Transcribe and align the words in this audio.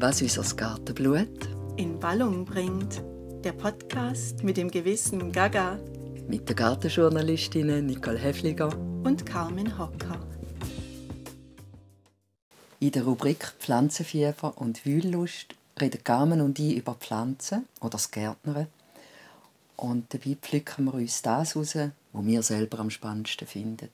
was 0.00 0.22
unser 0.22 0.54
Gartenblut 0.54 1.48
in 1.76 2.00
Wallung 2.00 2.44
bringt. 2.44 3.02
Der 3.42 3.50
Podcast 3.50 4.44
mit 4.44 4.56
dem 4.56 4.70
gewissen 4.70 5.32
Gaga 5.32 5.76
mit 6.28 6.48
den 6.48 6.54
Gartenjournalistinnen 6.54 7.84
Nicole 7.84 8.18
Hefliger 8.18 8.72
und 9.02 9.26
Carmen 9.26 9.76
Hocker. 9.76 10.24
In 12.78 12.92
der 12.92 13.02
Rubrik 13.02 13.54
Pflanzenfieber 13.58 14.52
und 14.56 14.86
Wühllust 14.86 15.56
reden 15.80 16.04
Carmen 16.04 16.42
und 16.42 16.60
ich 16.60 16.76
über 16.76 16.94
Pflanzen 16.94 17.66
oder 17.80 17.90
das 17.90 18.12
Gärtnern. 18.12 18.68
Und 19.76 20.14
dabei 20.14 20.36
pflücken 20.40 20.84
wir 20.84 20.94
uns 20.94 21.22
das 21.22 21.56
raus, 21.56 21.74
was 21.74 22.26
wir 22.26 22.42
selber 22.44 22.78
am 22.78 22.90
spannendsten 22.90 23.48
finden. 23.48 23.88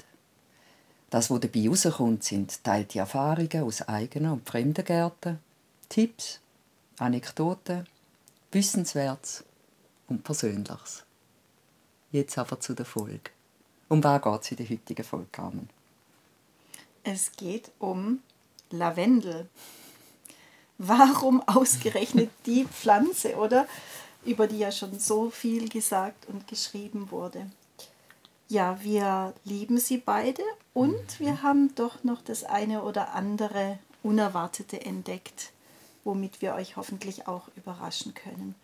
Das, 1.09 1.31
was 1.31 1.41
dabei 1.41 1.67
rauskommt, 1.67 2.25
sind 2.25 2.63
teilte 2.63 2.99
Erfahrungen 2.99 3.63
aus 3.63 3.81
eigenen 3.89 4.33
und 4.33 4.47
fremden 4.47 4.85
Gärten, 4.85 5.39
Tipps, 5.95 6.41
Anekdoten, 6.99 7.87
Wissenswertes 8.51 9.45
und 10.09 10.25
Persönliches. 10.25 11.05
Jetzt 12.11 12.37
aber 12.37 12.59
zu 12.59 12.75
der 12.75 12.85
Folge. 12.85 13.31
Um 13.89 14.03
was 14.03 14.21
geht 14.21 14.43
es 14.43 14.51
in 14.51 14.57
der 14.57 14.69
heutigen 14.71 15.05
Folge, 15.05 15.29
Carmen? 15.31 15.71
Es 17.05 17.31
geht 17.31 17.71
um 17.79 18.25
Lavendel. 18.71 19.49
Warum 20.79 21.41
ausgerechnet 21.47 22.31
die 22.45 22.65
Pflanze, 22.65 23.37
oder? 23.37 23.69
Über 24.25 24.49
die 24.49 24.59
ja 24.59 24.73
schon 24.73 24.99
so 24.99 25.31
viel 25.31 25.69
gesagt 25.69 26.27
und 26.27 26.49
geschrieben 26.49 27.13
wurde. 27.13 27.49
Ja, 28.49 28.83
wir 28.83 29.33
lieben 29.45 29.79
sie 29.79 29.99
beide 29.99 30.43
und 30.73 31.21
wir 31.21 31.45
haben 31.45 31.73
doch 31.77 32.03
noch 32.03 32.21
das 32.21 32.43
eine 32.43 32.83
oder 32.83 33.15
andere 33.15 33.79
Unerwartete 34.03 34.85
entdeckt, 34.85 35.53
womit 36.05 36.43
wir 36.43 36.55
euch 36.55 36.77
hoffentlich 36.77 37.27
auch 37.27 37.49
überraschen 37.57 38.15
können. 38.15 38.55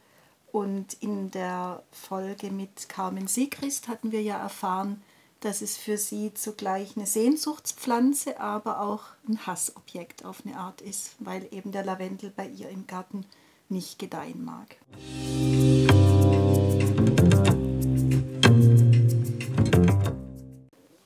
Und 0.52 0.94
in 1.00 1.30
der 1.30 1.82
Folge 1.92 2.50
mit 2.50 2.88
Carmen 2.88 3.28
Siegrist 3.28 3.88
hatten 3.88 4.12
wir 4.12 4.22
ja 4.22 4.38
erfahren, 4.38 5.02
dass 5.40 5.62
es 5.62 5.76
für 5.76 5.96
sie 5.96 6.34
zugleich 6.34 6.96
eine 6.96 7.06
Sehnsuchtspflanze, 7.06 8.38
aber 8.40 8.80
auch 8.80 9.04
ein 9.26 9.46
Hassobjekt 9.46 10.24
auf 10.24 10.42
eine 10.44 10.58
Art 10.58 10.82
ist, 10.82 11.14
weil 11.18 11.48
eben 11.50 11.72
der 11.72 11.84
Lavendel 11.84 12.30
bei 12.34 12.46
ihr 12.46 12.68
im 12.68 12.86
Garten 12.86 13.24
nicht 13.68 13.98
gedeihen 13.98 14.44
mag. 14.44 14.76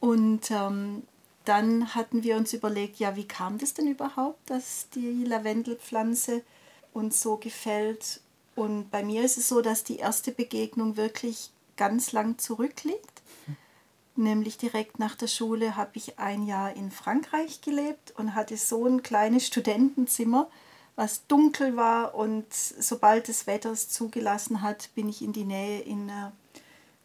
Und 0.00 0.50
ähm, 0.50 1.02
dann 1.44 1.94
hatten 1.94 2.22
wir 2.22 2.36
uns 2.36 2.52
überlegt, 2.52 2.98
ja, 2.98 3.16
wie 3.16 3.28
kam 3.28 3.58
das 3.58 3.74
denn 3.74 3.86
überhaupt, 3.86 4.48
dass 4.48 4.88
die 4.94 5.24
Lavendelpflanze 5.24 6.42
uns 6.92 7.20
so 7.20 7.36
gefällt? 7.36 8.20
Und 8.54 8.90
bei 8.90 9.02
mir 9.02 9.24
ist 9.24 9.36
es 9.36 9.48
so, 9.48 9.60
dass 9.60 9.84
die 9.84 9.96
erste 9.96 10.32
Begegnung 10.32 10.96
wirklich 10.96 11.50
ganz 11.76 12.12
lang 12.12 12.38
zurückliegt. 12.38 13.22
Nämlich 14.16 14.56
direkt 14.58 15.00
nach 15.00 15.16
der 15.16 15.26
Schule 15.26 15.76
habe 15.76 15.90
ich 15.94 16.18
ein 16.20 16.46
Jahr 16.46 16.74
in 16.74 16.92
Frankreich 16.92 17.62
gelebt 17.62 18.12
und 18.16 18.34
hatte 18.34 18.56
so 18.56 18.86
ein 18.86 19.02
kleines 19.02 19.46
Studentenzimmer, 19.46 20.48
was 20.94 21.26
dunkel 21.26 21.76
war. 21.76 22.14
Und 22.14 22.46
sobald 22.52 23.28
das 23.28 23.48
Wetter 23.48 23.72
es 23.72 23.88
zugelassen 23.88 24.62
hat, 24.62 24.90
bin 24.94 25.08
ich 25.08 25.20
in 25.20 25.32
die 25.32 25.44
Nähe 25.44 25.80
in 25.80 26.08
äh, 26.08 26.30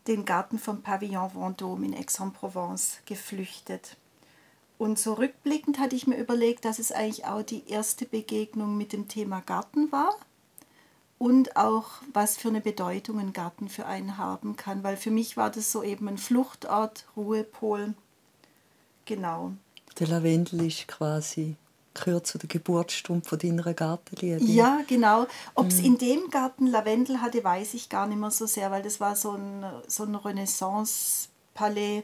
den 0.07 0.23
Garten 0.23 0.59
vom 0.59 0.83
Pavillon 0.83 1.31
Vendôme 1.31 1.83
in 1.83 1.95
Aix-en-Provence 1.95 2.99
geflüchtet. 3.07 3.97
Und 4.79 4.97
so 4.97 5.13
rückblickend 5.13 5.77
hatte 5.77 5.97
ich 5.97 6.07
mir 6.07 6.15
überlegt, 6.15 6.63
dass 6.63 6.79
es 6.79 6.93
eigentlich 6.93 7.25
auch 7.25 7.43
die 7.43 7.67
erste 7.67 8.05
Begegnung 8.05 8.77
mit 8.77 8.93
dem 8.93 9.09
Thema 9.09 9.41
Garten 9.41 9.91
war 9.91 10.15
und 11.17 11.57
auch 11.57 11.89
was 12.13 12.37
für 12.37 12.47
eine 12.47 12.61
Bedeutung 12.61 13.19
ein 13.19 13.33
Garten 13.33 13.67
für 13.67 13.85
einen 13.85 14.17
haben 14.17 14.55
kann, 14.55 14.81
weil 14.81 14.95
für 14.95 15.11
mich 15.11 15.35
war 15.35 15.49
das 15.51 15.73
so 15.73 15.83
eben 15.83 16.07
ein 16.07 16.17
Fluchtort, 16.17 17.05
Ruhepol. 17.17 17.93
Genau. 19.03 19.51
Der 19.99 20.07
Lavendel 20.07 20.65
ist 20.65 20.87
quasi 20.87 21.57
gehört 21.93 22.25
zu 22.25 22.37
der 22.37 22.47
Geburtsstunde 22.47 23.27
von 23.27 23.37
deiner 23.37 23.73
Gartenliebe. 23.73 24.45
Ja, 24.45 24.79
genau. 24.87 25.27
Ob 25.55 25.67
es 25.67 25.81
mm. 25.81 25.85
in 25.85 25.97
dem 25.97 26.29
Garten 26.29 26.67
Lavendel 26.67 27.19
hatte, 27.19 27.43
weiß 27.43 27.73
ich 27.73 27.89
gar 27.89 28.07
nicht 28.07 28.19
mehr 28.19 28.31
so 28.31 28.45
sehr, 28.45 28.71
weil 28.71 28.83
das 28.83 29.01
war 29.01 29.17
so 29.17 29.31
ein, 29.31 29.65
so 29.87 30.03
ein 30.03 30.15
Renaissance-Palais, 30.15 32.03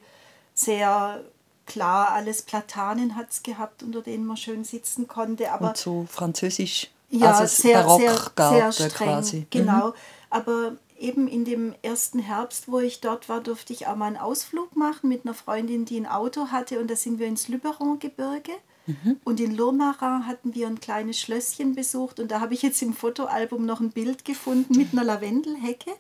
sehr 0.54 1.24
klar, 1.66 2.10
alles 2.10 2.42
Platanen 2.42 3.16
hat 3.16 3.32
es 3.32 3.44
gehabt, 3.44 3.84
unter 3.84 4.02
denen 4.02 4.26
man 4.26 4.38
schön 4.38 4.64
sitzen 4.64 5.08
konnte. 5.08 5.52
Aber 5.52 5.70
Und 5.70 5.78
so 5.78 6.06
französisch 6.10 6.92
ja, 7.10 7.34
also 7.34 7.62
sehr, 7.62 7.88
sehr, 7.90 8.72
sehr 8.72 8.90
streng. 8.90 9.08
Quasi. 9.08 9.48
Genau. 9.50 9.90
Mhm. 9.90 9.94
Aber 10.30 10.78
eben 11.00 11.28
in 11.28 11.46
dem 11.46 11.76
ersten 11.82 12.20
Herbst, 12.20 12.68
wo 12.68 12.80
ich 12.80 13.02
dort 13.02 13.30
war, 13.30 13.42
durfte 13.42 13.74
ich 13.74 13.88
auch 13.88 13.96
mal 13.96 14.08
einen 14.08 14.18
Ausflug 14.18 14.76
machen 14.76 15.10
mit 15.10 15.26
einer 15.26 15.34
Freundin, 15.34 15.86
die 15.86 15.98
ein 15.98 16.08
Auto 16.08 16.48
hatte. 16.52 16.80
Und 16.80 16.90
da 16.90 16.96
sind 16.96 17.20
wir 17.20 17.28
ins 17.28 17.48
Lüberon-Gebirge. 17.48 18.54
Mhm. 18.88 19.18
Und 19.24 19.40
in 19.40 19.56
Lourmarin 19.56 20.28
hatten 20.28 20.54
wir 20.54 20.68
ein 20.68 20.80
kleines 20.80 21.20
Schlösschen 21.20 21.76
besucht. 21.76 22.20
Und 22.20 22.32
da 22.32 22.40
habe 22.40 22.54
ich 22.54 22.62
jetzt 22.62 22.82
im 22.82 22.94
Fotoalbum 22.94 23.66
noch 23.66 23.80
ein 23.80 23.92
Bild 23.92 24.26
gefunden 24.26 24.78
mit 24.78 24.94
einer 24.94 25.04
Lavendelhecke, 25.04 25.92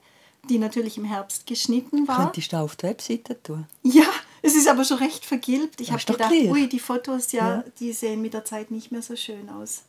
die 0.50 0.60
natürlich 0.60 0.98
im 0.98 1.06
Herbst 1.06 1.48
geschnitten 1.48 2.08
war. 2.08 2.18
Könntest 2.18 2.54
du 2.54 2.58
auf 2.58 2.76
die 2.76 2.84
Webseite 2.84 3.42
tun? 3.42 3.66
Ja, 3.82 4.06
es 4.46 4.56
ist 4.56 4.68
aber 4.68 4.84
schon 4.84 4.98
recht 4.98 5.26
vergilbt. 5.26 5.82
Ich 5.82 5.92
habe 5.92 6.04
gedacht, 6.04 6.32
ui, 6.32 6.68
die 6.68 6.80
Fotos, 6.80 7.32
ja, 7.32 7.58
ja, 7.58 7.64
die 7.80 7.92
sehen 7.94 8.22
mit 8.22 8.34
der 8.34 8.46
Zeit 8.46 8.72
nicht 8.72 8.92
mehr 8.92 9.02
so 9.02 9.16
schön 9.16 9.50
aus. 9.50 9.84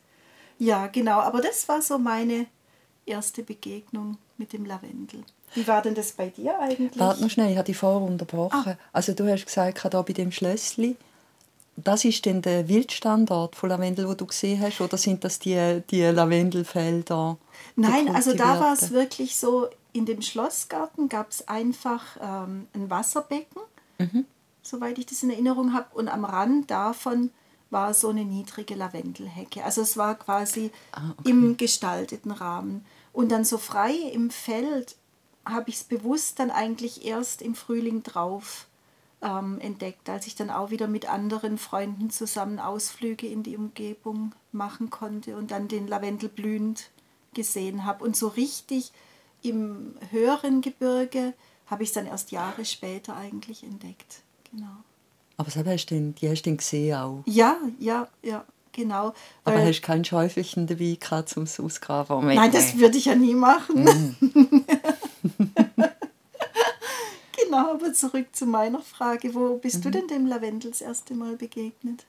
Ja, 0.58 0.86
genau. 0.86 1.20
Aber 1.20 1.40
das 1.40 1.68
war 1.68 1.82
so 1.82 1.98
meine 1.98 2.46
erste 3.04 3.42
Begegnung 3.42 4.16
mit 4.38 4.52
dem 4.52 4.64
Lavendel. 4.64 5.22
Wie 5.54 5.66
war 5.66 5.82
denn 5.82 5.94
das 5.94 6.12
bei 6.12 6.28
dir 6.28 6.58
eigentlich? 6.58 6.98
Warte 6.98 7.22
noch 7.22 7.30
schnell, 7.30 7.50
ich 7.50 7.56
habe 7.56 7.66
dich 7.66 7.76
vorher 7.76 8.02
unterbrochen. 8.02 8.72
Ah. 8.72 8.76
Also 8.92 9.12
du 9.12 9.30
hast 9.30 9.46
gesagt, 9.46 9.86
da 9.90 10.02
bei 10.02 10.12
dem 10.12 10.32
Schlössli, 10.32 10.96
das 11.76 12.04
ist 12.04 12.24
denn 12.24 12.42
der 12.42 12.68
Wildstandort 12.68 13.54
von 13.54 13.68
Lavendel, 13.68 14.08
wo 14.08 14.14
du 14.14 14.26
gesehen 14.26 14.60
hast, 14.60 14.80
oder 14.80 14.96
sind 14.96 15.24
das 15.24 15.38
die, 15.38 15.82
die 15.90 16.02
Lavendelfelder? 16.02 17.36
Nein, 17.76 18.14
also 18.14 18.34
da 18.34 18.58
war 18.58 18.72
es 18.72 18.90
wirklich 18.90 19.36
so, 19.36 19.68
in 19.92 20.06
dem 20.06 20.22
Schlossgarten 20.22 21.08
gab 21.08 21.30
es 21.30 21.46
einfach 21.46 22.16
ähm, 22.20 22.66
ein 22.74 22.90
Wasserbecken, 22.90 23.62
mhm. 23.98 24.24
Soweit 24.66 24.98
ich 24.98 25.06
das 25.06 25.22
in 25.22 25.30
Erinnerung 25.30 25.72
habe, 25.72 25.94
und 25.94 26.08
am 26.08 26.24
Rand 26.24 26.70
davon 26.70 27.30
war 27.70 27.94
so 27.94 28.08
eine 28.08 28.24
niedrige 28.24 28.74
Lavendelhecke. 28.74 29.64
Also 29.64 29.82
es 29.82 29.96
war 29.96 30.14
quasi 30.14 30.70
ah, 30.92 31.10
okay. 31.18 31.30
im 31.30 31.56
gestalteten 31.56 32.30
Rahmen. 32.30 32.84
Und 33.12 33.32
dann 33.32 33.44
so 33.44 33.58
frei 33.58 33.94
im 34.12 34.30
Feld 34.30 34.96
habe 35.44 35.70
ich 35.70 35.76
es 35.76 35.84
bewusst 35.84 36.38
dann 36.38 36.50
eigentlich 36.50 37.04
erst 37.04 37.42
im 37.42 37.54
Frühling 37.54 38.02
drauf 38.02 38.66
ähm, 39.22 39.58
entdeckt, 39.60 40.08
als 40.08 40.26
ich 40.26 40.34
dann 40.34 40.50
auch 40.50 40.70
wieder 40.70 40.86
mit 40.86 41.08
anderen 41.08 41.58
Freunden 41.58 42.10
zusammen 42.10 42.58
Ausflüge 42.58 43.26
in 43.26 43.42
die 43.42 43.56
Umgebung 43.56 44.34
machen 44.52 44.90
konnte 44.90 45.36
und 45.36 45.50
dann 45.50 45.68
den 45.68 45.88
Lavendel 45.88 46.28
blühend 46.28 46.90
gesehen 47.34 47.84
habe. 47.84 48.04
Und 48.04 48.16
so 48.16 48.28
richtig 48.28 48.92
im 49.42 49.94
höheren 50.10 50.60
Gebirge 50.60 51.34
habe 51.66 51.82
ich 51.82 51.90
es 51.90 51.94
dann 51.94 52.06
erst 52.06 52.30
Jahre 52.32 52.64
später 52.64 53.16
eigentlich 53.16 53.62
entdeckt. 53.62 54.22
Genau. 54.50 54.66
Aber 55.36 55.50
das 55.50 55.64
hast 55.64 55.86
du, 55.90 56.12
die 56.12 56.28
hast 56.28 56.42
du 56.42 56.56
gesehen 56.56 56.96
auch? 56.96 57.22
Ja, 57.26 57.56
ja, 57.78 58.08
ja, 58.22 58.44
genau. 58.72 59.12
Aber 59.44 59.62
hast 59.62 59.80
du 59.80 59.82
kein 59.82 60.04
Schäufelchen 60.04 60.66
dabei 60.66 60.96
gehabt, 60.98 61.28
zum 61.28 61.44
Ausgraben? 61.44 62.16
Oh 62.16 62.22
Nein, 62.22 62.50
das 62.52 62.78
würde 62.78 62.96
ich 62.96 63.04
ja 63.06 63.14
nie 63.14 63.34
machen. 63.34 63.84
Mm. 63.84 64.16
genau, 67.44 67.72
aber 67.74 67.92
zurück 67.92 68.28
zu 68.32 68.46
meiner 68.46 68.80
Frage. 68.80 69.34
Wo 69.34 69.56
bist 69.56 69.78
mhm. 69.78 69.82
du 69.82 69.90
denn 69.90 70.08
dem 70.08 70.26
Lavendel 70.26 70.70
das 70.70 70.80
erste 70.80 71.14
Mal 71.14 71.36
begegnet? 71.36 72.06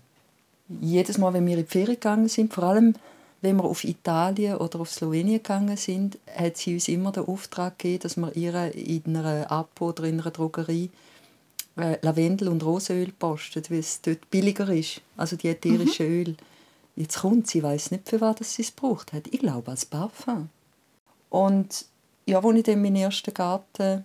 Jedes 0.81 1.19
Mal, 1.19 1.33
wenn 1.33 1.47
wir 1.47 1.57
in 1.57 1.65
die 1.65 1.71
Ferien 1.71 1.95
gegangen 1.95 2.29
sind, 2.29 2.53
vor 2.53 2.65
allem 2.65 2.95
wenn 3.43 3.57
wir 3.57 3.65
auf 3.65 3.85
Italien 3.85 4.57
oder 4.57 4.81
auf 4.81 4.91
Slowenien 4.91 5.43
gegangen 5.43 5.77
sind, 5.77 6.19
hat 6.35 6.57
sie 6.57 6.75
uns 6.75 6.89
immer 6.89 7.13
den 7.13 7.27
Auftrag 7.27 7.79
gegeben, 7.79 8.03
dass 8.03 8.17
wir 8.17 8.35
ihr 8.35 8.75
in 8.75 9.17
einer 9.17 9.51
Apo 9.51 9.89
oder 9.89 10.05
in 10.05 10.21
einer 10.21 10.31
Drogerie 10.31 10.91
äh, 11.77 11.99
Lavendel 12.03 12.49
und 12.49 12.65
Rosenöl 12.65 13.13
posten, 13.13 13.63
weil 13.69 13.81
es 13.81 14.01
dort 14.01 14.31
billiger 14.31 14.69
ist, 14.71 15.03
also 15.17 15.37
die 15.37 15.49
ätherischen 15.49 16.07
mhm. 16.07 16.13
Öl. 16.13 16.37
Jetzt 16.97 17.21
kommt 17.21 17.47
sie, 17.47 17.63
weiß 17.63 17.91
nicht, 17.91 18.09
für 18.09 18.21
was 18.21 18.55
sie 18.55 18.63
es 18.63 18.71
braucht 18.71 19.13
hat. 19.13 19.27
Ich 19.31 19.41
glaube, 19.41 19.71
als 19.71 19.85
Parfum. 19.85 20.49
Und 21.29 21.85
ja, 22.25 22.43
als 22.43 22.57
ich 22.57 22.63
dann 22.63 22.81
meinen 22.81 22.97
ersten 22.97 23.35
Garten 23.35 24.05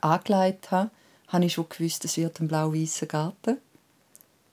angelegt 0.00 0.72
habe, 0.72 0.90
habe 1.28 1.44
ich 1.44 1.52
schon 1.52 1.68
gewusst, 1.68 2.04
es 2.04 2.16
wird 2.16 2.40
ein 2.40 2.48
blau-weißer 2.48 3.06
Garten. 3.06 3.58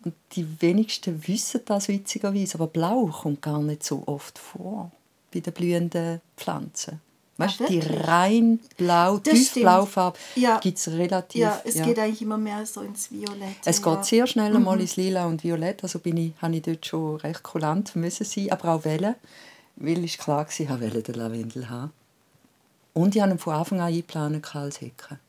Und 0.07 0.13
die 0.31 0.61
wenigsten 0.61 1.27
wissen 1.27 1.59
das 1.65 1.89
witzigerweise, 1.89 2.55
aber 2.55 2.67
Blau 2.67 3.07
kommt 3.07 3.41
gar 3.41 3.61
nicht 3.61 3.83
so 3.83 4.03
oft 4.05 4.39
vor 4.39 4.89
bei 5.33 5.41
den 5.41 5.51
blühenden 5.51 6.21
Pflanzen. 6.37 7.01
Weißt 7.35 7.59
du, 7.59 7.65
die 7.65 7.79
rein 7.79 8.61
blau, 8.77 9.17
Das 9.17 9.33
tiefblaue 9.33 9.81
stimmt. 9.81 9.93
Farbe 9.93 10.17
Ja. 10.35 10.59
gibt 10.59 10.77
es 10.77 10.87
relativ. 10.87 11.41
Ja, 11.41 11.61
es 11.65 11.75
ja. 11.75 11.85
geht 11.85 11.99
eigentlich 11.99 12.21
immer 12.21 12.37
mehr 12.37 12.65
so 12.65 12.79
ins 12.81 13.11
Violette. 13.11 13.57
Es 13.65 13.79
ja. 13.83 13.95
geht 13.95 14.05
sehr 14.05 14.27
schnell 14.27 14.57
Mhm. 14.57 14.79
ins 14.79 14.95
Lila 14.95 15.25
und 15.27 15.43
Violett, 15.43 15.83
also 15.83 15.99
bin 15.99 16.15
ich, 16.15 16.31
habe 16.41 16.55
ich 16.55 16.61
dort 16.61 16.85
schon 16.85 17.17
recht 17.17 17.43
kulant 17.43 17.93
müssen 17.97 18.23
sein, 18.23 18.49
aber 18.49 18.69
auch 18.75 18.85
wählen, 18.85 19.15
weil 19.75 20.05
es 20.05 20.17
klar 20.17 20.37
war, 20.37 20.47
ich 20.49 20.69
wollte 20.69 21.03
den 21.03 21.15
Lavendel 21.15 21.69
haben. 21.69 21.91
Und 22.93 23.13
ich 23.13 23.21
habe 23.21 23.33
ihn 23.33 23.39
von 23.39 23.53
Anfang 23.55 23.81
an 23.81 23.87
eingeplant 23.87 24.55
als 24.55 24.79
Hecke. 24.79 25.19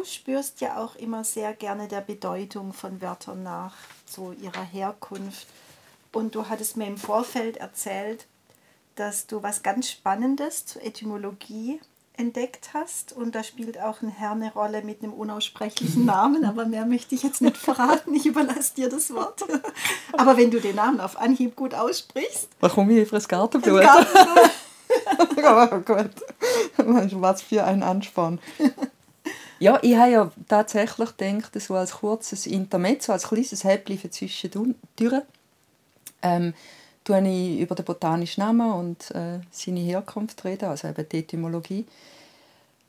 Du 0.00 0.06
spürst 0.06 0.62
ja 0.62 0.78
auch 0.78 0.96
immer 0.96 1.24
sehr 1.24 1.52
gerne 1.52 1.86
der 1.86 2.00
Bedeutung 2.00 2.72
von 2.72 3.02
Wörtern 3.02 3.42
nach, 3.42 3.74
so 4.06 4.32
ihrer 4.32 4.62
Herkunft. 4.62 5.46
Und 6.10 6.34
du 6.34 6.48
hattest 6.48 6.78
mir 6.78 6.86
im 6.86 6.96
Vorfeld 6.96 7.58
erzählt, 7.58 8.24
dass 8.94 9.26
du 9.26 9.42
was 9.42 9.62
ganz 9.62 9.90
Spannendes 9.90 10.64
zur 10.64 10.82
Etymologie 10.82 11.82
entdeckt 12.16 12.70
hast. 12.72 13.12
Und 13.12 13.34
da 13.34 13.44
spielt 13.44 13.78
auch 13.78 14.00
ein 14.00 14.08
Herr 14.08 14.30
eine 14.30 14.50
Rolle 14.54 14.82
mit 14.82 15.02
einem 15.02 15.12
unaussprechlichen 15.12 16.06
Namen, 16.06 16.46
aber 16.46 16.64
mehr 16.64 16.86
möchte 16.86 17.14
ich 17.14 17.22
jetzt 17.22 17.42
nicht 17.42 17.56
verraten. 17.58 18.14
Ich 18.14 18.24
überlasse 18.24 18.74
dir 18.76 18.88
das 18.88 19.12
Wort. 19.12 19.44
Aber 20.14 20.38
wenn 20.38 20.50
du 20.50 20.62
den 20.62 20.76
Namen 20.76 21.00
auf 21.00 21.20
Anhieb 21.20 21.56
gut 21.56 21.74
aussprichst, 21.74 22.48
komme 22.62 22.94
ich 22.94 23.06
für 23.06 23.16
das 23.16 23.28
Gartenblut. 23.28 23.82
Gartenblut. 25.36 26.10
oh. 26.78 27.20
Was 27.20 27.42
für 27.42 27.64
ein 27.64 27.82
Ansporn. 27.82 28.38
Ja, 29.62 29.78
ich 29.82 29.94
habe 29.94 30.10
ja 30.10 30.30
tatsächlich 30.48 31.16
gedacht, 31.18 31.60
so 31.60 31.74
als 31.74 31.92
kurzes 31.92 32.46
Intermezzo, 32.46 33.12
als 33.12 33.28
kleines 33.28 33.62
Häppchen 33.62 33.98
für 33.98 34.08
zwischendurch, 34.08 34.74
ähm, 36.22 36.54
tue 37.04 37.28
ich 37.28 37.60
über 37.60 37.74
den 37.74 37.84
botanischen 37.84 38.42
Namen 38.42 38.72
und 38.72 39.10
äh, 39.10 39.40
seine 39.50 39.80
Herkunft 39.80 40.42
reden, 40.46 40.70
also 40.70 40.88
eben 40.88 41.06
die 41.06 41.18
Etymologie. 41.18 41.84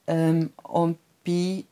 Ähm, 0.07 0.51
und 0.63 0.97
bin 1.25 1.65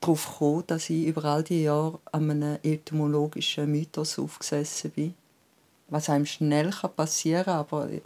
darauf 0.00 0.26
gekommen, 0.30 0.64
dass 0.66 0.88
ich 0.88 1.04
über 1.08 1.24
all 1.26 1.42
die 1.42 1.64
Jahre 1.64 1.98
an 2.10 2.30
einem 2.30 2.58
etymologischen 2.62 3.70
Mythos 3.70 4.18
aufgesessen 4.18 4.92
bin. 4.92 5.14
Was 5.88 6.08
einem 6.08 6.24
schnell 6.24 6.70
passieren 6.96 7.44
kann, 7.44 7.56
aber 7.58 7.90
ich, 7.90 8.02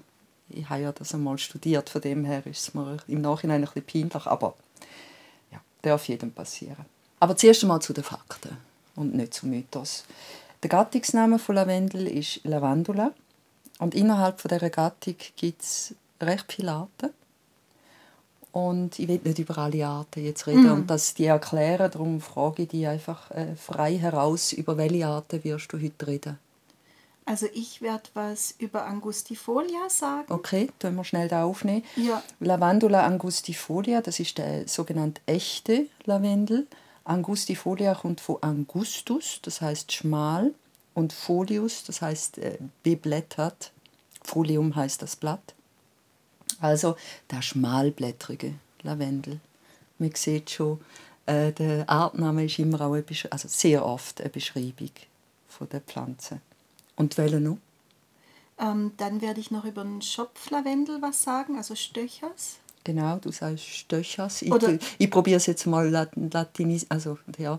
ich 0.49 0.69
habe 0.69 0.83
ja 0.83 0.91
das 0.91 1.15
einmal 1.15 1.39
studiert, 1.39 1.89
von 1.89 2.01
dem 2.01 2.25
her 2.25 2.45
ist 2.47 2.69
es 2.69 2.75
mir 2.75 2.97
im 3.07 3.21
Nachhinein 3.21 3.63
ein 3.63 3.71
bisschen 3.73 4.11
peinlich, 4.11 4.27
aber 4.27 4.55
darf 5.83 6.09
jedem 6.09 6.33
passieren. 6.33 6.85
Aber 7.21 7.37
zuerst 7.37 7.63
einmal 7.63 7.83
zu 7.83 7.93
den 7.93 8.05
Fakten 8.05 8.57
und 8.97 9.15
nicht 9.15 9.35
zum 9.35 9.51
Mythos. 9.51 10.05
Der 10.63 10.71
Gattungsname 10.71 11.39
von 11.39 11.55
Lavendel 11.55 12.07
ist 12.07 12.41
Lavandula 12.45 13.13
und 13.79 13.95
innerhalb 13.95 14.41
von 14.41 14.49
dieser 14.51 14.71
Gattung 14.71 15.17
gibt 15.37 15.63
es 15.63 15.95
recht 16.21 16.53
viele 16.53 16.73
Arten. 16.73 17.11
Und 18.53 18.99
ich 18.99 19.07
will 19.09 19.21
nicht 19.23 19.39
über 19.39 19.59
alle 19.59 19.87
Arten 19.87 20.25
jetzt 20.25 20.47
reden 20.49 20.65
Mhm. 20.65 20.73
und 20.73 20.91
das 20.91 21.15
die 21.15 21.27
erklären, 21.27 21.91
darum 21.91 22.21
frage 22.21 22.65
ich 22.65 22.69
dich 22.71 22.87
einfach 22.87 23.31
äh, 23.31 23.55
frei 23.55 23.97
heraus, 23.97 24.53
über 24.53 24.77
welche 24.77 25.07
Arten 25.07 25.45
wirst 25.45 25.73
du 25.73 25.81
heute 25.81 26.07
reden. 26.07 26.39
Also 27.31 27.47
ich 27.55 27.81
werde 27.81 28.11
was 28.15 28.57
über 28.59 28.87
Angustifolia 28.87 29.89
sagen. 29.89 30.33
Okay, 30.33 30.69
tun 30.81 30.97
wir 30.97 31.05
schnell 31.05 31.29
da 31.29 31.45
aufnehmen. 31.45 31.85
Ja, 31.95 32.25
Lavandula 32.41 33.07
angustifolia, 33.07 34.01
das 34.01 34.19
ist 34.19 34.39
der 34.39 34.67
sogenannte 34.67 35.21
echte 35.27 35.87
Lavendel. 36.07 36.67
Angustifolia 37.05 37.95
kommt 37.95 38.21
von 38.21 38.39
Angustus, 38.41 39.39
das 39.43 39.61
heißt 39.61 39.93
schmal, 39.93 40.53
und 40.95 41.13
Folius, 41.13 41.85
das 41.85 42.03
heißt 42.03 42.39
äh, 42.39 42.59
beblättert. 42.83 43.71
Folium 44.25 44.75
heißt 44.75 45.01
das 45.01 45.15
Blatt. 45.15 45.55
Also 46.61 46.97
der 47.31 47.43
schmalblättrige 47.43 48.55
Lavendel. 48.83 49.39
Man 50.01 50.13
sieht 50.17 50.51
schon, 50.51 50.81
äh, 51.27 51.53
der 51.53 51.89
Artname 51.89 52.47
ist 52.47 52.59
immer 52.59 52.81
auch 52.81 52.95
eine 52.95 53.05
also 53.31 53.47
sehr 53.47 53.87
oft 53.87 54.21
eine 54.21 54.31
Beschreibung 54.31 54.91
von 55.47 55.69
der 55.69 55.81
Pflanze. 55.81 56.41
Und 57.01 57.17
welche 57.19 57.41
noch? 57.41 57.59
ähm, 58.59 58.93
dann 58.99 59.23
werde 59.23 59.41
ich 59.41 59.51
noch 59.51 59.65
über 59.65 59.83
den 59.83 60.03
Schopflavendel 60.03 61.01
was 61.01 61.23
sagen, 61.23 61.57
also 61.57 61.75
Stöchers. 61.75 62.59
Genau, 62.85 63.17
du 63.17 63.31
sagst 63.33 63.65
Stöchers. 63.65 64.43
Ich, 64.43 64.53
Oder- 64.53 64.79
ich 64.99 65.11
probiere 65.11 65.39
es 65.39 65.47
jetzt 65.47 65.67
mal 65.67 65.89
Latin, 65.89 66.31
Latinisch, 66.31 66.85
also 66.89 67.19
ja, 67.39 67.59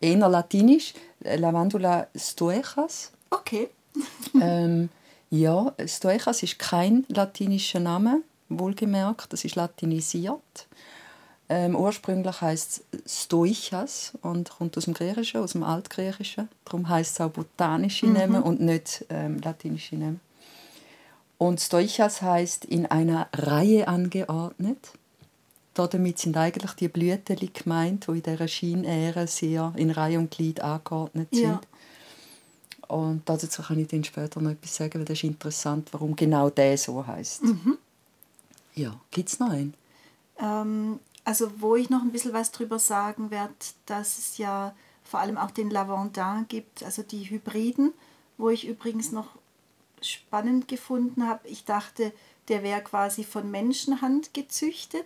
eher 0.00 0.28
latinisch. 0.28 0.94
Lavandula 1.20 2.06
stoechas. 2.16 3.10
Okay. 3.30 3.68
ähm, 4.40 4.88
ja, 5.30 5.72
stoechas 5.86 6.42
ist 6.42 6.58
kein 6.58 7.04
latinischer 7.08 7.80
Name, 7.80 8.22
wohlgemerkt, 8.48 9.32
das 9.32 9.44
ist 9.44 9.56
latinisiert. 9.56 10.66
Ähm, 11.50 11.76
ursprünglich 11.76 12.40
heißt 12.40 12.82
es 13.04 13.22
Stoichas 13.22 14.12
und 14.20 14.50
kommt 14.50 14.76
aus 14.76 14.84
dem 14.84 14.94
Griechischen, 14.94 15.40
aus 15.40 15.52
dem 15.52 15.62
Altgriechischen. 15.62 16.48
Darum 16.64 16.88
heißt 16.88 17.14
es 17.14 17.20
auch 17.20 17.30
botanische 17.30 18.06
Namen 18.06 18.42
und 18.42 18.60
nicht 18.60 19.06
ähm, 19.08 19.40
latinische 19.40 19.96
Namen. 19.96 20.20
Und 21.38 21.60
Stoichas 21.60 22.20
heißt 22.20 22.66
in 22.66 22.86
einer 22.86 23.28
Reihe 23.32 23.88
angeordnet. 23.88 24.90
Damit 25.72 26.18
sind 26.18 26.36
eigentlich 26.36 26.72
die 26.72 26.88
Blüten 26.88 27.36
gemeint, 27.52 28.08
die 28.08 28.18
in 28.18 28.22
dieser 28.22 28.48
Scheinäre 28.48 29.28
sehr 29.28 29.72
in 29.76 29.90
Reihe 29.90 30.18
und 30.18 30.32
Glied 30.32 30.60
angeordnet 30.60 31.28
sind. 31.30 31.44
Ja. 31.44 31.60
Und 32.88 33.28
dazu 33.28 33.62
kann 33.62 33.78
ich 33.78 33.86
dann 33.86 34.02
später 34.02 34.40
noch 34.40 34.50
etwas 34.50 34.74
sagen, 34.74 34.98
weil 34.98 35.04
das 35.04 35.18
ist 35.18 35.24
interessant, 35.24 35.88
warum 35.92 36.16
genau 36.16 36.50
der 36.50 36.76
so 36.76 37.06
heißt. 37.06 37.42
Ja, 38.74 38.98
gibt 39.10 39.28
es 39.28 39.38
noch 39.38 39.50
einen? 39.50 39.74
Ähm, 40.40 40.98
also 41.28 41.50
wo 41.60 41.76
ich 41.76 41.90
noch 41.90 42.00
ein 42.00 42.10
bisschen 42.10 42.32
was 42.32 42.52
drüber 42.52 42.78
sagen 42.78 43.30
werde, 43.30 43.52
dass 43.84 44.16
es 44.16 44.38
ja 44.38 44.74
vor 45.04 45.20
allem 45.20 45.36
auch 45.36 45.50
den 45.50 45.68
Lavandin 45.68 46.46
gibt, 46.48 46.82
also 46.82 47.02
die 47.02 47.28
Hybriden, 47.28 47.92
wo 48.38 48.48
ich 48.48 48.66
übrigens 48.66 49.12
noch 49.12 49.28
spannend 50.00 50.68
gefunden 50.68 51.28
habe. 51.28 51.46
Ich 51.46 51.66
dachte, 51.66 52.12
der 52.48 52.62
wäre 52.62 52.80
quasi 52.80 53.24
von 53.24 53.50
Menschenhand 53.50 54.32
gezüchtet, 54.32 55.04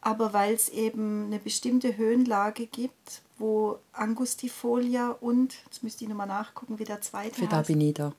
aber 0.00 0.32
weil 0.32 0.54
es 0.54 0.70
eben 0.70 1.26
eine 1.26 1.38
bestimmte 1.38 1.98
Höhenlage 1.98 2.64
gibt, 2.64 3.20
wo 3.36 3.78
Angustifolia 3.92 5.10
und, 5.20 5.54
jetzt 5.66 5.82
müsste 5.82 6.04
ich 6.04 6.08
nochmal 6.08 6.28
nachgucken, 6.28 6.78
wie 6.78 6.84
der 6.84 7.02
zweite 7.02 7.34
Für 7.34 7.46
da 7.46 7.58
heißt. 7.58 8.14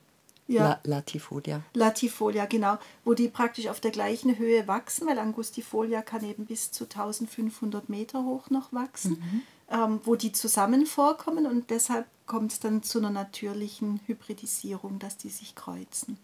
Ja. 0.49 0.63
La 0.63 0.79
Latifolia. 0.83 1.61
Latifolia, 1.75 2.47
genau, 2.47 2.79
wo 3.05 3.13
die 3.13 3.27
praktisch 3.27 3.67
auf 3.67 3.79
der 3.79 3.91
gleichen 3.91 4.39
Höhe 4.39 4.67
wachsen, 4.67 5.07
weil 5.07 5.19
Angustifolia 5.19 6.01
kann 6.01 6.25
eben 6.25 6.47
bis 6.47 6.71
zu 6.71 6.85
1500 6.85 7.87
Meter 7.87 8.23
hoch 8.23 8.49
noch 8.49 8.73
wachsen, 8.73 9.43
ähm, 9.69 10.01
wo 10.05 10.15
die 10.15 10.31
zusammen 10.31 10.87
vorkommen 10.87 11.45
und 11.45 11.69
deshalb 11.69 12.07
kommt 12.25 12.51
es 12.51 12.59
dann 12.59 12.81
zu 12.81 12.97
einer 12.97 13.11
natürlichen 13.11 13.99
Hybridisierung, 14.07 14.97
dass 14.97 15.17
die 15.17 15.29
sich 15.29 15.53
kreuzen. 15.53 16.17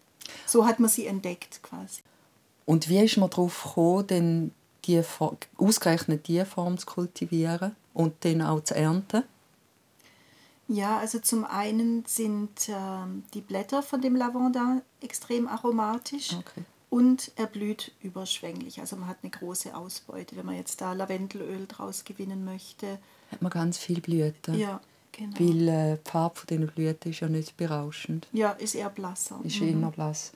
So 0.48 0.66
hat 0.66 0.80
man 0.80 0.90
sie 0.90 1.06
entdeckt 1.06 1.62
quasi. 1.62 2.02
Und 2.66 2.90
wie 2.90 3.06
ist 3.06 3.18
man 3.18 3.30
darauf 3.30 3.64
gekommen, 3.64 4.08
denn 4.08 4.52
die, 4.86 5.04
ausgerechnet 5.58 6.28
diese 6.28 6.48
Form 6.48 6.80
zu 6.80 6.88
kultivieren 6.88 7.76
und 7.94 8.26
dann 8.26 8.42
auch 8.42 8.64
zu 8.64 8.76
ernten? 8.76 9.24
Ja, 10.68 10.98
also 10.98 11.20
zum 11.20 11.44
einen 11.46 12.04
sind 12.08 12.70
ähm, 12.70 13.24
die 13.34 13.42
Blätter 13.42 13.84
von 13.84 14.02
dem 14.02 14.16
Lavandin 14.16 14.82
extrem 15.02 15.48
aromatisch 15.48 16.34
Okay. 16.34 16.64
und 16.90 17.32
er 17.36 17.46
blüht 17.46 17.92
überschwänglich. 18.02 18.80
Also 18.80 18.96
man 18.96 19.08
hat 19.08 19.18
eine 19.22 19.30
große 19.30 19.76
Ausbeute, 19.76 20.36
wenn 20.36 20.46
man 20.46 20.56
jetzt 20.56 20.82
da 20.82 20.94
Lavendelöl 20.94 21.68
draus 21.68 22.04
gewinnen 22.04 22.46
möchte. 22.46 22.98
Hat 23.32 23.42
man 23.44 23.52
ganz 23.52 23.78
viele 23.78 24.02
Blüten. 24.02 24.56
Ja, 24.58 24.82
genau. 25.12 25.40
Weil 25.40 25.68
äh, 25.68 25.98
die 26.04 26.10
Farbe 26.10 26.36
von 26.40 26.48
diesen 26.48 26.68
Blüten 26.68 27.12
ist 27.12 27.20
ja 27.20 27.30
nicht 27.30 27.56
berauschend. 27.58 28.28
Ja, 28.34 28.52
ist 28.52 28.74
eher 28.74 28.90
blasser. 28.90 29.40
Ist 29.44 29.62
Mhm. 29.62 29.84
eher 29.84 29.92
blass. 29.92 30.32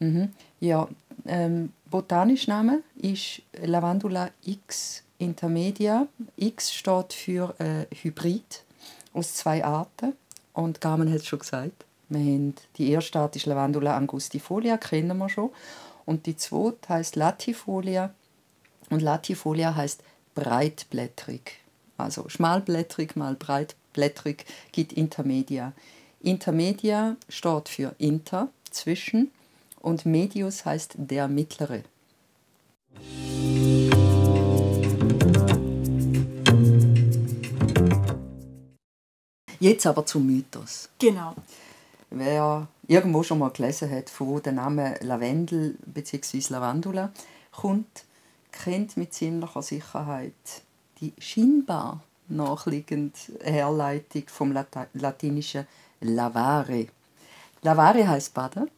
Mhm. 0.00 0.32
Ja, 0.60 0.88
ähm, 1.24 1.72
botanischer 1.90 2.50
Name 2.52 2.82
ist 2.96 3.42
Lavandula 3.62 4.30
X 4.44 5.02
intermedia. 5.18 6.06
X 6.36 6.72
steht 6.74 7.12
für 7.12 7.54
äh, 7.60 7.86
Hybrid 7.94 8.64
aus 9.18 9.34
zwei 9.34 9.64
Arten. 9.64 10.14
Und 10.52 10.80
Carmen 10.80 11.10
hat 11.10 11.20
es 11.20 11.26
schon 11.26 11.40
gesagt. 11.40 11.84
Wir 12.08 12.20
haben, 12.20 12.54
die 12.76 12.90
erste 12.90 13.18
Art 13.18 13.36
ist 13.36 13.46
Lavandula 13.46 13.96
angustifolia, 13.96 14.78
kennen 14.78 15.18
wir 15.18 15.28
schon. 15.28 15.50
Und 16.06 16.26
die 16.26 16.36
zweite 16.36 16.88
heißt 16.88 17.16
Latifolia. 17.16 18.14
Und 18.88 19.02
Latifolia 19.02 19.74
heißt 19.74 20.02
breitblättrig. 20.34 21.60
Also 21.98 22.28
schmalblättrig 22.28 23.16
mal 23.16 23.34
breitblättrig 23.34 24.46
gibt 24.72 24.92
Intermedia. 24.92 25.72
Intermedia 26.20 27.16
steht 27.28 27.68
für 27.68 27.94
inter, 27.98 28.48
zwischen, 28.70 29.30
und 29.80 30.06
medius 30.06 30.64
heißt 30.64 30.94
der 30.96 31.28
mittlere. 31.28 31.82
Jetzt 39.60 39.86
aber 39.86 40.06
zum 40.06 40.26
Mythos. 40.26 40.88
Genau. 40.98 41.34
wer 42.10 42.68
irgendwo 42.86 43.22
schon 43.22 43.40
mal 43.40 43.50
gelesen 43.50 43.90
hat, 43.90 44.08
von 44.08 44.28
wo 44.28 44.38
der 44.38 44.52
Name 44.52 44.96
Lavendel 45.00 45.76
bzw. 45.84 46.42
Lavandula 46.50 47.12
kommt, 47.52 48.04
kennt 48.52 48.96
mit 48.96 49.12
ziemlicher 49.12 49.62
Sicherheit 49.62 50.32
die 51.00 51.12
scheinbar 51.18 52.00
nachliegende 52.28 53.18
Herleitung 53.42 54.24
vom 54.26 54.56
latinischen 54.94 55.66
lavare. 56.00 56.88
Lavare 57.62 58.08
heißt 58.08 58.34
baden 58.34 58.70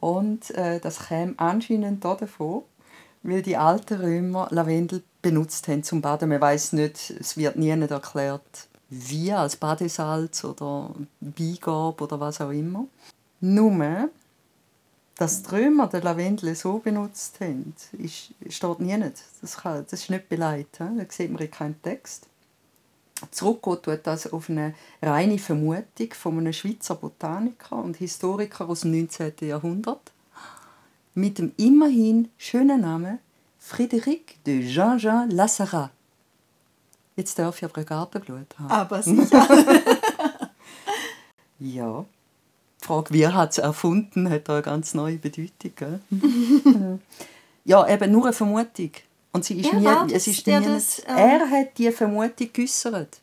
und 0.00 0.50
äh, 0.50 0.80
das 0.80 1.06
käme 1.06 1.34
anscheinend 1.36 2.04
davon, 2.04 2.62
weil 3.22 3.42
die 3.42 3.56
alten 3.56 4.00
Römer 4.00 4.48
Lavendel 4.50 5.02
benutzt 5.22 5.68
haben 5.68 5.82
zum 5.82 6.00
Baden. 6.00 6.28
Man 6.28 6.40
weiß 6.40 6.74
nicht, 6.74 7.10
es 7.10 7.36
wird 7.36 7.56
nie 7.56 7.70
erklärt, 7.70 8.68
wie 8.90 9.32
als 9.32 9.56
Badesalz 9.56 10.44
oder 10.44 10.94
Beigabe 11.20 12.04
oder 12.04 12.20
was 12.20 12.40
auch 12.40 12.50
immer. 12.50 12.86
Nur, 13.40 14.10
dass 15.16 15.42
die 15.42 15.50
Römer 15.50 15.86
den 15.88 16.02
Lavendel 16.02 16.54
so 16.54 16.78
benutzt 16.78 17.40
haben, 17.40 17.74
ist, 17.98 18.34
steht 18.48 18.80
nie 18.80 18.96
nicht. 18.96 19.22
Das, 19.40 19.56
kann, 19.58 19.84
das 19.88 20.00
ist 20.00 20.10
nicht 20.10 20.28
beleidigt. 20.28 20.78
Da 20.78 20.90
sieht 21.08 21.30
man 21.30 21.42
in 21.42 21.50
keinem 21.50 21.82
Text. 21.82 22.26
Zurückgeht 23.30 23.82
tut 23.84 24.00
das 24.06 24.32
auf 24.32 24.50
eine 24.50 24.74
reine 25.00 25.38
Vermutung 25.38 26.12
von 26.12 26.38
einem 26.38 26.52
Schweizer 26.52 26.96
Botaniker 26.96 27.76
und 27.76 27.96
Historiker 27.96 28.68
aus 28.68 28.80
dem 28.80 28.90
19. 28.90 29.32
Jahrhundert 29.42 30.12
mit 31.14 31.38
dem 31.38 31.52
immerhin 31.56 32.28
schönen 32.36 32.80
Namen 32.80 33.20
Frédéric 33.60 34.42
de 34.44 34.68
Jean-Jean 34.68 35.30
Lassarat. 35.30 35.93
Jetzt 37.16 37.38
darf 37.38 37.58
ich 37.58 37.64
aber 37.64 37.76
eine 37.76 37.84
Gartenglut 37.84 38.58
haben. 38.58 38.70
Aber 38.70 39.02
sicher. 39.02 39.46
ja. 41.58 42.04
Die 42.82 42.86
Frage, 42.86 43.14
wie 43.14 43.26
hat 43.26 43.52
es 43.52 43.58
erfunden, 43.58 44.28
hat 44.28 44.48
da 44.48 44.54
eine 44.54 44.62
ganz 44.62 44.94
neue 44.94 45.16
Bedeutung. 45.16 46.00
ja, 47.64 47.88
eben 47.88 48.12
nur 48.12 48.24
eine 48.24 48.32
Vermutung. 48.32 48.90
Und 49.32 49.44
sie 49.44 49.60
ist 49.60 49.72
er 49.72 50.04
nie, 50.04 50.12
es 50.12 50.26
ist 50.26 50.46
nie 50.46 50.60
das, 50.60 51.00
ähm, 51.00 51.16
er 51.16 51.50
hat 51.50 51.78
die 51.78 51.90
Vermutung 51.90 52.50
geäußert. 52.52 53.20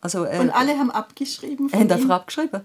Also, 0.00 0.24
äh, 0.24 0.38
und 0.38 0.50
alle 0.50 0.78
haben 0.78 0.90
abgeschrieben? 0.90 1.72
Haben 1.72 1.90
einfach 1.90 2.10
abgeschrieben. 2.10 2.60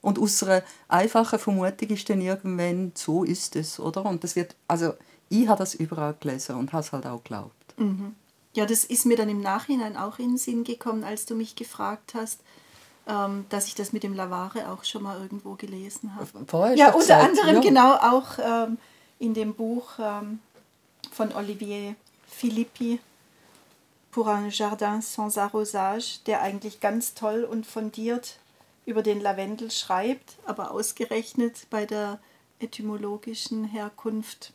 Und 0.00 0.18
aus 0.18 0.42
einer 0.42 0.62
einfachen 0.86 1.38
Vermutung 1.38 1.88
ist 1.88 2.08
dann 2.08 2.20
irgendwann, 2.20 2.92
so 2.94 3.24
ist 3.24 3.56
es, 3.56 3.80
oder? 3.80 4.04
Und 4.04 4.22
das 4.22 4.36
wird, 4.36 4.54
also 4.68 4.94
ich 5.28 5.48
habe 5.48 5.58
das 5.58 5.74
überall 5.74 6.14
gelesen 6.20 6.56
und 6.56 6.72
habe 6.72 6.82
es 6.82 6.92
halt 6.92 7.06
auch 7.06 7.22
geglaubt. 7.22 7.78
Mhm. 7.78 8.14
Ja, 8.58 8.66
das 8.66 8.82
ist 8.82 9.06
mir 9.06 9.16
dann 9.16 9.28
im 9.28 9.40
Nachhinein 9.40 9.96
auch 9.96 10.18
in 10.18 10.30
den 10.30 10.36
Sinn 10.36 10.64
gekommen, 10.64 11.04
als 11.04 11.26
du 11.26 11.36
mich 11.36 11.54
gefragt 11.54 12.14
hast, 12.14 12.40
ähm, 13.06 13.46
dass 13.50 13.68
ich 13.68 13.76
das 13.76 13.92
mit 13.92 14.02
dem 14.02 14.14
Lavare 14.14 14.72
auch 14.72 14.82
schon 14.82 15.04
mal 15.04 15.20
irgendwo 15.20 15.54
gelesen 15.54 16.16
habe. 16.16 16.44
Vorher 16.44 16.76
ja, 16.76 16.86
unter 16.86 16.98
gesagt, 16.98 17.24
anderem 17.24 17.54
ja. 17.54 17.60
genau 17.60 17.94
auch 17.94 18.26
ähm, 18.40 18.78
in 19.20 19.32
dem 19.32 19.54
Buch 19.54 19.90
ähm, 20.00 20.40
von 21.12 21.32
Olivier 21.36 21.94
Philippi, 22.26 22.98
Pour 24.10 24.26
un 24.26 24.50
Jardin 24.50 25.02
sans 25.02 25.38
Arrosage, 25.38 26.18
der 26.26 26.42
eigentlich 26.42 26.80
ganz 26.80 27.14
toll 27.14 27.44
und 27.44 27.64
fundiert 27.64 28.38
über 28.86 29.04
den 29.04 29.20
Lavendel 29.20 29.70
schreibt, 29.70 30.34
aber 30.46 30.72
ausgerechnet 30.72 31.68
bei 31.70 31.86
der 31.86 32.18
etymologischen 32.58 33.62
Herkunft 33.62 34.52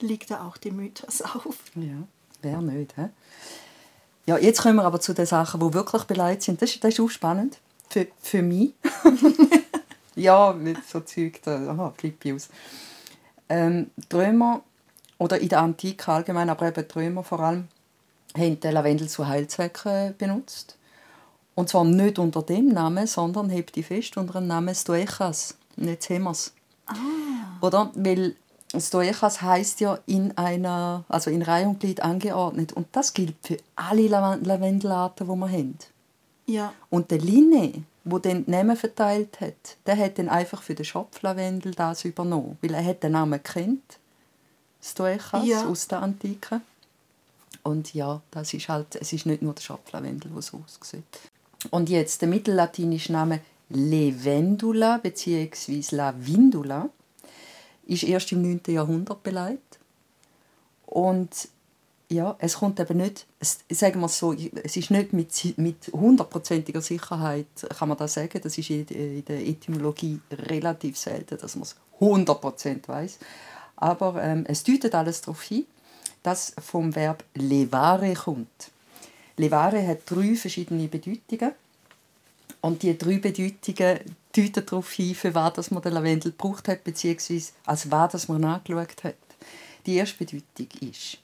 liegt 0.00 0.32
da 0.32 0.44
auch 0.48 0.56
die 0.56 0.72
Mythos 0.72 1.22
auf. 1.22 1.58
Ja, 1.76 2.08
wer 2.46 2.62
nicht. 2.62 2.94
He? 2.96 3.06
Ja, 4.26 4.38
jetzt 4.38 4.62
kommen 4.62 4.76
wir 4.76 4.84
aber 4.84 5.00
zu 5.00 5.12
den 5.12 5.26
Sachen, 5.26 5.60
die 5.60 5.74
wirklich 5.74 6.04
beleidigt 6.04 6.42
sind. 6.42 6.62
Das, 6.62 6.78
das 6.80 6.94
ist 6.94 7.00
auch 7.00 7.08
spannend 7.08 7.58
für, 7.88 8.06
für 8.20 8.42
mich. 8.42 8.72
ja, 10.16 10.52
mit 10.52 10.78
so 10.86 11.00
Zeug, 11.00 11.40
da 11.44 11.56
aha, 11.70 11.92
flippe 11.96 12.28
ich 12.28 12.34
aus. 12.34 12.48
Ähm, 13.48 13.90
die 13.96 14.16
Römer, 14.16 14.62
oder 15.18 15.38
in 15.40 15.48
der 15.48 15.60
Antike 15.60 16.10
allgemein, 16.10 16.50
aber 16.50 16.68
eben 16.68 16.86
die 16.88 16.98
Römer 16.98 17.22
vor 17.22 17.40
allem, 17.40 17.68
haben 18.36 18.60
den 18.60 18.72
Lavendel 18.72 19.08
zu 19.08 19.26
Heilzwecken 19.26 20.14
benutzt. 20.18 20.76
Und 21.54 21.68
zwar 21.70 21.84
nicht 21.84 22.18
unter 22.18 22.42
dem 22.42 22.68
Namen, 22.68 23.06
sondern 23.06 23.48
hebt 23.48 23.76
die 23.76 23.82
fest 23.82 24.16
unter 24.16 24.40
dem 24.40 24.46
Namen 24.46 24.74
Stoechas. 24.74 25.56
Und 25.76 25.88
jetzt 25.88 26.10
haben 26.10 26.24
wir 26.24 26.32
es. 26.32 26.52
Ah. 26.86 26.94
Oder? 27.62 27.90
Weil 27.94 28.36
Stoechas 28.74 29.42
heißt 29.42 29.80
ja 29.80 29.98
in 30.06 30.36
einer, 30.36 31.04
also 31.08 31.30
in 31.30 31.42
Reihe 31.42 31.68
und 31.68 31.80
Glied 31.80 32.00
angeordnet. 32.00 32.72
Und 32.72 32.88
das 32.92 33.14
gilt 33.14 33.36
für 33.42 33.58
alle 33.76 34.08
Lavendelarten, 34.08 35.26
die 35.26 35.32
wir 35.32 35.50
haben. 35.50 35.78
Ja. 36.46 36.72
Und 36.90 37.10
der 37.10 37.18
Linne, 37.18 37.84
wo 38.04 38.18
den 38.18 38.44
Namen 38.46 38.76
verteilt 38.76 39.40
hat, 39.40 39.76
der 39.86 39.96
hat 39.96 40.18
dann 40.18 40.28
einfach 40.28 40.62
für 40.62 40.74
den 40.74 40.84
Schopflavendel 40.84 41.74
das 41.74 42.04
übernommen, 42.04 42.58
weil 42.62 42.74
er 42.74 42.84
hat 42.84 43.02
den 43.02 43.12
Namen 43.12 43.42
kennt, 43.42 43.98
Stoechas 44.82 45.46
ja. 45.46 45.66
aus 45.66 45.88
der 45.88 46.02
Antike. 46.02 46.60
Und 47.62 47.94
ja, 47.94 48.20
das 48.30 48.54
ist 48.54 48.68
halt, 48.68 48.94
es 48.94 49.12
ist 49.12 49.26
nicht 49.26 49.42
nur 49.42 49.54
der 49.54 49.62
Schopflavendel, 49.62 50.30
der 50.30 50.42
so 50.42 50.62
aussieht. 50.64 51.02
Und 51.70 51.88
jetzt 51.88 52.20
der 52.20 52.28
mittellatinische 52.28 53.12
Name 53.12 53.40
Levendula 53.68 54.98
bzw. 54.98 55.82
Lavindula 55.90 56.88
ist 57.86 58.02
erst 58.02 58.32
im 58.32 58.42
9. 58.42 58.60
Jahrhundert 58.68 59.22
beleidigt. 59.22 59.78
Und 60.86 61.48
ja, 62.08 62.36
es 62.38 62.58
kommt 62.58 62.78
eben 62.78 62.98
nicht, 62.98 63.26
es, 63.40 63.58
sagen 63.70 64.00
wir 64.00 64.08
so, 64.08 64.32
es 64.32 64.76
ist 64.76 64.90
nicht 64.90 65.12
mit, 65.12 65.58
mit 65.58 65.90
hundertprozentiger 65.92 66.80
Sicherheit, 66.80 67.46
kann 67.76 67.88
man 67.88 67.98
das 67.98 68.14
sagen, 68.14 68.40
das 68.42 68.56
ist 68.58 68.70
in, 68.70 68.86
in 68.86 69.24
der 69.24 69.44
Etymologie 69.44 70.20
relativ 70.30 70.96
selten, 70.96 71.36
dass 71.38 71.56
man 71.56 71.62
es 71.62 71.76
100% 72.00 72.86
weiß. 72.86 73.18
Aber 73.76 74.22
ähm, 74.22 74.44
es 74.46 74.62
deutet 74.62 74.94
alles 74.94 75.20
darauf 75.20 75.42
hin, 75.42 75.66
dass 76.22 76.52
vom 76.64 76.94
Verb 76.94 77.24
levare 77.34 78.14
kommt. 78.14 78.70
Levare 79.36 79.86
hat 79.86 79.98
drei 80.06 80.34
verschiedene 80.34 80.88
Bedeutungen. 80.88 81.52
Und 82.60 82.82
die 82.82 82.96
drei 82.96 83.18
Bedeutungen 83.18 84.00
deuten 84.36 84.66
darauf 84.66 84.92
hin, 84.92 85.14
für 85.14 85.34
was 85.34 85.70
man 85.70 85.82
den 85.82 85.92
Lavendel 85.92 86.32
gebraucht 86.32 86.68
hat, 86.68 86.84
beziehungsweise 86.84 87.52
als 87.64 87.90
was 87.90 88.28
man 88.28 88.44
angeschaut 88.44 89.04
hat. 89.04 89.14
Die 89.86 89.94
erste 89.94 90.24
Bedeutung 90.24 90.68
ist 90.80 91.18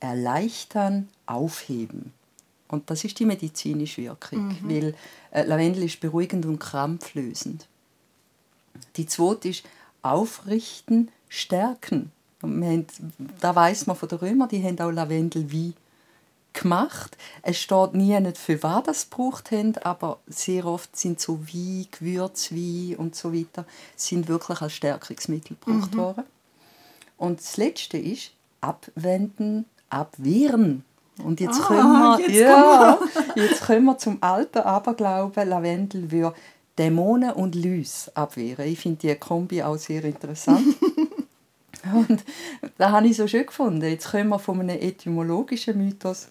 erleichtern, 0.00 1.08
aufheben. 1.26 2.12
Und 2.68 2.90
das 2.90 3.04
ist 3.04 3.18
die 3.18 3.24
medizinische 3.24 4.02
Wirkung, 4.02 4.48
mhm. 4.48 4.58
weil 4.62 4.94
äh, 5.30 5.44
Lavendel 5.44 5.84
ist 5.84 6.00
beruhigend 6.00 6.46
und 6.46 6.58
krampflösend. 6.58 7.66
Die 8.96 9.06
zweite 9.06 9.48
ist 9.48 9.64
aufrichten, 10.02 11.10
stärken. 11.28 12.12
Und 12.42 12.62
haben, 12.62 12.86
da 13.40 13.54
weiß 13.54 13.86
man 13.86 13.96
von 13.96 14.08
den 14.08 14.18
Römern, 14.18 14.48
die 14.48 14.62
haben 14.62 14.78
auch 14.80 14.90
Lavendel 14.90 15.50
wie 15.50 15.72
gemacht. 16.54 17.16
Es 17.42 17.58
steht 17.58 17.94
nie 17.94 18.18
nicht 18.20 18.38
für 18.38 18.62
was 18.62 18.84
das 18.84 19.10
gebraucht 19.10 19.50
haben, 19.50 19.76
aber 19.78 20.18
sehr 20.26 20.64
oft 20.64 20.96
sind 20.96 21.20
so 21.20 21.40
Wein, 21.40 21.86
Gewürzwein 21.90 22.96
und 22.96 23.14
so 23.14 23.34
weiter 23.34 23.66
sind 23.96 24.28
wirklich 24.28 24.60
als 24.60 24.72
Stärkungsmittel 24.72 25.56
gebraucht 25.60 25.94
mhm. 25.94 25.98
worden. 25.98 26.24
Und 27.18 27.40
das 27.40 27.56
Letzte 27.56 27.98
ist 27.98 28.30
abwenden, 28.60 29.66
abwehren. 29.90 30.84
Und 31.22 31.40
jetzt, 31.40 31.60
ah, 31.60 31.64
kommen 31.64 31.92
wir, 31.92 32.20
jetzt, 32.20 32.40
ja, 32.40 32.98
jetzt 33.36 33.62
kommen 33.64 33.84
wir 33.84 33.98
zum 33.98 34.18
alten 34.20 34.58
Aberglauben, 34.58 35.48
Lavendel 35.48 36.10
würde 36.10 36.34
Dämonen 36.76 37.32
und 37.32 37.54
Lys 37.54 38.10
abwehren. 38.14 38.66
Ich 38.66 38.80
finde 38.80 39.06
die 39.06 39.14
Kombi 39.14 39.62
auch 39.62 39.76
sehr 39.76 40.04
interessant. 40.04 40.76
und 41.92 42.24
da 42.78 42.90
habe 42.90 43.06
ich 43.06 43.16
so 43.16 43.28
schön 43.28 43.46
gefunden. 43.46 43.82
Jetzt 43.82 44.10
kommen 44.10 44.30
wir 44.30 44.40
von 44.40 44.60
einem 44.60 44.80
etymologischen 44.80 45.78
Mythos 45.78 46.26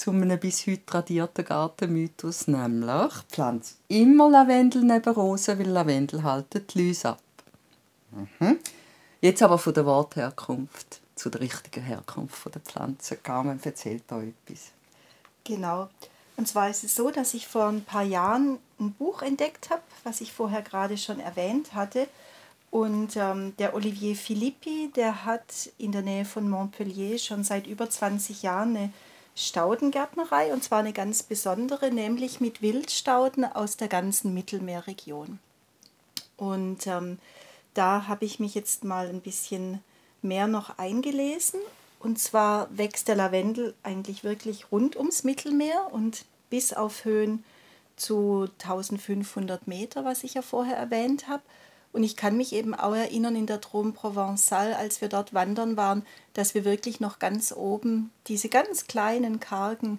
zu 0.00 0.12
einem 0.12 0.40
bis 0.40 0.66
heute 0.66 0.86
tradierten 0.86 1.44
Gartenmythos, 1.44 2.46
nämlich 2.46 3.12
pflanzt 3.28 3.76
immer 3.88 4.30
Lavendel 4.30 4.82
neben 4.82 5.12
Rosen, 5.12 5.58
weil 5.58 5.68
Lavendel 5.68 6.22
halten 6.22 6.64
die 6.66 6.86
Läuse 6.86 7.10
ab. 7.10 7.20
Mhm. 8.10 8.58
Jetzt 9.20 9.42
aber 9.42 9.58
von 9.58 9.74
der 9.74 9.84
Wortherkunft 9.84 11.02
zu 11.14 11.28
der 11.28 11.42
richtigen 11.42 11.84
Herkunft 11.84 12.46
der 12.46 12.62
Pflanze. 12.62 13.18
Carmen 13.18 13.60
erzählt 13.62 14.04
da 14.06 14.22
etwas. 14.22 14.70
Genau. 15.44 15.90
Und 16.38 16.48
zwar 16.48 16.70
ist 16.70 16.82
es 16.82 16.94
so, 16.94 17.10
dass 17.10 17.34
ich 17.34 17.46
vor 17.46 17.66
ein 17.66 17.84
paar 17.84 18.02
Jahren 18.02 18.56
ein 18.78 18.92
Buch 18.92 19.20
entdeckt 19.20 19.68
habe, 19.68 19.82
was 20.04 20.22
ich 20.22 20.32
vorher 20.32 20.62
gerade 20.62 20.96
schon 20.96 21.20
erwähnt 21.20 21.74
hatte. 21.74 22.08
Und 22.70 23.16
ähm, 23.16 23.54
der 23.58 23.74
Olivier 23.74 24.16
Philippi, 24.16 24.90
der 24.96 25.26
hat 25.26 25.70
in 25.76 25.92
der 25.92 26.00
Nähe 26.00 26.24
von 26.24 26.48
Montpellier 26.48 27.18
schon 27.18 27.44
seit 27.44 27.66
über 27.66 27.90
20 27.90 28.42
Jahren 28.42 28.74
eine 28.78 28.92
Staudengärtnerei 29.46 30.52
und 30.52 30.62
zwar 30.62 30.80
eine 30.80 30.92
ganz 30.92 31.22
besondere, 31.22 31.90
nämlich 31.90 32.40
mit 32.40 32.62
Wildstauden 32.62 33.44
aus 33.44 33.76
der 33.76 33.88
ganzen 33.88 34.34
Mittelmeerregion. 34.34 35.38
Und 36.36 36.86
ähm, 36.86 37.18
da 37.74 38.06
habe 38.06 38.24
ich 38.24 38.40
mich 38.40 38.54
jetzt 38.54 38.84
mal 38.84 39.08
ein 39.08 39.20
bisschen 39.20 39.80
mehr 40.22 40.46
noch 40.46 40.78
eingelesen. 40.78 41.60
Und 42.00 42.18
zwar 42.18 42.68
wächst 42.76 43.08
der 43.08 43.16
Lavendel 43.16 43.74
eigentlich 43.82 44.24
wirklich 44.24 44.72
rund 44.72 44.96
ums 44.96 45.24
Mittelmeer 45.24 45.88
und 45.90 46.24
bis 46.48 46.72
auf 46.72 47.04
Höhen 47.04 47.44
zu 47.96 48.48
1500 48.62 49.66
Meter, 49.66 50.04
was 50.04 50.24
ich 50.24 50.34
ja 50.34 50.42
vorher 50.42 50.76
erwähnt 50.76 51.28
habe. 51.28 51.42
Und 51.92 52.04
ich 52.04 52.16
kann 52.16 52.36
mich 52.36 52.52
eben 52.52 52.74
auch 52.74 52.94
erinnern 52.94 53.34
in 53.34 53.46
der 53.46 53.60
Drôme 53.60 53.92
Provençal, 53.92 54.74
als 54.74 55.00
wir 55.00 55.08
dort 55.08 55.34
wandern 55.34 55.76
waren, 55.76 56.04
dass 56.34 56.54
wir 56.54 56.64
wirklich 56.64 57.00
noch 57.00 57.18
ganz 57.18 57.52
oben 57.52 58.10
diese 58.28 58.48
ganz 58.48 58.86
kleinen, 58.86 59.40
kargen, 59.40 59.98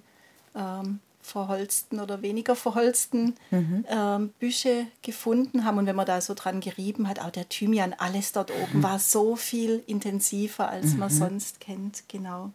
ähm, 0.55 1.00
verholzten 1.21 2.00
oder 2.00 2.21
weniger 2.21 2.55
verholzten 2.55 3.36
mhm. 3.51 3.86
ähm, 3.88 4.29
Büsche 4.39 4.88
gefunden 5.01 5.65
haben. 5.65 5.77
Und 5.77 5.86
wenn 5.86 5.95
man 5.95 6.05
da 6.05 6.19
so 6.21 6.33
dran 6.33 6.62
gerieben 6.62 7.07
hat, 7.07 7.19
auch 7.19 7.29
der 7.29 7.48
Thymian, 7.48 7.93
alles 7.98 8.31
dort 8.31 8.51
oben 8.51 8.79
mhm. 8.79 8.83
war 8.83 9.00
so 9.00 9.36
viel 9.36 9.83
intensiver, 9.86 10.69
als 10.69 10.93
mhm. 10.93 11.00
man 11.00 11.10
sonst 11.10 11.60
kennt. 11.60 12.03
Genau. 12.07 12.51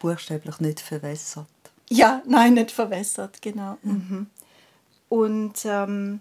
Buchstäblich 0.00 0.60
nicht 0.60 0.80
verwässert. 0.80 1.46
Ja, 1.88 2.22
nein, 2.26 2.54
nicht 2.54 2.70
verwässert, 2.70 3.42
genau. 3.42 3.76
Mhm. 3.82 4.28
Und 5.08 5.64
ähm, 5.64 6.20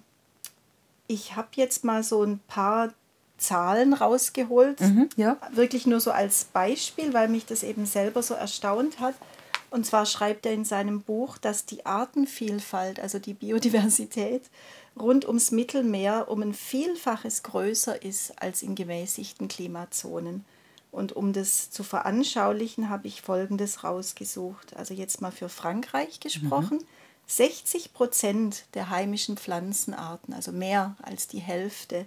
ich 1.10 1.36
habe 1.36 1.50
jetzt 1.56 1.84
mal 1.84 2.04
so 2.04 2.24
ein 2.24 2.40
paar 2.48 2.94
Zahlen 3.38 3.94
rausgeholt, 3.94 4.80
mhm, 4.80 5.10
ja. 5.16 5.38
wirklich 5.52 5.88
nur 5.88 6.00
so 6.00 6.12
als 6.12 6.46
Beispiel, 6.46 7.14
weil 7.14 7.28
mich 7.28 7.46
das 7.46 7.64
eben 7.64 7.86
selber 7.86 8.22
so 8.22 8.36
erstaunt 8.36 9.00
hat. 9.00 9.16
Und 9.72 9.86
zwar 9.86 10.06
schreibt 10.06 10.46
er 10.46 10.54
in 10.54 10.66
seinem 10.66 11.02
Buch, 11.02 11.38
dass 11.38 11.66
die 11.66 11.86
Artenvielfalt, 11.86 13.00
also 13.00 13.20
die 13.20 13.34
Biodiversität, 13.34 14.44
rund 15.00 15.28
ums 15.28 15.52
Mittelmeer 15.52 16.28
um 16.30 16.42
ein 16.42 16.54
Vielfaches 16.54 17.44
größer 17.44 18.04
ist 18.04 18.42
als 18.42 18.62
in 18.62 18.76
gemäßigten 18.76 19.48
Klimazonen. 19.48 20.46
Und 20.92 21.16
um 21.16 21.34
das 21.34 21.70
zu 21.72 21.84
veranschaulichen, 21.84 22.90
habe 22.90 23.08
ich 23.08 23.22
Folgendes 23.22 23.84
rausgesucht. 23.84 24.76
Also 24.76 24.94
jetzt 24.94 25.22
mal 25.22 25.32
für 25.32 25.50
Frankreich 25.50 26.20
gesprochen. 26.20 26.78
Mhm. 26.78 26.99
60 27.30 27.94
Prozent 27.94 28.66
der 28.74 28.90
heimischen 28.90 29.38
Pflanzenarten, 29.38 30.34
also 30.34 30.52
mehr 30.52 30.96
als 31.04 31.28
die 31.28 31.40
Hälfte, 31.40 32.06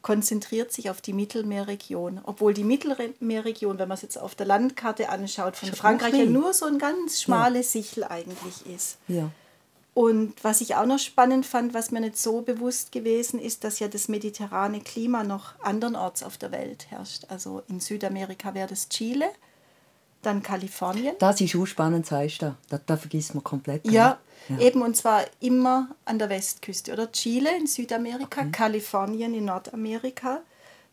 konzentriert 0.00 0.72
sich 0.72 0.88
auf 0.88 1.02
die 1.02 1.12
Mittelmeerregion. 1.12 2.22
Obwohl 2.24 2.54
die 2.54 2.64
Mittelmeerregion, 2.64 3.78
wenn 3.78 3.88
man 3.88 3.96
es 3.96 4.02
jetzt 4.02 4.18
auf 4.18 4.34
der 4.34 4.46
Landkarte 4.46 5.10
anschaut, 5.10 5.56
von 5.56 5.72
Frankreich 5.72 6.14
ja 6.14 6.24
nur 6.24 6.54
so 6.54 6.64
ein 6.64 6.78
ganz 6.78 7.20
schmale 7.20 7.58
ja. 7.58 7.62
Sichel 7.62 8.04
eigentlich 8.04 8.66
ist. 8.66 8.96
Ja. 9.08 9.30
Und 9.94 10.42
was 10.42 10.62
ich 10.62 10.74
auch 10.74 10.86
noch 10.86 10.98
spannend 10.98 11.44
fand, 11.44 11.74
was 11.74 11.90
mir 11.90 12.00
nicht 12.00 12.16
so 12.16 12.40
bewusst 12.40 12.92
gewesen 12.92 13.38
ist, 13.38 13.64
dass 13.64 13.78
ja 13.78 13.88
das 13.88 14.08
mediterrane 14.08 14.80
Klima 14.80 15.22
noch 15.22 15.54
andernorts 15.62 16.22
auf 16.22 16.38
der 16.38 16.50
Welt 16.50 16.90
herrscht. 16.90 17.26
Also 17.28 17.62
in 17.68 17.78
Südamerika 17.78 18.54
wäre 18.54 18.68
das 18.68 18.88
Chile, 18.88 19.26
dann 20.22 20.42
Kalifornien. 20.42 21.14
Das 21.18 21.40
ist 21.40 21.54
auch 21.56 21.66
spannend, 21.66 22.06
sagst 22.06 22.42
du. 22.42 22.56
Da, 22.68 22.80
da 22.84 22.96
vergisst 22.96 23.34
man 23.34 23.44
komplett. 23.44 23.86
Ja, 23.86 24.18
ja, 24.48 24.58
eben 24.58 24.82
und 24.82 24.96
zwar 24.96 25.24
immer 25.40 25.88
an 26.04 26.18
der 26.18 26.28
Westküste. 26.28 26.92
Oder 26.92 27.10
Chile 27.12 27.56
in 27.56 27.66
Südamerika, 27.66 28.42
okay. 28.42 28.50
Kalifornien 28.50 29.34
in 29.34 29.44
Nordamerika, 29.44 30.40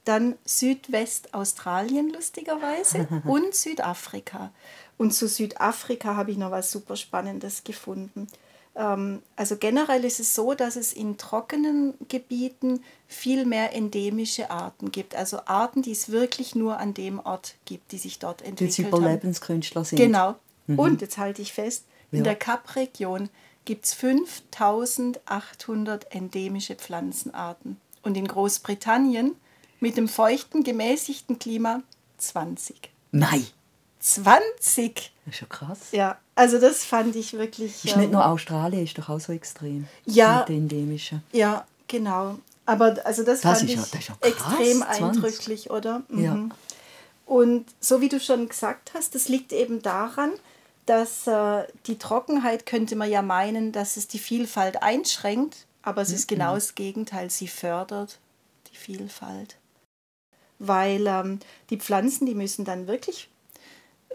dann 0.06 0.36
Südwestaustralien 0.46 2.10
lustigerweise 2.10 3.08
und 3.26 3.54
Südafrika. 3.54 4.52
Und 4.98 5.14
zu 5.14 5.28
Südafrika 5.28 6.16
habe 6.16 6.32
ich 6.32 6.38
noch 6.38 6.52
was 6.52 6.72
super 6.72 6.96
Spannendes 6.96 7.64
gefunden. 7.64 8.28
Ähm, 8.80 9.22
also 9.36 9.58
generell 9.58 10.06
ist 10.06 10.22
es 10.22 10.34
so, 10.34 10.54
dass 10.54 10.78
es 10.78 10.94
in 10.94 11.18
trockenen 11.18 11.96
Gebieten 12.08 12.82
viel 13.08 13.46
mehr 13.46 13.76
endemische 13.76 14.50
Arten 14.50 14.92
gibt. 14.92 15.16
Also 15.16 15.42
Arten, 15.46 15.82
die 15.82 15.92
es 15.92 16.10
wirklich 16.10 16.56
nur 16.56 16.78
an 16.78 16.94
dem 16.94 17.20
Ort 17.20 17.56
gibt, 17.66 17.92
die 17.92 17.98
sich 17.98 18.20
dort 18.20 18.42
entwickelt 18.42 18.78
die 18.78 18.84
Überlebenskünstler 18.84 19.84
sind. 19.84 19.98
Genau. 19.98 20.36
Mhm. 20.68 20.80
Und 20.80 21.02
jetzt 21.02 21.18
halte 21.18 21.42
ich 21.42 21.52
fest, 21.52 21.84
in 22.12 22.20
ja. 22.20 22.24
der 22.24 22.36
Kapregion 22.36 23.30
gibt 23.66 23.86
es 23.86 23.94
5800 23.94 26.16
endemische 26.16 26.76
Pflanzenarten. 26.76 27.78
Und 28.02 28.16
in 28.16 28.28
Großbritannien 28.28 29.36
mit 29.82 29.98
dem 29.98 30.08
feuchten, 30.08 30.64
gemäßigten 30.64 31.38
Klima 31.38 31.84
20. 32.18 32.90
Nein! 33.12 33.46
20! 34.00 35.12
Das 35.26 35.34
ist 35.34 35.40
schon 35.40 35.50
krass. 35.50 35.80
Ja, 35.92 36.18
also 36.39 36.58
das 36.58 36.86
fand 36.86 37.17
ich 37.17 37.34
wirklich. 37.34 37.84
Ist 37.84 37.96
ähm, 37.96 38.00
nicht 38.00 38.12
nur 38.13 38.25
Australien, 38.25 38.86
ist 38.86 38.97
doch 38.97 39.10
auch 39.10 39.19
so 39.19 39.34
extrem. 39.34 39.88
Ja. 40.06 40.39
Mit 40.39 40.47
den 40.47 40.58
endemischen. 40.60 41.21
Ja, 41.34 41.65
genau. 41.89 42.39
Aber 42.65 42.95
also 43.04 43.25
das, 43.25 43.41
das 43.41 43.60
fand 43.60 43.69
ich 43.69 43.75
ja, 43.75 43.86
das 43.91 44.06
krass, 44.06 44.17
extrem 44.21 44.78
20. 44.78 45.04
eindrücklich, 45.04 45.69
oder? 45.69 46.04
Mhm. 46.08 46.23
Ja. 46.23 46.49
Und 47.25 47.65
so 47.82 47.99
wie 47.99 48.08
du 48.08 48.21
schon 48.21 48.47
gesagt 48.47 48.93
hast, 48.93 49.15
das 49.15 49.28
liegt 49.28 49.52
eben 49.52 49.82
daran, 49.82 50.32
dass 50.86 51.28
äh, 51.28 51.67
die 51.88 51.99
Trockenheit 51.99 52.65
könnte 52.65 52.95
man 52.95 53.10
ja 53.10 53.21
meinen, 53.21 53.73
dass 53.73 53.97
es 53.97 54.08
die 54.08 54.17
Vielfalt 54.17 54.82
einschränkt, 54.82 55.65
aber 55.82 56.02
es 56.04 56.10
mhm. 56.10 56.15
ist 56.15 56.28
genau 56.30 56.56
das 56.56 56.73
Gegenteil, 56.73 57.30
sie 57.30 57.49
fördert 57.49 58.17
die 58.71 58.78
Vielfalt. 58.78 59.58
Weil 60.58 61.06
ähm, 61.06 61.39
die 61.69 61.78
Pflanzen, 61.78 62.25
die 62.25 62.36
müssen 62.36 62.63
dann 62.63 62.88
wirklich 62.88 63.28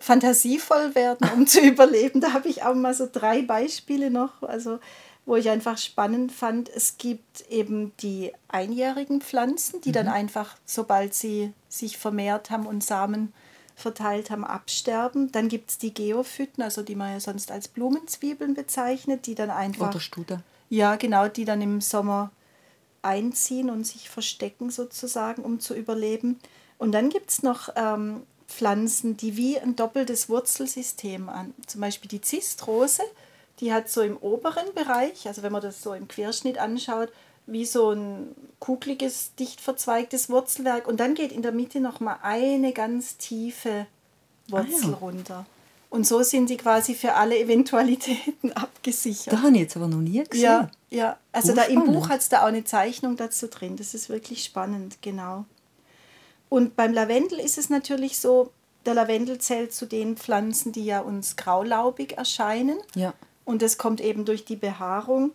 fantasievoll 0.01 0.95
werden, 0.95 1.29
um 1.35 1.47
zu 1.47 1.61
überleben. 1.67 2.21
Da 2.21 2.33
habe 2.33 2.49
ich 2.49 2.63
auch 2.63 2.75
mal 2.75 2.95
so 2.95 3.09
drei 3.11 3.43
Beispiele 3.43 4.11
noch, 4.11 4.43
also 4.43 4.79
wo 5.27 5.37
ich 5.37 5.49
einfach 5.49 5.79
spannend 5.79 6.33
fand. 6.33 6.69
Es 6.69 6.99
gibt 6.99 7.49
eben 7.49 7.93
die 7.99 8.33
einjährigen 8.49 9.21
Pflanzen, 9.21 9.81
die 9.81 9.91
mhm. 9.91 9.95
dann 9.95 10.09
einfach, 10.09 10.57
sobald 10.67 11.15
sie 11.15 11.53
sich 11.69 11.97
vermehrt 11.97 12.51
haben 12.51 12.67
und 12.67 12.85
Samen 12.85 13.33
verteilt 13.75 14.31
haben, 14.31 14.45
absterben. 14.45 15.33
Dann 15.33 15.49
gibt 15.49 15.71
es 15.71 15.79
die 15.79 15.95
Geophyten, 15.95 16.63
also 16.63 16.83
die 16.83 16.95
man 16.95 17.13
ja 17.13 17.21
sonst 17.21 17.51
als 17.51 17.69
Blumenzwiebeln 17.69 18.55
bezeichnet, 18.55 19.27
die 19.27 19.35
dann 19.35 19.51
einfach. 19.51 19.91
Oder 19.91 20.01
Studer. 20.01 20.43
Ja, 20.69 20.97
genau, 20.97 21.29
die 21.29 21.45
dann 21.45 21.63
im 21.63 21.81
Sommer 21.81 22.31
einziehen 23.03 23.71
und 23.71 23.85
sich 23.85 24.09
verstecken 24.09 24.71
sozusagen, 24.71 25.43
um 25.43 25.61
zu 25.61 25.75
überleben. 25.75 26.39
Und 26.79 26.93
dann 26.93 27.11
gibt 27.11 27.31
es 27.31 27.43
noch 27.43 27.69
ähm, 27.77 28.23
Pflanzen, 28.49 29.17
die 29.17 29.37
wie 29.37 29.59
ein 29.59 29.77
doppeltes 29.77 30.29
Wurzelsystem 30.29 31.29
an. 31.29 31.55
Zum 31.67 31.81
Beispiel 31.81 32.09
die 32.09 32.21
Zistrose, 32.21 33.03
die 33.61 33.73
hat 33.73 33.89
so 33.89 34.03
im 34.03 34.17
oberen 34.17 34.73
Bereich, 34.75 35.27
also 35.27 35.43
wenn 35.43 35.53
man 35.53 35.63
das 35.63 35.83
so 35.83 35.95
im 35.95 36.09
Querschnitt 36.09 36.59
anschaut, 36.59 37.11
wie 37.47 37.67
so 37.67 37.91
ein 37.91 38.35
kugeliges, 38.59 39.35
dicht 39.39 39.61
verzweigtes 39.61 40.31
Wurzelwerk. 40.31 40.89
Und 40.89 40.99
dann 41.01 41.15
geht 41.15 41.33
in 41.33 41.43
der 41.43 41.53
Mitte 41.53 41.81
nochmal 41.81 42.19
eine 42.23 42.73
ganz 42.73 43.17
tiefe 43.19 43.87
Wurzel 44.49 44.85
ah, 44.85 44.91
ja. 44.91 44.97
runter. 44.97 45.47
Und 45.91 46.07
so 46.07 46.23
sind 46.23 46.49
sie 46.49 46.57
quasi 46.57 46.95
für 46.95 47.15
alle 47.15 47.39
Eventualitäten 47.39 48.53
abgesichert. 48.55 49.33
Da 49.33 49.43
habe 49.43 49.53
ich 49.53 49.61
jetzt 49.61 49.77
aber 49.77 49.89
noch 49.89 50.01
nie 50.01 50.25
gesehen. 50.25 50.43
Ja, 50.43 50.71
ja. 50.91 51.19
also 51.33 51.53
oh, 51.53 51.55
da 51.55 51.63
im 51.65 51.85
Buch 51.85 52.09
hat 52.09 52.21
es 52.21 52.29
da 52.29 52.43
auch 52.43 52.49
eine 52.49 52.65
Zeichnung 52.65 53.17
dazu 53.17 53.47
drin. 53.47 53.77
Das 53.77 53.95
ist 53.95 54.09
wirklich 54.09 54.43
spannend, 54.43 54.99
genau. 55.03 55.45
Und 56.55 56.77
beim 56.77 56.93
Lavendel 56.93 57.41
ist 57.41 57.59
es 57.59 57.69
natürlich 57.69 58.17
so, 58.17 58.53
der 58.87 58.95
Lavendel 58.95 59.39
zählt 59.39 59.75
zu 59.75 59.87
den 59.87 60.17
Pflanzen, 60.17 60.71
die 60.71 60.85
ja 60.85 61.01
uns 61.01 61.35
graulaubig 61.35 62.13
erscheinen. 62.13 62.79
Ja. 62.95 63.13
Und 63.45 63.61
das 63.61 63.77
kommt 63.77 64.01
eben 64.01 64.25
durch 64.25 64.45
die 64.45 64.55
Behaarung. 64.55 65.33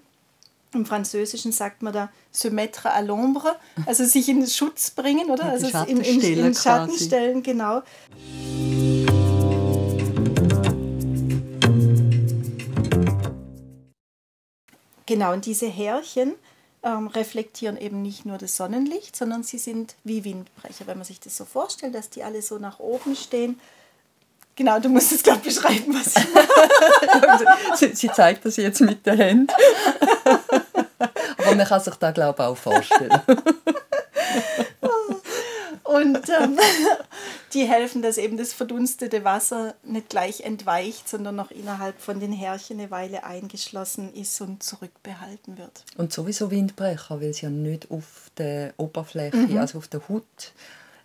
Im 0.73 0.85
Französischen 0.85 1.51
sagt 1.51 1.81
man 1.81 1.91
da 1.91 2.09
se 2.31 2.51
mettre 2.51 2.95
à 2.95 3.05
l'ombre, 3.05 3.53
also 3.85 4.05
sich 4.05 4.29
in 4.29 4.39
den 4.39 4.47
Schutz 4.47 4.91
bringen, 4.91 5.29
oder? 5.29 5.43
Also 5.43 5.67
in, 5.87 5.99
in, 5.99 6.21
in 6.21 6.55
Schatten 6.55 6.97
stellen, 6.97 7.43
genau. 7.43 7.81
Genau, 15.05 15.33
und 15.33 15.45
diese 15.45 15.67
Härchen, 15.67 16.35
ähm, 16.83 17.07
reflektieren 17.07 17.77
eben 17.77 18.01
nicht 18.01 18.25
nur 18.25 18.37
das 18.37 18.55
Sonnenlicht, 18.55 19.15
sondern 19.15 19.43
sie 19.43 19.57
sind 19.57 19.95
wie 20.03 20.23
Windbrecher. 20.23 20.87
Wenn 20.87 20.97
man 20.97 21.05
sich 21.05 21.19
das 21.19 21.35
so 21.35 21.45
vorstellt, 21.45 21.95
dass 21.95 22.09
die 22.09 22.23
alle 22.23 22.41
so 22.41 22.57
nach 22.57 22.79
oben 22.79 23.15
stehen. 23.15 23.59
Genau, 24.55 24.79
du 24.79 24.89
musst 24.89 25.11
es 25.11 25.23
gerade 25.23 25.39
beschreiben, 25.39 25.93
was 25.93 26.15
ich 26.17 27.79
sie, 27.79 27.95
sie 27.95 28.11
zeigt 28.11 28.45
das 28.45 28.57
jetzt 28.57 28.81
mit 28.81 29.05
der 29.05 29.17
Hand. 29.17 29.53
Aber 31.37 31.55
man 31.55 31.65
kann 31.65 31.81
sich 31.81 31.95
da, 31.95 32.11
glaube 32.11 32.43
ich, 32.43 32.45
auch 32.45 32.57
vorstellen. 32.57 33.21
Und 35.89 36.29
ähm, 36.29 36.55
die 37.53 37.65
helfen, 37.65 38.03
dass 38.03 38.19
eben 38.19 38.37
das 38.37 38.53
verdunstete 38.53 39.23
Wasser 39.23 39.73
nicht 39.83 40.09
gleich 40.09 40.41
entweicht, 40.41 41.09
sondern 41.09 41.35
noch 41.35 41.49
innerhalb 41.49 41.99
von 41.99 42.19
den 42.19 42.31
Härchen 42.31 42.79
eine 42.79 42.91
Weile 42.91 43.23
eingeschlossen 43.23 44.13
ist 44.13 44.39
und 44.39 44.61
zurückbehalten 44.61 45.57
wird. 45.57 45.83
Und 45.97 46.13
sowieso 46.13 46.51
Windbrecher, 46.51 47.19
weil 47.19 47.29
es 47.29 47.41
ja 47.41 47.49
nicht 47.49 47.89
auf 47.89 48.29
der 48.37 48.75
Oberfläche, 48.77 49.35
mhm. 49.35 49.57
also 49.57 49.79
auf 49.79 49.87
der 49.87 50.07
Haut 50.07 50.53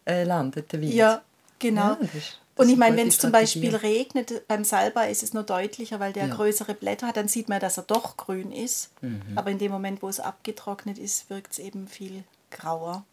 äh, 0.06 0.24
landet, 0.24 0.70
der 0.70 0.82
Wind. 0.82 0.92
Ja, 0.92 1.22
genau. 1.58 1.80
Ja, 1.80 1.98
das 2.02 2.14
ist, 2.14 2.40
und 2.56 2.68
ich 2.68 2.76
meine, 2.76 2.98
wenn 2.98 3.08
es 3.08 3.16
zum 3.16 3.32
Beispiel 3.32 3.74
regnet, 3.74 4.46
beim 4.46 4.64
Salbei 4.64 5.10
ist 5.10 5.22
es 5.22 5.32
nur 5.32 5.44
deutlicher, 5.44 5.98
weil 5.98 6.12
der 6.12 6.26
ja. 6.26 6.34
größere 6.34 6.74
Blätter 6.74 7.06
hat, 7.06 7.16
dann 7.16 7.26
sieht 7.26 7.48
man, 7.48 7.58
dass 7.58 7.78
er 7.78 7.84
doch 7.84 8.18
grün 8.18 8.52
ist. 8.52 8.90
Mhm. 9.00 9.22
Aber 9.34 9.50
in 9.50 9.58
dem 9.58 9.72
Moment, 9.72 10.02
wo 10.02 10.10
es 10.10 10.20
abgetrocknet 10.20 10.98
ist, 10.98 11.30
wirkt 11.30 11.52
es 11.52 11.58
eben 11.58 11.88
viel 11.88 12.22
grauer. 12.50 13.04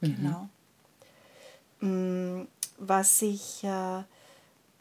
Mhm. 0.00 0.16
Genau. 0.16 0.48
Mm, 1.80 2.42
was 2.78 3.22
ich 3.22 3.64
äh, 3.64 4.02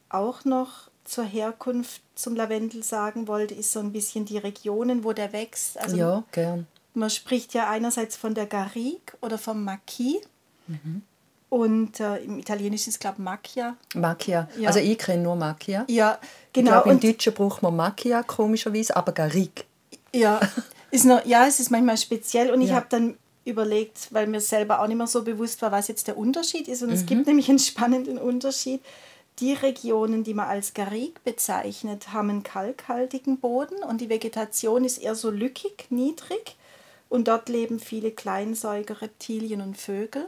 auch 0.09 0.45
noch 0.45 0.89
zur 1.03 1.23
Herkunft 1.23 2.01
zum 2.15 2.35
Lavendel 2.35 2.83
sagen 2.83 3.27
wollte, 3.27 3.53
ist 3.53 3.71
so 3.71 3.79
ein 3.79 3.91
bisschen 3.91 4.25
die 4.25 4.37
Regionen, 4.37 5.03
wo 5.03 5.13
der 5.13 5.31
wächst. 5.33 5.77
Also 5.79 5.95
ja, 5.95 6.23
gern. 6.31 6.67
Man 6.93 7.09
spricht 7.09 7.53
ja 7.53 7.69
einerseits 7.69 8.17
von 8.17 8.33
der 8.33 8.45
Garrigue 8.45 9.13
oder 9.21 9.37
vom 9.37 9.63
Maquis. 9.63 10.21
Mhm. 10.67 11.03
Und 11.49 11.99
äh, 12.01 12.17
im 12.17 12.39
Italienischen 12.39 12.89
ist 12.89 12.95
es, 12.95 12.99
glaube 12.99 13.17
ich, 13.19 13.23
Macchia. 13.23 13.77
Macchia. 13.95 14.49
Ja. 14.57 14.67
Also 14.67 14.79
ich 14.79 14.97
kenne 14.97 15.23
nur 15.23 15.35
Macchia. 15.35 15.85
Ja, 15.87 16.19
genau. 16.51 16.79
Ich 16.79 16.83
glaube, 16.83 16.89
im 16.89 16.99
Deutschen 16.99 17.33
braucht 17.33 17.61
man 17.61 17.75
Macchia, 17.75 18.23
komischerweise, 18.23 18.95
aber 18.95 19.13
Garrigue. 19.13 19.63
Ja, 20.13 20.41
ist 20.91 21.05
noch, 21.05 21.25
ja, 21.25 21.47
es 21.47 21.61
ist 21.61 21.71
manchmal 21.71 21.97
speziell. 21.97 22.51
Und 22.51 22.61
ja. 22.61 22.67
ich 22.67 22.73
habe 22.73 22.87
dann 22.89 23.17
überlegt, 23.47 24.09
weil 24.11 24.27
mir 24.27 24.41
selber 24.41 24.81
auch 24.81 24.87
nicht 24.87 24.97
mehr 24.97 25.07
so 25.07 25.23
bewusst 25.23 25.61
war, 25.61 25.71
was 25.71 25.87
jetzt 25.87 26.07
der 26.07 26.17
Unterschied 26.17 26.67
ist. 26.67 26.83
Und 26.83 26.89
mhm. 26.89 26.95
es 26.95 27.05
gibt 27.05 27.27
nämlich 27.27 27.49
einen 27.49 27.59
spannenden 27.59 28.17
Unterschied. 28.17 28.81
Die 29.39 29.53
Regionen, 29.53 30.23
die 30.23 30.33
man 30.33 30.47
als 30.47 30.73
Garrigue 30.73 31.19
bezeichnet, 31.23 32.11
haben 32.11 32.29
einen 32.29 32.43
kalkhaltigen 32.43 33.37
Boden 33.39 33.83
und 33.83 34.01
die 34.01 34.09
Vegetation 34.09 34.83
ist 34.83 34.97
eher 34.97 35.15
so 35.15 35.29
lückig, 35.29 35.85
niedrig. 35.89 36.55
Und 37.09 37.27
dort 37.27 37.47
leben 37.47 37.79
viele 37.79 38.11
Kleinsäuger, 38.11 39.01
Reptilien 39.01 39.61
und 39.61 39.77
Vögel. 39.77 40.25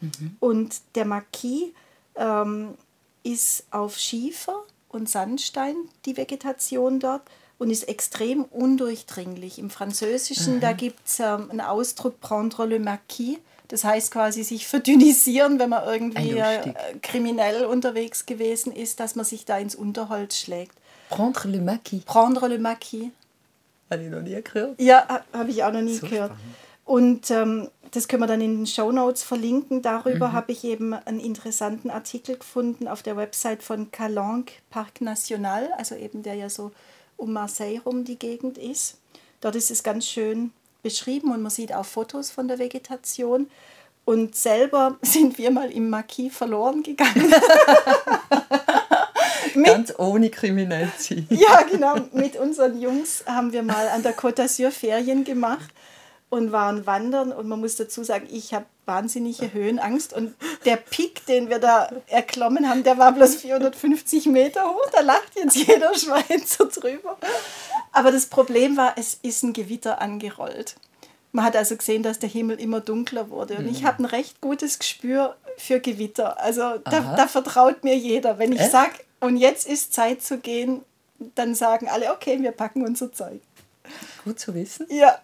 Mhm. 0.00 0.36
Und 0.40 0.76
der 0.94 1.04
Maquis 1.04 1.70
ähm, 2.14 2.74
ist 3.22 3.64
auf 3.70 3.98
Schiefer 3.98 4.62
und 4.88 5.08
Sandstein, 5.08 5.76
die 6.06 6.16
Vegetation 6.16 7.00
dort, 7.00 7.22
und 7.62 7.70
ist 7.70 7.88
extrem 7.88 8.42
undurchdringlich. 8.42 9.60
Im 9.60 9.70
Französischen, 9.70 10.56
mhm. 10.56 10.60
da 10.60 10.72
gibt 10.72 11.06
es 11.06 11.20
ähm, 11.20 11.48
einen 11.48 11.60
Ausdruck 11.60 12.20
prendre 12.20 12.66
le 12.66 12.80
maquis. 12.80 13.38
Das 13.68 13.84
heißt 13.84 14.10
quasi 14.10 14.42
sich 14.42 14.66
verdünnisieren, 14.66 15.60
wenn 15.60 15.70
man 15.70 15.84
irgendwie 15.86 16.38
äh, 16.38 16.74
kriminell 17.02 17.64
unterwegs 17.64 18.26
gewesen 18.26 18.72
ist, 18.72 18.98
dass 18.98 19.14
man 19.14 19.24
sich 19.24 19.44
da 19.44 19.58
ins 19.58 19.76
Unterholz 19.76 20.36
schlägt. 20.36 20.74
Prendre 21.08 21.48
le 21.48 21.60
maquis. 21.60 22.02
Prendre 22.02 22.48
le 22.48 22.58
maquis. 22.58 23.10
Habe 23.88 24.02
ich 24.02 24.10
noch 24.10 24.22
nie 24.22 24.42
gehört. 24.42 24.80
Ja, 24.80 25.22
habe 25.32 25.50
ich 25.50 25.62
auch 25.62 25.72
noch 25.72 25.82
nie 25.82 25.94
so 25.94 26.08
gehört. 26.08 26.32
Spannend. 26.32 26.56
Und 26.84 27.30
ähm, 27.30 27.68
das 27.92 28.08
können 28.08 28.22
wir 28.22 28.26
dann 28.26 28.40
in 28.40 28.56
den 28.56 28.66
Show 28.66 28.90
Notes 28.90 29.22
verlinken. 29.22 29.82
Darüber 29.82 30.28
mhm. 30.28 30.32
habe 30.32 30.50
ich 30.50 30.64
eben 30.64 30.94
einen 30.94 31.20
interessanten 31.20 31.90
Artikel 31.90 32.36
gefunden 32.38 32.88
auf 32.88 33.04
der 33.04 33.16
Website 33.16 33.62
von 33.62 33.92
Calanque 33.92 34.54
Parc 34.68 35.00
National, 35.00 35.70
also 35.78 35.94
eben 35.94 36.24
der 36.24 36.34
ja 36.34 36.50
so 36.50 36.72
um 37.22 37.32
Marseille 37.32 37.78
rum 37.78 38.04
die 38.04 38.18
Gegend 38.18 38.58
ist. 38.58 38.98
Dort 39.40 39.54
ist 39.54 39.70
es 39.70 39.82
ganz 39.82 40.06
schön 40.06 40.52
beschrieben 40.82 41.32
und 41.32 41.40
man 41.40 41.50
sieht 41.50 41.72
auch 41.72 41.86
Fotos 41.86 42.30
von 42.30 42.48
der 42.48 42.58
Vegetation. 42.58 43.48
Und 44.04 44.34
selber 44.34 44.98
sind 45.02 45.38
wir 45.38 45.52
mal 45.52 45.70
im 45.70 45.88
Marquis 45.88 46.34
verloren 46.34 46.82
gegangen. 46.82 47.32
Ganz 49.64 49.92
ohne 49.98 50.30
kriminell 50.30 50.90
sein. 50.98 51.26
Ja, 51.30 51.62
genau. 51.62 51.96
Mit 52.12 52.36
unseren 52.36 52.80
Jungs 52.80 53.22
haben 53.26 53.52
wir 53.52 53.62
mal 53.62 53.88
an 53.88 54.02
der 54.02 54.16
Côte 54.16 54.42
d'Azur 54.42 54.70
Ferien 54.70 55.24
gemacht 55.24 55.68
und 56.32 56.50
waren 56.50 56.86
wandern 56.86 57.30
und 57.30 57.46
man 57.46 57.60
muss 57.60 57.76
dazu 57.76 58.02
sagen, 58.04 58.26
ich 58.32 58.54
habe 58.54 58.64
wahnsinnige 58.86 59.52
Höhenangst 59.52 60.14
und 60.14 60.34
der 60.64 60.76
Pik, 60.76 61.26
den 61.26 61.50
wir 61.50 61.58
da 61.58 61.90
erklommen 62.06 62.70
haben, 62.70 62.84
der 62.84 62.96
war 62.96 63.12
bloß 63.12 63.36
450 63.36 64.26
Meter 64.26 64.64
hoch, 64.64 64.88
da 64.92 65.02
lacht 65.02 65.34
jetzt 65.34 65.56
jeder 65.56 65.94
Schweizer 65.98 66.64
drüber. 66.64 67.18
Aber 67.92 68.10
das 68.10 68.24
Problem 68.24 68.78
war, 68.78 68.94
es 68.96 69.18
ist 69.20 69.42
ein 69.42 69.52
Gewitter 69.52 70.00
angerollt. 70.00 70.76
Man 71.32 71.44
hat 71.44 71.54
also 71.54 71.76
gesehen, 71.76 72.02
dass 72.02 72.18
der 72.18 72.30
Himmel 72.30 72.58
immer 72.58 72.80
dunkler 72.80 73.28
wurde 73.28 73.56
und 73.56 73.68
ich 73.68 73.82
mhm. 73.82 73.86
habe 73.88 74.02
ein 74.02 74.06
recht 74.06 74.40
gutes 74.40 74.78
Gespür 74.78 75.36
für 75.58 75.80
Gewitter. 75.80 76.40
Also 76.40 76.78
da, 76.78 77.14
da 77.14 77.28
vertraut 77.28 77.84
mir 77.84 77.94
jeder. 77.94 78.38
Wenn 78.38 78.52
ich 78.52 78.62
sage, 78.70 78.92
und 79.20 79.36
jetzt 79.36 79.68
ist 79.68 79.92
Zeit 79.92 80.22
zu 80.22 80.38
gehen, 80.38 80.80
dann 81.34 81.54
sagen 81.54 81.88
alle, 81.90 82.10
okay, 82.10 82.40
wir 82.40 82.52
packen 82.52 82.86
unser 82.86 83.12
Zeug. 83.12 83.42
Gut 84.24 84.40
zu 84.40 84.54
wissen. 84.54 84.86
Ja. 84.88 85.18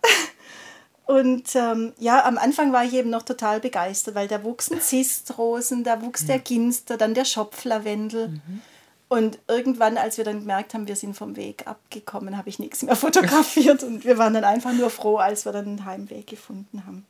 Und 1.08 1.56
ähm, 1.56 1.94
ja, 1.98 2.26
am 2.26 2.36
Anfang 2.36 2.70
war 2.70 2.84
ich 2.84 2.92
eben 2.92 3.08
noch 3.08 3.22
total 3.22 3.60
begeistert, 3.60 4.14
weil 4.14 4.28
da 4.28 4.44
wuchsen 4.44 4.78
Zistrosen, 4.78 5.82
da 5.82 6.02
wuchs 6.02 6.26
der 6.26 6.38
Ginster, 6.38 6.98
dann 6.98 7.14
der 7.14 7.24
Schopflavendel. 7.24 8.28
Mhm. 8.28 8.60
Und 9.08 9.38
irgendwann, 9.48 9.96
als 9.96 10.18
wir 10.18 10.24
dann 10.24 10.40
gemerkt 10.40 10.74
haben, 10.74 10.86
wir 10.86 10.96
sind 10.96 11.16
vom 11.16 11.34
Weg 11.36 11.66
abgekommen, 11.66 12.36
habe 12.36 12.50
ich 12.50 12.58
nichts 12.58 12.82
mehr 12.82 12.94
fotografiert 12.96 13.82
und 13.84 14.04
wir 14.04 14.18
waren 14.18 14.34
dann 14.34 14.44
einfach 14.44 14.74
nur 14.74 14.90
froh, 14.90 15.16
als 15.16 15.46
wir 15.46 15.52
dann 15.52 15.64
einen 15.64 15.84
Heimweg 15.86 16.26
gefunden 16.26 16.84
haben. 16.84 17.06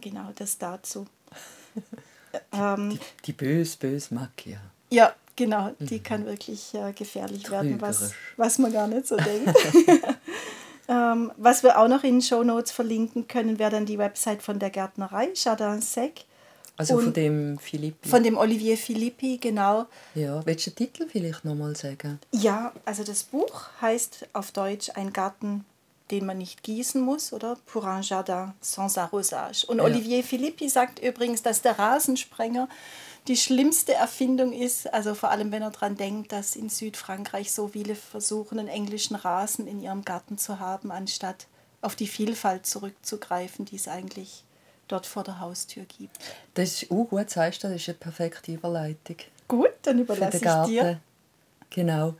Genau, 0.00 0.30
das 0.36 0.56
dazu. 0.58 1.08
ähm, 2.52 2.90
die, 2.90 3.00
die 3.24 3.32
bös, 3.32 3.74
bös 3.74 4.12
Macchia. 4.12 4.60
Ja, 4.90 5.12
genau, 5.34 5.72
die 5.80 5.96
mhm. 5.96 6.02
kann 6.04 6.24
wirklich 6.24 6.72
äh, 6.74 6.92
gefährlich 6.92 7.42
Trügerisch. 7.42 7.66
werden, 7.66 7.80
was, 7.80 8.12
was 8.36 8.58
man 8.58 8.72
gar 8.72 8.86
nicht 8.86 9.08
so 9.08 9.16
denkt. 9.16 9.58
Ähm, 10.88 11.32
was 11.36 11.62
wir 11.62 11.78
auch 11.78 11.88
noch 11.88 12.02
in 12.02 12.16
den 12.16 12.22
Show 12.22 12.42
Notes 12.42 12.72
verlinken 12.72 13.28
können, 13.28 13.58
wäre 13.58 13.70
dann 13.70 13.84
die 13.84 13.98
Website 13.98 14.42
von 14.42 14.58
der 14.58 14.70
Gärtnerei, 14.70 15.28
Jardin 15.34 15.82
Sec. 15.82 16.24
Also 16.78 16.96
Und 16.96 17.04
von 17.04 17.12
dem 17.12 17.58
Philippi. 17.58 18.08
Von 18.08 18.22
dem 18.22 18.38
Olivier 18.38 18.78
Philippi, 18.78 19.38
genau. 19.38 19.86
Ja, 20.14 20.44
welchen 20.46 20.74
Titel 20.74 21.06
vielleicht 21.08 21.44
nochmal 21.44 21.76
sagen? 21.76 22.20
Ja, 22.30 22.72
also 22.84 23.02
das 23.02 23.24
Buch 23.24 23.64
heißt 23.80 24.28
auf 24.32 24.52
Deutsch 24.52 24.90
Ein 24.94 25.12
Garten, 25.12 25.64
den 26.12 26.24
man 26.24 26.38
nicht 26.38 26.62
gießen 26.62 27.02
muss, 27.02 27.32
oder 27.32 27.56
Pour 27.66 27.82
un 27.82 28.02
jardin 28.02 28.54
sans 28.60 28.96
arrosage. 28.96 29.66
Und 29.66 29.78
ja. 29.78 29.84
Olivier 29.84 30.22
Philippi 30.22 30.68
sagt 30.68 31.00
übrigens, 31.00 31.42
dass 31.42 31.62
der 31.62 31.78
Rasensprenger 31.78 32.68
die 33.28 33.36
schlimmste 33.36 33.92
Erfindung 33.92 34.52
ist, 34.52 34.92
also 34.92 35.14
vor 35.14 35.30
allem 35.30 35.52
wenn 35.52 35.62
er 35.62 35.70
daran 35.70 35.96
denkt, 35.96 36.32
dass 36.32 36.56
in 36.56 36.70
Südfrankreich 36.70 37.52
so 37.52 37.68
viele 37.68 37.94
versuchen, 37.94 38.58
einen 38.58 38.68
englischen 38.68 39.14
Rasen 39.14 39.66
in 39.66 39.80
ihrem 39.80 40.02
Garten 40.04 40.38
zu 40.38 40.58
haben, 40.58 40.90
anstatt 40.90 41.46
auf 41.82 41.94
die 41.94 42.06
Vielfalt 42.08 42.66
zurückzugreifen, 42.66 43.66
die 43.66 43.76
es 43.76 43.86
eigentlich 43.86 44.44
dort 44.88 45.06
vor 45.06 45.24
der 45.24 45.40
Haustür 45.40 45.84
gibt. 45.84 46.16
Das 46.54 46.82
ist 46.82 46.90
auch 46.90 47.04
gut, 47.04 47.28
sagst 47.28 47.62
du, 47.62 47.68
das 47.68 47.76
ist 47.76 47.88
eine 47.90 47.98
perfekte 47.98 48.52
Überleitung. 48.52 49.16
Gut, 49.46 49.74
dann 49.82 49.98
überlasse 49.98 50.38
ich 50.38 50.70
dir. 50.70 51.00
Genau, 51.70 52.14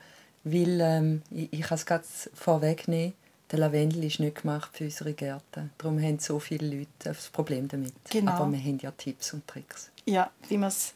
weil 0.44 0.81
ähm, 0.81 1.23
ich, 1.31 1.53
ich 1.53 1.61
kann 1.62 1.77
es 1.77 1.87
gerade 1.87 2.05
vorwegnehmen, 2.35 3.14
der 3.51 3.59
Lavendel 3.59 4.05
ist 4.05 4.21
nicht 4.21 4.43
gemacht 4.43 4.71
für 4.75 4.85
unsere 4.85 5.15
Gärten. 5.15 5.71
Darum 5.79 6.01
haben 6.01 6.19
so 6.19 6.39
viele 6.39 6.67
Leute 6.69 6.91
das 7.01 7.29
Problem 7.29 7.69
damit. 7.69 7.95
Genau. 8.11 8.33
Aber 8.33 8.53
wir 8.53 8.59
haben 8.59 8.79
ja 8.79 8.91
Tipps 8.91 9.33
und 9.33 9.47
Tricks. 9.47 9.91
Ja, 10.05 10.31
wie 10.49 10.59
man 10.59 10.69
es 10.69 10.93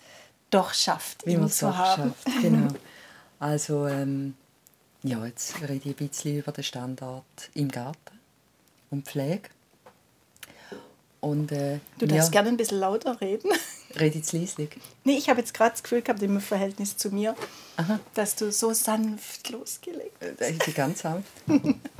doch 0.51 0.75
schafft, 0.75 1.27
wie 1.27 1.37
man 1.37 1.47
es 1.47 1.59
doch 1.59 1.75
haben. 1.75 2.15
schafft. 2.25 2.43
Genau. 2.43 2.69
Also 3.38 3.87
ähm, 3.87 4.35
ja, 5.03 5.25
jetzt 5.27 5.61
rede 5.62 5.75
ich 5.75 5.87
ein 5.87 6.09
bisschen 6.09 6.38
über 6.38 6.53
den 6.53 6.65
Standard 6.65 7.25
im 7.55 7.69
Garten 7.69 8.21
und 8.91 9.07
Pflege. 9.07 9.49
Und, 11.21 11.53
äh, 11.53 11.79
du 11.99 12.07
darfst 12.07 12.29
ja, 12.29 12.33
gerne 12.33 12.49
ein 12.49 12.57
bisschen 12.57 12.81
lauter 12.81 13.21
reden. 13.21 13.51
Rede 14.01 14.19
jetzt 14.19 14.33
leislich? 14.33 14.71
Nee, 15.05 15.17
ich 15.19 15.29
habe 15.29 15.38
jetzt 15.38 15.55
gerade 15.55 15.71
das 15.71 15.83
Gefühl 15.83 16.03
gehabt, 16.03 16.21
im 16.23 16.41
Verhältnis 16.41 16.97
zu 16.97 17.11
mir, 17.11 17.37
Aha. 17.77 18.01
dass 18.15 18.35
du 18.35 18.51
so 18.51 18.73
sanft 18.73 19.51
losgelegt 19.51 20.17
hast. 20.21 20.41
Äh, 20.41 20.51
ich 20.51 20.59
bin 20.59 20.75
ganz 20.75 21.03
sanft. 21.03 21.31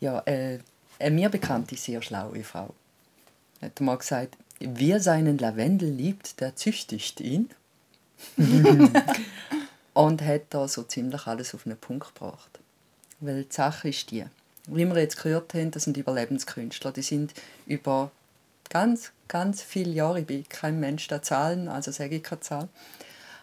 ja, 0.00 0.20
äh, 0.26 0.58
eine 0.98 1.14
mir 1.14 1.28
bekannte, 1.28 1.76
sehr 1.76 2.02
schlaue 2.02 2.42
Frau 2.44 2.74
hat 3.62 3.80
mal 3.80 3.98
gesagt, 3.98 4.36
wer 4.58 5.00
seinen 5.00 5.38
Lavendel 5.38 5.90
liebt, 5.90 6.40
der 6.40 6.56
züchtigt 6.56 7.20
ihn. 7.20 7.50
und 9.94 10.22
hat 10.22 10.42
da 10.50 10.68
so 10.68 10.82
ziemlich 10.82 11.26
alles 11.26 11.54
auf 11.54 11.66
einen 11.66 11.76
Punkt 11.76 12.14
gebracht. 12.14 12.60
Weil 13.20 13.44
die 13.44 13.54
Sache 13.54 13.88
ist 13.88 14.10
die, 14.10 14.24
wie 14.66 14.84
wir 14.84 14.98
jetzt 14.98 15.22
gehört 15.22 15.54
haben, 15.54 15.70
das 15.70 15.84
sind 15.84 15.96
Überlebenskünstler. 15.96 16.92
Die 16.92 17.02
sind 17.02 17.34
über 17.66 18.10
ganz, 18.68 19.12
ganz 19.28 19.62
viele 19.62 19.92
Jahre, 19.92 20.20
ich 20.20 20.26
bin 20.26 20.48
kein 20.48 20.80
Mensch 20.80 21.08
der 21.08 21.22
Zahlen, 21.22 21.68
also 21.68 21.90
sage 21.90 22.16
ich 22.16 22.22
keine 22.22 22.40
Zahl, 22.40 22.68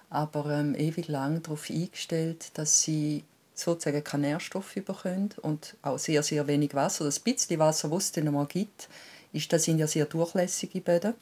aber 0.09 0.45
ähm, 0.51 0.75
ewig 0.75 1.07
lang 1.07 1.41
darauf 1.43 1.69
eingestellt, 1.69 2.51
dass 2.53 2.81
sie 2.81 3.23
sozusagen 3.59 4.03
keine 4.03 4.27
Nährstoffe 4.27 4.75
bekommen 4.75 5.29
und 5.41 5.75
auch 5.81 5.97
sehr, 5.97 6.23
sehr 6.23 6.47
wenig 6.47 6.73
Wasser. 6.73 7.05
Das 7.05 7.19
bisschen 7.19 7.59
Wasser, 7.59 7.89
das 7.89 8.05
es 8.05 8.11
dann 8.11 8.31
mal 8.31 8.45
gibt, 8.45 8.87
ist, 9.33 9.51
das 9.51 9.63
sind 9.63 9.79
ja 9.79 9.87
sehr 9.87 10.05
durchlässige 10.05 10.81
Böden. 10.81 11.15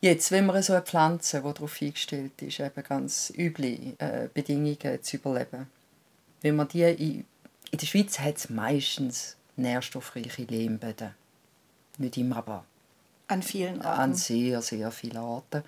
Jetzt, 0.00 0.32
wenn 0.32 0.46
man 0.46 0.60
so 0.64 0.72
eine 0.72 0.82
Pflanze, 0.82 1.42
die 1.42 1.52
darauf 1.52 1.80
eingestellt 1.80 2.42
ist, 2.42 2.58
eben 2.58 2.82
ganz 2.82 3.32
üble 3.36 3.94
äh, 3.98 4.28
Bedingungen 4.34 5.00
zu 5.00 5.16
überleben, 5.16 5.68
wenn 6.40 6.56
man 6.56 6.66
die 6.66 6.82
in, 6.82 7.24
in 7.70 7.78
der 7.78 7.86
Schweiz 7.86 8.18
hat 8.18 8.36
es 8.36 8.50
meistens 8.50 9.36
nährstoffreiche 9.54 10.42
Lehmböden. 10.42 11.14
Nicht 11.98 12.16
immer, 12.16 12.38
aber 12.38 12.64
an 13.28 13.42
vielen 13.42 13.80
Arten. 13.80 14.00
An 14.00 14.14
sehr, 14.14 14.62
sehr 14.62 14.90
vielen 14.90 15.16
Arten. 15.16 15.62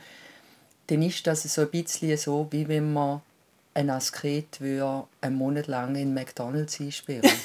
Dann 0.86 1.02
ist 1.02 1.26
das 1.26 1.42
so 1.42 1.62
ein 1.62 1.70
bisschen 1.70 2.16
so, 2.16 2.46
wie 2.50 2.68
wenn 2.68 2.92
man 2.92 3.22
ein 3.74 3.90
Asket 3.90 4.60
würde 4.60 5.04
einen 5.20 5.36
Monat 5.36 5.66
lang 5.66 5.96
in 5.96 6.14
McDonalds 6.14 6.80
einsperren 6.80 7.30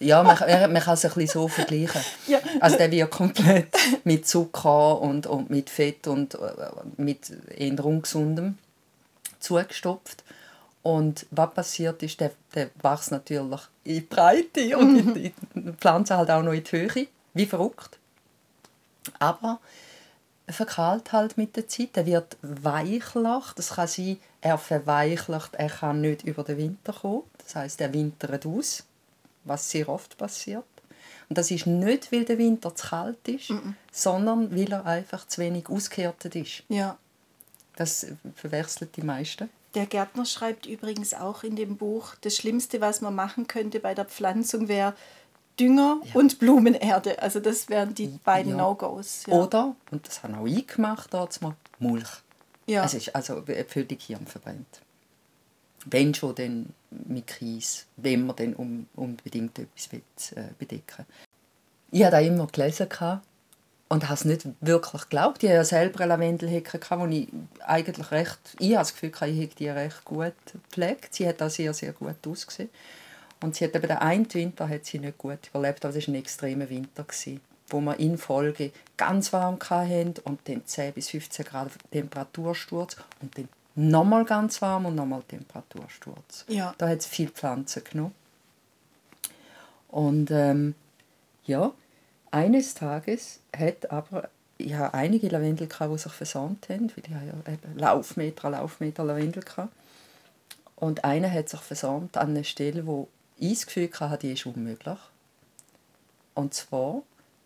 Ja, 0.00 0.22
man, 0.22 0.38
man 0.38 0.80
kann 0.80 0.94
es 0.94 1.04
ein 1.04 1.10
bisschen 1.10 1.26
so 1.26 1.48
vergleichen. 1.48 2.00
Ja. 2.28 2.38
Also 2.60 2.76
der 2.76 2.90
wird 2.90 3.10
komplett 3.10 3.74
mit 4.04 4.28
Zucker 4.28 5.00
und, 5.00 5.26
und 5.26 5.50
mit 5.50 5.70
Fett 5.70 6.06
und 6.06 6.34
äh, 6.34 6.38
mit 6.96 7.32
eher 7.50 7.84
ungesundem 7.84 8.58
zugestopft. 9.40 10.22
Und 10.82 11.26
was 11.32 11.52
passiert 11.52 12.02
ist, 12.04 12.20
der, 12.20 12.30
der 12.54 12.70
wächst 12.80 13.10
natürlich 13.10 13.60
in 13.84 13.94
die 13.94 14.00
Breite 14.02 14.78
und 14.78 14.98
in, 14.98 15.16
in 15.54 15.64
die 15.66 15.72
Pflanze 15.72 16.16
halt 16.16 16.30
auch 16.30 16.42
noch 16.42 16.52
in 16.52 16.62
die 16.62 16.70
Höhe, 16.70 17.08
wie 17.34 17.46
verrückt. 17.46 17.98
Aber 19.18 19.60
er 20.46 20.54
verkahlt 20.54 21.12
halt 21.12 21.36
mit 21.36 21.56
der 21.56 21.68
Zeit, 21.68 21.90
er 21.96 22.06
wird 22.06 22.36
weichlich. 22.42 23.52
Das 23.56 23.70
kann 23.70 23.88
sein, 23.88 24.18
er 24.40 24.58
verweichlicht, 24.58 25.54
er 25.54 25.68
kann 25.70 26.00
nicht 26.00 26.24
über 26.24 26.42
den 26.44 26.56
Winter 26.58 26.92
kommen. 26.92 27.22
Das 27.44 27.54
heißt, 27.56 27.80
er 27.80 27.92
wintert 27.92 28.46
aus, 28.46 28.84
was 29.44 29.70
sehr 29.70 29.88
oft 29.88 30.16
passiert. 30.16 30.64
Und 31.28 31.36
das 31.36 31.50
ist 31.50 31.66
nicht, 31.66 32.10
weil 32.10 32.24
der 32.24 32.38
Winter 32.38 32.74
zu 32.74 32.88
kalt 32.88 33.28
ist, 33.28 33.50
Mhm. 33.50 33.74
sondern 33.92 34.50
weil 34.56 34.72
er 34.72 34.86
einfach 34.86 35.26
zu 35.26 35.40
wenig 35.42 35.68
ausgehärtet 35.68 36.34
ist. 36.36 36.62
Ja. 36.68 36.96
Das 37.76 38.06
verwechselt 38.34 38.96
die 38.96 39.02
meisten. 39.02 39.50
Der 39.74 39.86
Gärtner 39.86 40.24
schreibt 40.24 40.64
übrigens 40.66 41.12
auch 41.12 41.42
in 41.44 41.54
dem 41.54 41.76
Buch, 41.76 42.14
das 42.22 42.34
Schlimmste, 42.36 42.80
was 42.80 43.02
man 43.02 43.14
machen 43.14 43.46
könnte 43.46 43.80
bei 43.80 43.94
der 43.94 44.06
Pflanzung, 44.06 44.66
wäre 44.68 44.94
Dünger 45.58 46.00
und 46.14 46.38
Blumenerde. 46.38 47.20
Also 47.20 47.40
das 47.40 47.68
wären 47.68 47.94
die 47.94 48.08
beiden 48.24 48.52
Ja. 48.52 48.58
No-Gos. 48.58 49.26
Ja. 49.26 49.34
Oder, 49.34 49.74
und 49.90 50.06
das 50.06 50.22
habe 50.22 50.36
auch 50.38 50.46
ich 50.46 50.66
gemacht, 50.66 51.12
mal, 51.12 51.56
Mulch. 51.78 52.08
ja. 52.66 52.84
Es 52.84 52.94
ist 52.94 53.14
also 53.14 53.42
völlig 53.68 54.02
hirnverbrennt. 54.02 54.80
Wenn 55.86 56.14
schon, 56.14 56.34
dann 56.34 56.74
mit 56.90 57.26
Kies, 57.26 57.86
wenn 57.96 58.26
man 58.26 58.36
dann 58.36 58.54
um, 58.54 58.86
unbedingt 58.94 59.58
etwas 59.58 59.92
will, 59.92 60.02
äh, 60.34 60.48
bedecken 60.58 61.06
Ich 61.90 62.02
habe 62.02 62.12
da 62.12 62.20
immer 62.20 62.46
gelesen 62.46 62.88
und 63.88 64.04
habe 64.04 64.14
es 64.14 64.24
nicht 64.24 64.46
wirklich 64.60 65.02
geglaubt. 65.02 65.42
Ich 65.42 65.48
hatte 65.48 65.56
ja 65.56 65.64
selber 65.64 66.00
eine 66.00 66.08
Lavendelhecke, 66.10 66.80
wo 66.90 67.06
ich 67.06 67.28
eigentlich 67.66 68.10
recht, 68.10 68.38
ich 68.58 68.74
habe 68.74 68.80
das 68.80 68.92
Gefühl, 68.92 69.12
ich 69.28 69.40
hätte 69.40 69.56
die 69.56 69.68
recht 69.68 70.04
gut 70.04 70.34
gepflegt. 70.52 71.14
Sie 71.14 71.26
hat 71.26 71.42
auch 71.42 71.50
sehr, 71.50 71.72
sehr 71.72 71.92
gut 71.92 72.26
ausgesehen. 72.26 72.70
Und 73.40 73.54
sie 73.54 73.64
hat 73.64 73.74
eben 73.74 73.86
den 73.86 73.96
einen 73.98 74.34
Winter 74.34 74.68
hat 74.68 74.84
sie 74.84 74.98
nicht 74.98 75.18
gut 75.18 75.48
überlebt, 75.50 75.84
aber 75.84 75.96
es 75.96 76.08
war 76.08 76.14
ein 76.14 76.18
extremer 76.18 76.68
Winter, 76.68 77.04
gewesen, 77.04 77.40
wo 77.68 77.80
wir 77.80 77.98
in 77.98 78.18
Folge 78.18 78.72
ganz 78.96 79.32
warm 79.32 79.58
hatten 79.60 80.14
und 80.24 80.40
dann 80.48 80.66
10 80.66 80.94
bis 80.94 81.10
15 81.10 81.44
Grad 81.44 81.70
Temperatursturz 81.90 82.96
und 83.20 83.36
dann 83.38 83.48
nochmal 83.74 84.24
ganz 84.24 84.60
warm 84.60 84.86
und 84.86 84.96
nochmal 84.96 85.22
Temperatursturz. 85.28 86.44
Ja. 86.48 86.74
Da 86.78 86.88
hat 86.88 86.98
es 86.98 87.06
viele 87.06 87.30
Pflanzen 87.30 87.84
genommen. 87.84 88.14
Und 89.88 90.30
ähm, 90.30 90.74
ja, 91.44 91.72
eines 92.30 92.74
Tages 92.74 93.40
hat 93.56 93.90
aber 93.90 94.28
ich 94.58 94.74
habe 94.74 94.92
einige 94.92 95.28
Lavendel, 95.28 95.68
gehabt, 95.68 95.92
die 95.92 95.98
sich 95.98 96.12
versandt 96.12 96.68
haben, 96.68 96.90
weil 96.90 97.04
ich 97.04 97.10
ja 97.10 97.52
eben 97.52 97.78
Laufmeter, 97.78 98.50
Laufmeter 98.50 99.04
Lavendel 99.04 99.44
hatte. 99.56 99.68
Und 100.74 101.04
einer 101.04 101.32
hat 101.32 101.48
sich 101.48 101.60
versandt 101.60 102.16
an 102.16 102.30
einer 102.30 102.44
Stelle, 102.44 102.86
wo 102.86 103.08
ich 103.38 103.54
das 103.54 103.66
Gefühl 103.66 103.90
hatte, 104.00 104.26
die 104.26 104.32
ist 104.32 104.46
unmöglich. 104.46 104.98
Und 106.34 106.54
zwar 106.54 107.02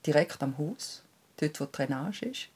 direkt 0.07 0.43
am 0.43 0.57
Haus, 0.59 1.03
dort 1.39 1.61
wo 1.61 1.65
die 1.65 1.73
Drainage 1.73 2.27
ist. 2.27 2.49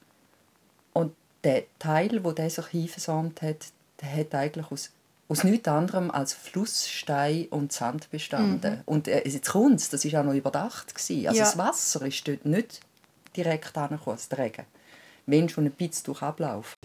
Und 0.93 1.15
der 1.45 1.65
Teil, 1.79 2.25
wo 2.25 2.33
der 2.33 2.51
sich 2.51 2.67
hinversandt 2.67 3.43
hat, 3.43 3.67
der 4.01 4.17
hat 4.17 4.35
eigentlich 4.35 4.71
aus, 4.71 4.91
aus 5.29 5.45
nichts 5.45 5.69
anderem 5.69 6.11
als 6.11 6.35
Flussstein 6.35 7.47
und 7.47 7.73
Sand 7.73 8.11
bestanden. 8.11 8.83
Und 8.87 9.09
äh, 9.09 9.27
jetzt 9.27 9.49
kommt's, 9.49 9.89
das 9.89 10.05
war 10.13 10.21
auch 10.21 10.25
noch 10.25 10.35
überdacht. 10.35 10.95
Gewesen. 10.95 11.29
Also 11.29 11.39
Ja. 11.39 11.45
das 11.45 11.59
Wasser 11.59 12.05
ist 12.07 12.27
dort 12.27 12.45
nicht 12.45 12.81
direkt 13.37 13.77
angekommen, 13.77 14.19
der 14.31 14.39
Regen. 14.39 14.67
Wenn 15.27 15.49
schon 15.49 15.65
ein 15.65 15.73
bisschen 15.73 16.05
durch 16.05 16.23
Ablauf. 16.23 16.76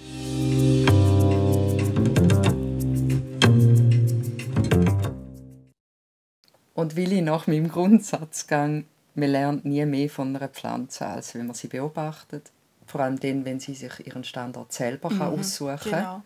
Und 6.82 6.98
weil 6.98 7.12
ich 7.14 7.22
nach 7.22 7.48
meinem 7.48 7.70
Grundsatz 7.70 8.48
gehe, 8.48 8.84
man 9.14 9.30
lernt 9.30 9.66
nie 9.66 9.86
mehr 9.86 10.10
von 10.10 10.36
einer 10.36 10.48
Pflanze, 10.48 11.06
als 11.06 11.36
wenn 11.36 11.46
man 11.48 11.56
sie 11.56 11.68
beobachtet. 11.68 12.50
Vor 12.88 13.02
allem 13.02 13.20
dann, 13.20 13.46
wenn 13.46 13.60
sie 13.60 13.74
sich 13.76 14.06
ihren 14.08 14.24
Standort 14.24 14.74
selber 14.74 15.10
kann 15.10 15.22
aussuchen 15.40 15.78
kann. 15.80 15.92
Genau. 15.92 16.22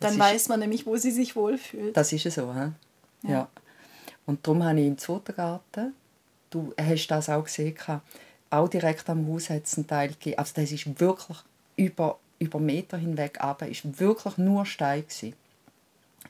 Dann 0.00 0.12
ist- 0.12 0.18
weiß 0.18 0.48
man 0.48 0.60
nämlich, 0.60 0.86
wo 0.86 0.96
sie 0.96 1.10
sich 1.10 1.34
wohlfühlt. 1.34 1.96
Das 1.96 2.12
ist 2.12 2.24
ja 2.24 2.30
so, 2.30 2.54
hä? 2.54 2.70
Ja. 3.22 3.48
Und 4.26 4.46
darum 4.46 4.62
habe 4.62 4.78
ich 4.80 4.86
im 4.86 4.98
zweiten 4.98 5.34
Garten, 5.34 5.94
du 6.50 6.72
hast 6.78 7.06
das 7.08 7.28
auch 7.28 7.44
gesehen, 7.44 7.74
auch 8.50 8.68
direkt 8.68 9.08
am 9.10 9.26
Haus 9.26 9.50
hat 9.50 9.64
es 9.64 9.76
einen 9.76 9.86
Teil 9.86 10.08
gegeben. 10.10 10.38
Also 10.38 10.52
das 10.54 10.70
ist 10.70 11.00
wirklich 11.00 11.38
über, 11.76 12.18
über 12.38 12.60
Meter 12.60 12.96
hinweg 12.96 13.40
aber 13.40 13.68
ist 13.68 13.98
wirklich 13.98 14.36
nur 14.38 14.64
Stein 14.66 15.02
gewesen. 15.02 15.34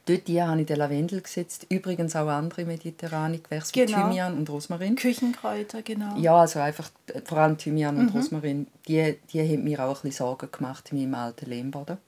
Dort 0.07 0.23
hier 0.27 0.49
habe 0.49 0.61
ich 0.61 0.67
den 0.67 0.77
Lavendel 0.79 1.21
gesetzt, 1.21 1.67
übrigens 1.69 2.17
auch 2.17 2.29
andere 2.29 2.65
mediterrane 2.65 3.39
Gewächse 3.41 3.75
wie 3.75 3.85
Genau. 3.87 4.05
Thymian 4.09 4.39
und 4.39 4.49
Rosmarin. 4.49 4.97
Küchenkräuter, 4.97 5.83
genau. 5.83 6.17
Ja, 6.17 6.37
also 6.41 6.61
einfach 6.61 6.91
vor 7.27 7.39
allem 7.39 7.59
Thymian 7.59 7.99
und 7.99 8.15
Rosmarin, 8.15 8.67
die, 8.87 9.19
die 9.33 9.41
haben 9.43 9.65
mir 9.65 9.81
auch 9.85 9.89
ein 9.99 10.03
bisschen 10.11 10.13
Sorgen 10.27 10.51
gemacht 10.51 10.91
in 10.93 10.99
meinem 11.11 11.15
alten 11.15 11.47
Lehmboden. 11.51 11.99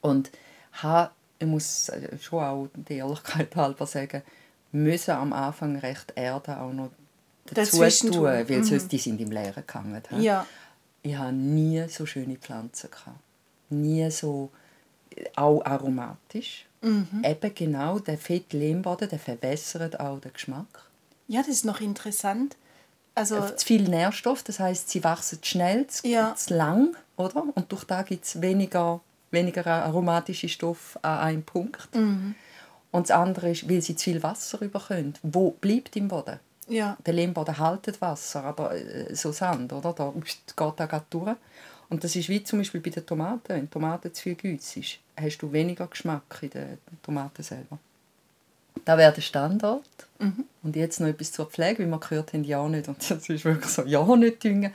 Und 0.00 0.30
habe, 0.72 1.10
ich 1.38 1.46
muss 1.46 1.88
äh, 1.90 2.18
schon 2.18 2.42
auch 2.42 2.68
der 2.74 2.96
Ehrlichkeit 2.98 3.54
halber 3.56 3.86
sagen, 3.86 4.22
müssen 4.72 5.12
am 5.12 5.32
Anfang 5.32 5.76
recht 5.76 6.12
Erde 6.16 6.58
auch 6.60 6.72
noch 6.72 6.90
dazu 7.46 7.54
Dazwischen 7.78 8.12
tun, 8.12 8.24
weil 8.24 8.44
Mhm. 8.44 8.64
sonst 8.64 8.90
die 8.90 8.98
sind 8.98 9.20
im 9.20 9.30
Leeren 9.30 9.64
gegangen. 9.66 10.02
Ja. 10.18 10.46
Ich 11.02 11.16
habe 11.16 11.32
nie 11.32 11.84
so 11.88 12.04
schöne 12.06 12.36
Pflanzen 12.36 12.90
gehabt. 12.90 13.18
Nie 13.70 14.10
so, 14.10 14.50
auch 15.36 15.64
aromatisch. 15.64 16.66
Mhm. 16.82 17.22
Eben 17.24 17.54
genau, 17.54 17.98
der 17.98 18.16
fette 18.18 18.56
Lehmboden, 18.56 19.08
der 19.08 19.18
verbessert 19.18 20.00
auch 20.00 20.20
den 20.20 20.32
Geschmack. 20.32 20.66
ja, 21.28 21.40
das 21.40 21.48
ist 21.48 21.64
noch 21.64 21.80
interessant. 21.80 22.56
Also, 23.14 23.40
zu 23.56 23.66
viel 23.66 23.82
Nährstoff, 23.88 24.42
das 24.42 24.60
heißt, 24.60 24.88
sie 24.88 25.02
wachsen 25.04 25.40
schnell, 25.42 25.86
zu, 25.88 26.06
Ja. 26.06 26.34
zu 26.34 26.54
lang, 26.54 26.96
oder? 27.16 27.44
Und 27.54 27.70
durch 27.70 27.84
da 27.84 28.02
gibt 28.02 28.24
es 28.24 28.40
weniger, 28.40 29.00
weniger 29.30 29.66
aromatische 29.66 30.48
Stoff 30.48 30.98
an 31.02 31.18
einem 31.18 31.42
Punkt. 31.42 31.94
Mhm. 31.94 32.34
Und 32.92 33.08
das 33.10 33.16
andere 33.16 33.50
ist, 33.50 33.68
weil 33.68 33.82
sie 33.82 33.94
zu 33.96 34.04
viel 34.04 34.22
Wasser 34.22 34.60
überkommen. 34.62 35.14
Wo 35.22 35.50
bleibt 35.50 35.96
im 35.96 36.08
Boden? 36.08 36.38
ja. 36.68 36.96
Der 37.04 37.12
Lehmboden 37.14 37.58
haltet 37.58 38.00
Wasser, 38.00 38.44
aber 38.44 38.74
äh, 38.74 39.14
so 39.14 39.32
Sand, 39.32 39.72
oder? 39.72 39.92
Da 39.92 40.12
geht 40.14 40.38
da 40.56 40.86
gerade 40.86 41.04
durch. 41.10 41.36
Und 41.90 42.04
das 42.04 42.16
ist 42.16 42.28
wie 42.28 42.42
zum 42.42 42.60
Beispiel 42.60 42.80
bei 42.80 42.90
den 42.90 43.04
Tomaten. 43.04 43.48
Wenn 43.48 43.70
Tomaten 43.70 44.14
zu 44.14 44.22
viel 44.22 44.34
Güte 44.36 44.80
ist, 44.80 44.98
hast 45.20 45.38
du 45.38 45.52
weniger 45.52 45.86
Geschmack 45.86 46.38
in 46.40 46.50
den 46.50 46.78
Tomaten 47.02 47.42
selber. 47.42 47.78
Da 48.84 48.96
wäre 48.96 49.12
der 49.12 49.20
Standort. 49.20 49.84
Und 50.62 50.76
jetzt 50.76 51.00
noch 51.00 51.08
etwas 51.08 51.32
zur 51.32 51.46
Pflege, 51.46 51.84
wie 51.84 51.88
wir 51.88 51.98
gehört 51.98 52.32
haben, 52.32 52.44
ja 52.44 52.66
nicht. 52.68 52.88
Und 52.88 52.98
das 53.10 53.28
ist 53.28 53.44
wirklich 53.44 53.70
so, 53.70 53.84
ja 53.84 54.16
nicht 54.16 54.42
düngen. 54.42 54.72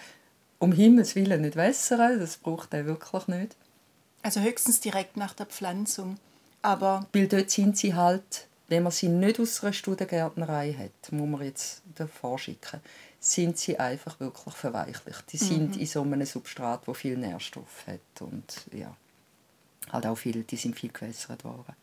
Um 0.59 0.71
Himmels 0.71 1.15
Willen 1.15 1.41
nicht 1.41 1.55
wässern, 1.55 2.19
das 2.19 2.37
braucht 2.37 2.73
er 2.73 2.85
wirklich 2.85 3.27
nicht. 3.27 3.55
Also 4.21 4.41
höchstens 4.41 4.79
direkt 4.79 5.17
nach 5.17 5.33
der 5.33 5.45
Pflanzung. 5.45 6.17
Aber 6.61 7.05
Weil 7.13 7.27
dort 7.27 7.49
sind 7.51 7.77
sie 7.77 7.93
halt, 7.93 8.47
wenn 8.67 8.83
man 8.83 8.91
sie 8.91 9.07
nicht 9.07 9.39
aus 9.39 9.63
einer 9.63 9.73
Studengärtnerei 9.73 10.73
hat, 10.73 11.11
muss 11.11 11.29
man 11.29 11.43
jetzt 11.43 11.81
davor 11.93 12.39
schicken, 12.39 12.81
sind 13.25 13.57
sie 13.57 13.79
einfach 13.79 14.19
wirklich 14.19 14.53
verweichlicht. 14.53 15.31
Die 15.31 15.37
sind 15.37 15.77
in 15.77 15.87
so 15.87 16.03
einem 16.03 16.25
Substrat, 16.27 16.87
wo 16.87 16.93
viel 16.93 17.17
Nährstoff 17.17 17.87
hat 17.87 18.21
und 18.21 18.43
ja, 18.71 18.95
halt 19.91 20.05
auch 20.05 20.15
viel, 20.15 20.43
die 20.43 20.55
sind 20.55 20.79
viel 20.79 20.91
gewässert 20.91 21.43
worden. 21.43 21.73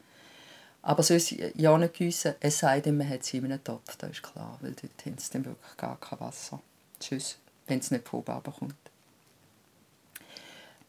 Aber 0.83 1.03
sonst 1.03 1.33
ja 1.33 1.77
nicht 1.79 1.95
gießen, 1.95 2.37
es 2.39 2.59
sei 2.61 2.81
denn, 2.81 2.97
man 2.97 3.09
hat 3.09 3.25
sie 3.25 3.39
in 3.39 3.47
einem 3.47 3.63
Topf, 3.63 3.97
das 3.97 4.11
ist 4.11 4.23
klar, 4.23 4.57
weil 4.61 4.73
dort 4.73 5.05
haben 5.05 5.19
sie 5.19 5.33
dann 5.33 5.45
wirklich 5.45 5.77
gar 5.77 5.99
kein 5.99 6.21
Wasser. 6.21 6.61
Tschüss, 7.01 7.39
wenn 7.67 7.81
es 7.81 7.91
nicht 7.91 8.13
oben 8.13 8.33
runterkommt. 8.33 8.75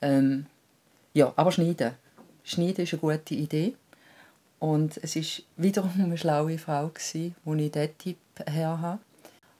Ähm, 0.03 0.45
ja, 1.13 1.33
aber 1.35 1.51
schneiden. 1.51 1.93
Schneiden 2.43 2.83
ist 2.83 2.93
eine 2.93 2.99
gute 2.99 3.33
Idee. 3.33 3.75
Und 4.59 4.97
es 5.03 5.15
war 5.15 5.23
wiederum 5.57 5.91
eine 5.97 6.17
schlaue 6.17 6.59
Frau, 6.59 6.89
gewesen, 6.89 7.35
wo 7.43 7.55
ich 7.55 7.71
diesen 7.71 7.97
Tipp 7.97 8.17
her 8.45 8.79
habe. 8.79 8.99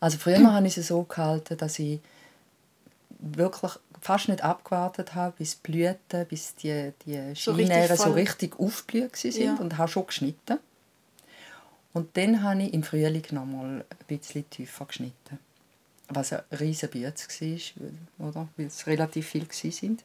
Also 0.03 0.17
früher 0.17 0.51
habe 0.51 0.67
ich 0.67 0.77
es 0.77 0.89
so 0.89 1.03
gehalten, 1.03 1.55
dass 1.57 1.79
ich 1.79 2.01
wirklich 3.19 3.71
fast 4.01 4.27
nicht 4.27 4.43
abgewartet 4.43 5.15
habe, 5.15 5.33
bis 5.37 5.61
die 5.61 5.71
Blüten, 5.71 6.25
bis 6.27 6.55
die, 6.55 6.91
die 7.05 7.13
So 7.35 7.51
richtig 7.53 7.67
Schienähren 7.69 7.95
so 7.97 8.11
richtig 8.11 8.59
aufgeblüht 8.59 9.15
sind 9.15 9.37
Ja. 9.37 9.55
und 9.55 9.77
habe 9.77 9.89
schon 9.89 10.05
geschnitten. 10.05 10.59
Und 11.93 12.17
dann 12.17 12.43
habe 12.43 12.63
ich 12.63 12.73
im 12.73 12.83
Frühling 12.83 13.23
noch 13.31 13.45
mal 13.45 13.85
ein 13.89 14.05
bisschen 14.05 14.49
tiefer 14.49 14.83
geschnitten. 14.87 15.39
Was 16.09 16.33
ein 16.33 16.41
riesen 16.59 16.89
Bütz 16.89 17.25
war, 17.39 17.47
weil- 17.47 18.27
oder? 18.29 18.47
weil 18.57 18.65
es 18.65 18.85
relativ 18.85 19.29
viel 19.29 19.47
waren. 19.47 19.99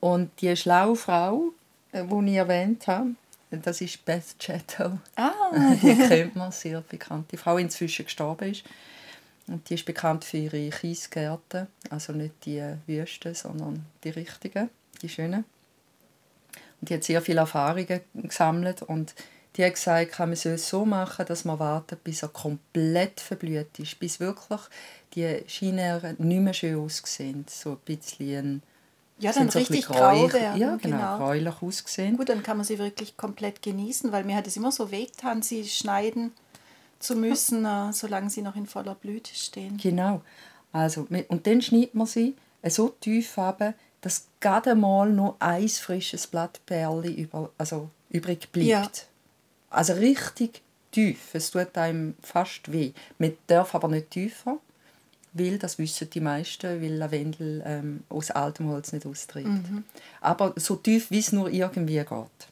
Und 0.00 0.40
die 0.40 0.56
schlaue 0.56 0.96
Frau, 0.96 1.52
äh, 1.92 2.04
die 2.04 2.30
ich 2.30 2.34
erwähnt 2.36 2.88
habe, 2.88 3.10
Das 3.62 3.80
ist 3.80 4.04
Beth 4.04 4.36
Chatto. 4.38 4.98
Ah. 5.16 5.32
Die 5.82 5.94
kennt 5.94 6.36
man, 6.36 6.52
sehr 6.52 6.80
bekannte 6.80 7.36
Frau, 7.36 7.56
inzwischen 7.58 8.04
gestorben 8.04 8.50
ist. 8.50 8.64
Und 9.46 9.68
die 9.68 9.74
ist 9.74 9.84
bekannt 9.84 10.24
für 10.24 10.38
ihre 10.38 10.70
Kiesgärten, 10.70 11.66
also 11.90 12.12
nicht 12.12 12.46
die 12.46 12.62
Wüsten, 12.86 13.34
sondern 13.34 13.84
die 14.02 14.08
richtigen, 14.08 14.70
die 15.02 15.08
schönen. 15.08 15.44
Und 16.80 16.88
die 16.88 16.94
hat 16.94 17.04
sehr 17.04 17.20
viele 17.20 17.40
Erfahrungen 17.40 18.00
gesammelt 18.14 18.82
und 18.82 19.14
die 19.56 19.64
hat 19.64 19.74
gesagt, 19.74 20.18
man 20.18 20.34
soll 20.34 20.52
es 20.52 20.68
so 20.68 20.84
machen, 20.84 21.26
dass 21.26 21.44
man 21.44 21.58
wartet, 21.58 22.02
bis 22.02 22.22
er 22.22 22.28
komplett 22.28 23.20
verblüht 23.20 23.78
ist, 23.78 24.00
bis 24.00 24.18
wirklich 24.18 24.60
die 25.14 25.44
Schienähren 25.46 26.16
nicht 26.18 26.40
mehr 26.40 26.54
schön 26.54 26.78
aussehen, 26.78 27.44
so 27.48 27.72
ein 27.72 27.78
bisschen 27.84 28.62
ja, 29.18 29.32
dann 29.32 29.50
so 29.50 29.58
richtig 29.58 29.86
grau 29.86 30.32
werden. 30.32 30.60
Ja, 30.60 30.76
genau, 30.76 30.96
genau. 30.96 31.18
gräulich 31.18 31.62
aussehen. 31.62 32.16
Gut, 32.16 32.28
dann 32.28 32.42
kann 32.42 32.56
man 32.56 32.66
sie 32.66 32.78
wirklich 32.78 33.16
komplett 33.16 33.62
genießen, 33.62 34.12
weil 34.12 34.24
mir 34.24 34.36
hat 34.36 34.46
es 34.46 34.56
immer 34.56 34.72
so 34.72 34.90
wehgetan, 34.90 35.42
sie 35.42 35.64
schneiden 35.64 36.32
zu 36.98 37.14
müssen, 37.14 37.64
äh, 37.64 37.92
solange 37.92 38.30
sie 38.30 38.42
noch 38.42 38.56
in 38.56 38.66
voller 38.66 38.94
Blüte 38.94 39.34
stehen. 39.34 39.76
Genau. 39.76 40.22
Also, 40.72 41.06
und 41.28 41.46
dann 41.46 41.62
schneidet 41.62 41.94
man 41.94 42.06
sie 42.06 42.34
so 42.64 42.88
tief 42.88 43.38
ab, 43.38 43.74
dass 44.00 44.26
gerade 44.40 44.74
mal 44.74 45.10
noch 45.10 45.36
ein 45.38 45.68
frisches 45.68 46.26
Blattperle 46.26 47.10
über, 47.10 47.50
also 47.56 47.90
übrig 48.10 48.50
bleibt. 48.50 48.66
Ja. 48.66 48.88
Also 49.70 49.94
richtig 49.94 50.62
tief. 50.90 51.34
Es 51.34 51.50
tut 51.50 51.76
einem 51.76 52.14
fast 52.20 52.70
weh. 52.72 52.92
Man 53.18 53.36
darf 53.46 53.74
aber 53.74 53.88
nicht 53.88 54.10
tiefer, 54.10 54.58
weil, 55.34 55.58
das 55.58 55.78
wissen 55.78 56.08
die 56.10 56.20
meisten, 56.20 56.80
weil 56.80 56.94
Lavendel 56.94 57.62
ähm, 57.66 58.04
aus 58.08 58.30
altem 58.30 58.68
Holz 58.68 58.92
nicht 58.92 59.04
austritt. 59.04 59.46
Mhm. 59.46 59.84
Aber 60.20 60.54
so 60.56 60.76
tief, 60.76 61.10
wie 61.10 61.18
es 61.18 61.32
nur 61.32 61.50
irgendwie 61.50 61.98
geht. 61.98 62.48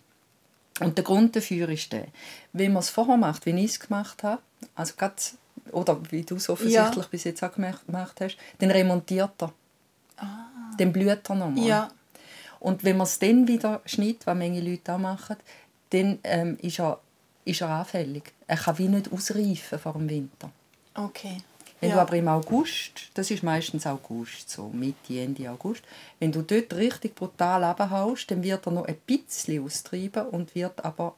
Und 0.80 0.98
der 0.98 1.04
Grund 1.04 1.36
dafür 1.36 1.68
ist 1.68 1.92
der, 1.92 2.06
wenn 2.52 2.72
man 2.72 2.80
es 2.80 2.90
vorher 2.90 3.16
macht, 3.16 3.46
wie 3.46 3.50
ich 3.50 3.72
es 3.72 3.80
gemacht 3.80 4.22
habe, 4.22 4.42
also 4.74 4.94
grad, 4.96 5.34
oder 5.70 5.98
wie 6.10 6.22
du 6.22 6.36
es 6.36 6.48
offensichtlich 6.48 7.04
ja. 7.04 7.10
bis 7.10 7.24
jetzt 7.24 7.42
auch 7.44 7.52
gemacht 7.52 7.84
hast, 8.20 8.36
dann 8.58 8.70
remontiert 8.70 9.40
er. 9.40 9.52
Ah. 10.16 10.46
Dann 10.76 10.92
blüht 10.92 11.28
er 11.28 11.34
nochmal. 11.34 11.64
Ja. 11.64 11.88
Und 12.58 12.84
wenn 12.84 12.96
man 12.96 13.06
es 13.06 13.18
dann 13.18 13.46
wieder 13.46 13.80
schneidet, 13.84 14.26
was 14.26 14.36
manche 14.36 14.60
Leute 14.60 14.94
auch 14.94 14.98
machen, 14.98 15.36
dann 15.90 16.18
ähm, 16.24 16.58
ist, 16.62 16.80
er, 16.80 16.98
ist 17.44 17.60
er 17.60 17.68
anfällig. 17.68 18.32
Er 18.46 18.56
kann 18.56 18.78
wie 18.78 18.88
nicht 18.88 19.12
ausreifen 19.12 19.78
vor 19.78 19.92
dem 19.92 20.08
Winter. 20.08 20.50
Okay. 20.94 21.38
Wenn 21.82 21.90
ja. 21.90 21.96
du 21.96 22.02
aber 22.02 22.16
im 22.16 22.28
August, 22.28 23.10
das 23.14 23.28
ist 23.32 23.42
meistens 23.42 23.88
August, 23.88 24.48
so 24.48 24.68
Mitte, 24.68 25.18
Ende 25.18 25.50
August, 25.50 25.82
wenn 26.20 26.30
du 26.30 26.42
dort 26.42 26.72
richtig 26.74 27.16
brutal 27.16 27.64
abhaust, 27.64 28.30
dann 28.30 28.40
wird 28.44 28.64
er 28.64 28.70
noch 28.70 28.86
ein 28.86 28.96
bisschen 29.04 29.64
austreiben 29.64 30.28
und 30.28 30.54
wird 30.54 30.84
aber, 30.84 31.16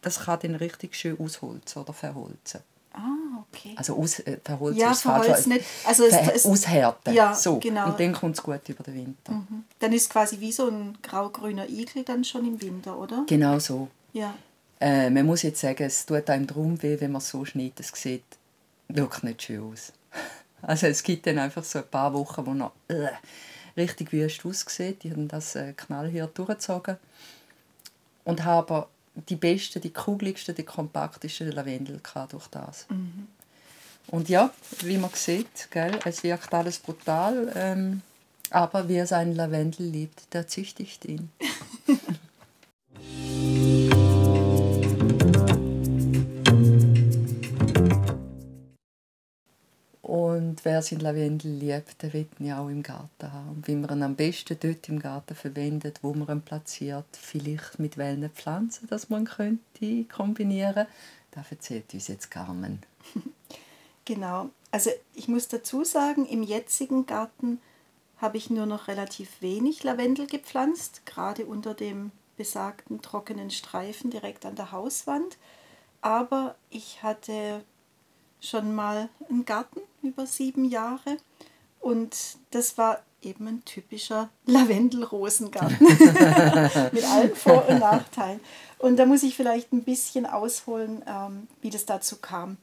das 0.00 0.20
kann 0.20 0.38
dann 0.40 0.54
richtig 0.54 0.96
schön 0.96 1.20
ausholzen 1.20 1.82
oder 1.82 1.92
verholzen. 1.92 2.60
Ah, 2.94 3.44
okay. 3.52 3.74
Also 3.76 3.94
aus, 3.98 4.20
äh, 4.20 4.38
verholzen 4.42 4.80
ja, 4.80 4.92
ist 4.92 5.02
falsch. 5.02 5.46
nicht. 5.48 5.66
Also 5.84 6.04
es, 6.06 6.14
es, 6.34 6.46
aushärten. 6.46 7.12
Ja, 7.12 7.34
so. 7.34 7.58
genau. 7.58 7.88
Und 7.88 8.00
dann 8.00 8.14
kommt 8.14 8.36
es 8.36 8.42
gut 8.42 8.66
über 8.66 8.84
den 8.84 8.94
Winter. 8.94 9.32
Mhm. 9.32 9.64
Dann 9.80 9.92
ist 9.92 10.04
es 10.04 10.08
quasi 10.08 10.40
wie 10.40 10.52
so 10.52 10.66
ein 10.66 10.96
grau-grüner 11.02 11.68
Igel 11.68 12.04
dann 12.04 12.24
schon 12.24 12.46
im 12.46 12.62
Winter, 12.62 12.98
oder? 12.98 13.24
Genau 13.26 13.58
so. 13.58 13.88
Ja. 14.14 14.32
Äh, 14.80 15.10
man 15.10 15.26
muss 15.26 15.42
jetzt 15.42 15.60
sagen, 15.60 15.82
es 15.82 16.06
tut 16.06 16.30
einem 16.30 16.46
darum 16.46 16.82
weh, 16.82 16.98
wenn 16.98 17.12
man 17.12 17.20
so 17.20 17.44
schneidet. 17.44 17.80
Es 17.80 17.92
sieht 18.00 18.24
wirklich 18.94 19.22
nicht 19.22 19.42
schön 19.42 19.72
aus. 19.72 19.92
Also 20.62 20.86
es 20.86 21.02
gibt 21.02 21.26
dann 21.26 21.38
einfach 21.38 21.62
so 21.62 21.80
ein 21.80 21.88
paar 21.88 22.14
Wochen, 22.14 22.46
wo 22.46 22.54
noch 22.54 22.72
äh, 22.88 23.08
richtig 23.76 24.12
wüst 24.12 24.46
aussieht. 24.46 25.02
Die 25.02 25.10
haben 25.10 25.28
das 25.28 25.56
äh, 25.56 25.74
knallhart 25.74 26.38
durchgezogen. 26.38 26.96
Und 28.24 28.44
haben 28.44 28.84
die 29.28 29.36
besten, 29.36 29.82
die 29.82 29.92
kugeligsten, 29.92 30.54
die 30.54 30.62
kompaktesten 30.62 31.52
Lavendel 31.52 32.00
durch 32.30 32.48
das. 32.48 32.86
Mhm. 32.88 33.28
Und 34.06 34.30
ja, 34.30 34.50
wie 34.80 34.96
man 34.96 35.10
sieht, 35.12 35.70
gell, 35.70 35.98
es 36.06 36.22
wirkt 36.22 36.54
alles 36.54 36.78
brutal. 36.78 37.52
Ähm, 37.54 38.00
aber 38.48 38.88
wer 38.88 39.06
seinen 39.06 39.34
Lavendel 39.34 39.86
liebt, 39.86 40.32
der 40.32 40.46
züchtigt 40.46 41.04
ihn. 41.04 41.30
wer 50.64 50.82
sein 50.82 51.00
Lavendel 51.00 51.50
liebt, 51.50 52.02
der 52.02 52.12
wird 52.12 52.40
ihn 52.40 52.52
auch 52.52 52.68
im 52.68 52.82
Garten 52.82 53.32
haben. 53.32 53.62
Wie 53.66 53.74
man 53.74 53.90
ihn 53.90 54.02
am 54.02 54.16
besten 54.16 54.56
dort 54.60 54.88
im 54.88 54.98
Garten 54.98 55.34
verwendet, 55.34 56.00
wo 56.02 56.14
man 56.14 56.28
ihn 56.28 56.42
platziert, 56.42 57.06
vielleicht 57.12 57.78
mit 57.78 57.96
welchen 57.96 58.30
Pflanzen, 58.30 58.88
dass 58.88 59.10
man 59.10 59.24
könnte 59.24 60.04
kombinieren, 60.04 60.86
da 61.30 61.44
erzählt 61.48 61.92
uns 61.94 62.08
jetzt 62.08 62.30
Carmen. 62.30 62.80
Genau. 64.06 64.50
Also 64.70 64.90
ich 65.14 65.28
muss 65.28 65.48
dazu 65.48 65.82
sagen, 65.82 66.26
im 66.26 66.42
jetzigen 66.42 67.06
Garten 67.06 67.58
habe 68.18 68.36
ich 68.36 68.50
nur 68.50 68.66
noch 68.66 68.88
relativ 68.88 69.40
wenig 69.40 69.82
Lavendel 69.82 70.26
gepflanzt, 70.26 71.06
gerade 71.06 71.46
unter 71.46 71.72
dem 71.72 72.10
besagten 72.36 73.00
trockenen 73.00 73.50
Streifen 73.50 74.10
direkt 74.10 74.44
an 74.44 74.56
der 74.56 74.72
Hauswand. 74.72 75.38
Aber 76.02 76.54
ich 76.68 77.02
hatte 77.02 77.64
schon 78.44 78.74
mal 78.74 79.08
einen 79.28 79.44
Garten 79.44 79.80
über 80.02 80.26
sieben 80.26 80.64
Jahre 80.64 81.16
und 81.80 82.16
das 82.50 82.78
war 82.78 83.02
eben 83.22 83.46
ein 83.46 83.64
typischer 83.64 84.28
Lavendelrosengarten 84.46 85.86
mit 86.92 87.04
allen 87.04 87.34
Vor- 87.34 87.68
und 87.68 87.78
Nachteilen. 87.78 88.40
Und 88.78 88.96
da 88.96 89.06
muss 89.06 89.22
ich 89.22 89.34
vielleicht 89.34 89.72
ein 89.72 89.82
bisschen 89.82 90.26
ausholen, 90.26 91.02
ähm, 91.06 91.48
wie 91.62 91.70
das 91.70 91.86
dazu 91.86 92.16
kam. 92.16 92.58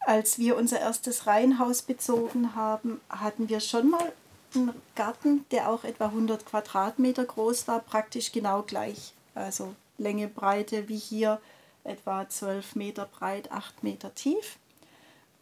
Als 0.00 0.38
wir 0.38 0.56
unser 0.56 0.80
erstes 0.80 1.26
Reihenhaus 1.26 1.82
bezogen 1.82 2.54
haben, 2.54 3.00
hatten 3.08 3.48
wir 3.48 3.60
schon 3.60 3.90
mal 3.90 4.12
einen 4.54 4.74
Garten, 4.94 5.44
der 5.50 5.70
auch 5.70 5.84
etwa 5.84 6.06
100 6.06 6.44
Quadratmeter 6.44 7.24
groß 7.24 7.68
war, 7.68 7.80
praktisch 7.80 8.32
genau 8.32 8.62
gleich. 8.62 9.14
Also 9.34 9.74
Länge, 9.98 10.28
Breite 10.28 10.88
wie 10.88 10.98
hier, 10.98 11.40
etwa 11.84 12.28
12 12.28 12.76
Meter 12.76 13.06
breit, 13.06 13.50
8 13.50 13.82
Meter 13.82 14.14
tief. 14.14 14.58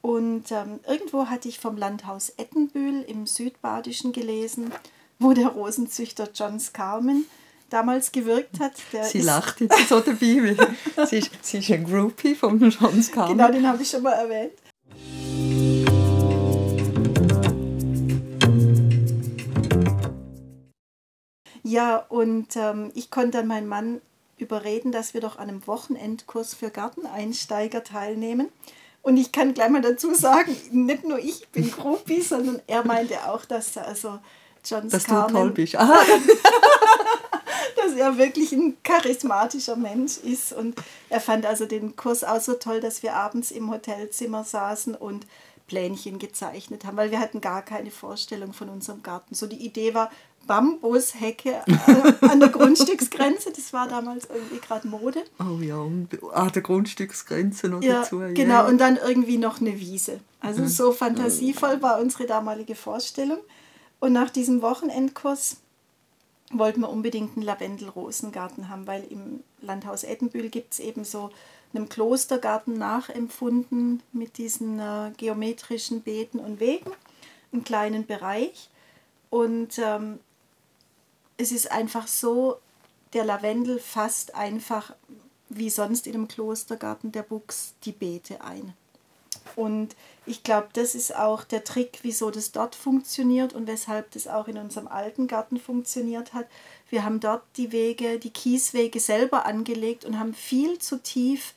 Und 0.03 0.51
ähm, 0.51 0.81
irgendwo 0.87 1.27
hatte 1.27 1.49
ich 1.49 1.61
vom 1.61 1.77
Landhaus 1.77 2.31
Ettenbühl 2.31 3.03
im 3.03 3.27
Südbadischen 3.27 4.13
gelesen, 4.13 4.73
wo 5.21 5.33
der 5.33 5.49
Rosenzüchter 5.49 6.29
John 6.35 6.59
Scarman 6.59 7.25
damals 7.71 8.11
gewirkt 8.11 8.59
hat. 8.59 8.73
Sie 9.05 9.21
lacht 9.21 9.61
jetzt 9.61 9.89
so 9.89 10.01
dabei, 10.01 10.57
sie, 11.07 11.19
ist, 11.19 11.31
sie 11.41 11.59
ist 11.59 11.71
ein 11.71 11.85
Groupie 11.85 12.35
von 12.35 12.59
John 12.59 13.01
Scarman. 13.01 13.39
Genau, 13.39 13.53
den 13.53 13.67
habe 13.67 13.81
ich 13.81 13.91
schon 13.91 14.03
mal 14.03 14.13
erwähnt. 14.13 14.53
Ja, 21.63 21.99
und 22.09 22.57
ähm, 22.57 22.91
ich 22.95 23.11
konnte 23.11 23.39
dann 23.39 23.47
meinen 23.47 23.69
Mann 23.69 24.01
überreden, 24.37 24.91
dass 24.91 25.15
wir 25.15 25.21
doch 25.21 25.39
an 25.39 25.49
einem 25.49 25.67
Wochenendkurs 25.67 26.55
für 26.55 26.71
Garteneinsteiger 26.71 27.85
teilnehmen. 27.85 28.49
Und 29.03 29.17
ich 29.17 29.33
kann 29.33 29.53
gleich 29.53 29.69
mal 29.69 29.83
dazu 29.83 30.15
sagen, 30.15 30.57
nicht 30.71 31.05
nur 31.05 31.19
ich 31.19 31.49
bin 31.49 31.71
Groupie, 31.71 32.23
sondern 32.23 32.63
er 32.67 32.85
meinte 32.85 33.17
auch, 33.27 33.45
dass 33.45 33.77
also 33.77 34.21
John 34.65 34.89
Dass 34.89 35.03
Scarman, 35.03 35.29
du 35.29 35.35
toll 35.35 35.51
bist. 35.51 35.75
dass 35.75 35.91
er 37.97 38.17
wirklich 38.17 38.53
ein 38.53 38.77
charismatischer 38.85 39.77
Mensch 39.77 40.19
ist. 40.19 40.53
Und 40.53 40.77
er 41.09 41.21
fand 41.21 41.47
also 41.47 41.67
den 41.67 41.97
Kurs 41.97 42.23
auch 42.23 42.41
so 42.41 42.55
toll, 42.55 42.81
dass 42.81 43.03
wir 43.03 43.15
abends 43.15 43.51
im 43.51 43.71
Hotelzimmer 43.71 44.45
saßen 44.45 44.95
und 44.95 45.27
Plänchen 45.67 46.19
gezeichnet 46.19 46.85
haben, 46.85 46.97
weil 46.97 47.11
wir 47.11 47.21
hatten 47.21 47.41
gar 47.41 47.63
keine 47.63 47.91
Vorstellung 47.91 48.53
von 48.53 48.69
unserem 48.69 49.03
Garten. 49.03 49.35
So 49.35 49.47
die 49.47 49.65
Idee 49.65 49.95
war, 49.95 50.11
Bambushecke 50.47 51.63
an 52.21 52.41
der 52.41 52.49
Grundstücksgrenze. 52.49 53.53
Das 53.53 53.73
war 53.73 53.89
damals 53.89 54.27
irgendwie 54.33 54.59
gerade 54.59 54.89
Mode. 54.89 55.25
Oh 55.39 55.61
ja, 55.61 55.77
und 55.77 56.09
an 56.33 56.51
der 56.53 56.63
Grundstücksgrenze 56.63 57.69
noch 57.69 57.83
ja, 57.83 58.01
dazu. 58.01 58.21
Ja. 58.21 58.33
Genau, 58.33 58.67
und 58.67 58.79
dann 58.79 58.97
irgendwie 58.97 59.39
noch 59.39 59.61
eine 59.61 59.79
Wiese. 59.79 60.21
Also 60.41 60.67
so 60.67 60.93
fantasievoll 60.93 61.81
war 61.83 62.01
unsere 62.01 62.27
damalige 62.27 62.75
Vorstellung. 62.75 63.39
Und 64.01 64.13
nach 64.13 64.31
diesem 64.31 64.63
Wochenendkurs 64.63 65.59
wollten 66.51 66.81
wir 66.81 66.91
unbedingt 66.91 67.37
einen 67.37 67.47
Lavendelrosengarten 67.47 68.69
haben, 68.69 68.87
weil 68.87 69.05
im 69.05 69.41
Landhaus 69.61 70.03
Ettenbühl 70.03 70.49
gibt 70.49 70.75
es 70.75 70.81
eben 70.81 71.05
so 71.05 71.31
einem 71.75 71.89
Klostergarten 71.89 72.79
nachempfunden 72.79 74.03
mit 74.13 74.39
diesen 74.39 74.79
äh, 74.79 75.13
geometrischen 75.17 76.03
Beeten 76.03 76.39
und 76.39 76.61
Wegen, 76.61 76.91
einen 77.53 77.65
kleinen 77.65 78.07
Bereich. 78.07 78.69
Und 79.31 79.79
ähm, 79.79 80.21
es 81.37 81.53
ist 81.53 81.71
einfach 81.71 82.07
so, 82.07 82.59
der 83.13 83.25
Lavendel 83.25 83.79
fasst 83.79 84.35
einfach 84.35 84.95
wie 85.49 85.71
sonst 85.71 86.07
in 86.07 86.15
einem 86.15 86.29
Klostergarten 86.29 87.13
der 87.13 87.23
Buchs 87.23 87.75
die 87.85 87.93
Beete 87.93 88.43
ein. 88.43 88.75
Und 89.57 89.97
ich 90.25 90.43
glaube, 90.43 90.69
das 90.73 90.95
ist 90.95 91.15
auch 91.15 91.45
der 91.45 91.65
Trick, 91.65 91.99
wieso 92.03 92.31
das 92.31 92.53
dort 92.53 92.75
funktioniert 92.75 93.53
und 93.53 93.67
weshalb 93.67 94.11
das 94.13 94.29
auch 94.29 94.49
in 94.49 94.57
unserem 94.57 94.89
alten 94.89 95.27
Garten 95.27 95.59
funktioniert 95.59 96.33
hat. 96.33 96.47
Wir 96.89 97.05
haben 97.05 97.21
dort 97.21 97.43
die 97.57 97.73
Wege, 97.73 98.19
die 98.19 98.31
Kieswege 98.31 99.01
selber 99.01 99.47
angelegt 99.47 100.05
und 100.05 100.19
haben 100.19 100.33
viel 100.35 100.79
zu 100.79 101.03
tief 101.03 101.55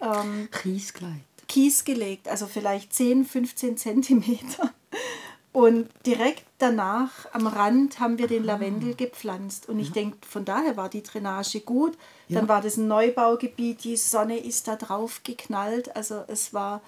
ähm, 0.00 0.48
Kies 0.62 0.92
gelegt. 0.92 1.22
Kies 1.48 1.84
gelegt, 1.84 2.28
also 2.28 2.46
vielleicht 2.46 2.92
10, 2.92 3.24
15 3.24 3.76
Zentimeter. 3.76 4.70
Und 5.52 5.88
direkt 6.04 6.42
danach 6.58 7.10
am 7.32 7.46
Rand 7.46 7.98
haben 7.98 8.18
wir 8.18 8.26
den 8.26 8.42
Ah. 8.42 8.52
Lavendel 8.54 8.94
gepflanzt. 8.94 9.68
Und 9.70 9.78
ich 9.78 9.90
denke, 9.90 10.18
von 10.28 10.44
daher 10.44 10.76
war 10.76 10.90
die 10.90 11.02
Drainage 11.02 11.60
gut. 11.60 11.96
Ja. 12.28 12.40
Dann 12.40 12.48
war 12.48 12.60
das 12.60 12.76
ein 12.76 12.88
Neubaugebiet, 12.88 13.84
die 13.84 13.96
Sonne 13.96 14.36
ist 14.38 14.68
da 14.68 14.76
drauf 14.76 15.20
geknallt. 15.24 15.96
Also 15.96 16.24
es 16.28 16.52
war, 16.52 16.82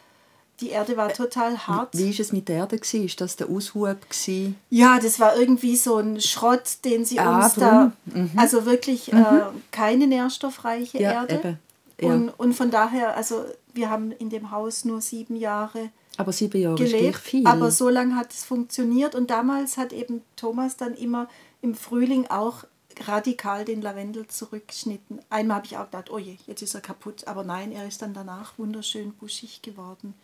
die 0.61 0.69
Erde 0.69 0.99
war 0.99 1.11
total 1.15 1.57
hart. 1.67 1.97
Wie 1.97 2.13
war 2.13 2.21
es 2.21 2.31
mit 2.33 2.49
der 2.51 2.57
Erde? 2.57 2.77
gewesen? 2.77 3.07
Ist 3.07 3.21
das 3.23 3.37
der 3.37 3.49
Aushub? 3.49 4.03
gewesen? 4.11 4.57
Ja, 4.69 4.99
das 5.01 5.19
war 5.19 5.35
irgendwie 5.39 5.77
so 5.77 5.97
ein 5.97 6.21
Schrott, 6.21 6.85
den 6.85 7.07
sie 7.07 7.21
Ah, 7.21 7.47
uns 7.47 7.55
da. 7.55 7.93
drum. 8.13 8.31
Also 8.37 8.67
wirklich 8.67 9.11
äh, 9.15 9.43
keine 9.71 10.07
nährstoffreiche 10.07 11.01
Ja, 11.01 11.13
Erde. 11.23 11.35
eben. 11.37 11.59
Ja. 12.01 12.15
Und, 12.15 12.31
und 12.31 12.55
von 12.55 12.71
daher, 12.71 13.17
also 13.17 13.45
wir 13.75 13.91
haben 13.91 14.13
in 14.13 14.31
dem 14.31 14.51
Haus 14.51 14.85
nur 14.85 15.01
sieben 15.01 15.37
Jahre 15.37 15.91
Aber 16.17 16.33
sieben 16.33 16.61
Jahre 16.61 16.83
ist 16.83 16.93
gelebt, 16.93 17.17
viel. 17.19 17.47
aber 17.47 17.71
so 17.71 17.89
lange 17.89 18.17
hat 18.17 18.33
es 18.33 18.45
funktioniert 18.45 19.15
und 19.15 19.31
damals 19.31 19.77
hat 19.77 19.93
eben 19.93 20.23
Thomas 20.37 20.77
dann 20.77 20.95
immer 20.95 21.29
im 21.61 21.75
Frühling 21.75 22.27
auch 22.29 22.65
radikal 23.07 23.65
den 23.65 23.83
Lavendel 23.83 24.27
zurückgeschnitten. 24.27 25.21
Einmal 25.31 25.59
habe 25.59 25.67
ich 25.67 25.77
auch 25.77 25.85
gedacht, 25.85 26.11
oh 26.11 26.19
je, 26.19 26.37
jetzt 26.47 26.63
ist 26.63 26.75
er 26.75 26.81
kaputt, 26.81 27.27
aber 27.27 27.45
nein, 27.45 27.73
er 27.73 27.87
ist 27.87 28.03
dann 28.03 28.15
danach 28.15 28.59
wunderschön 28.59 29.13
buschig 29.13 29.63
geworden. 29.63 30.15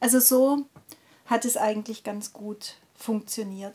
Also 0.00 0.18
so 0.20 0.64
hat 1.26 1.44
es 1.44 1.56
eigentlich 1.56 2.04
ganz 2.04 2.32
gut 2.32 2.76
funktioniert. 2.94 3.74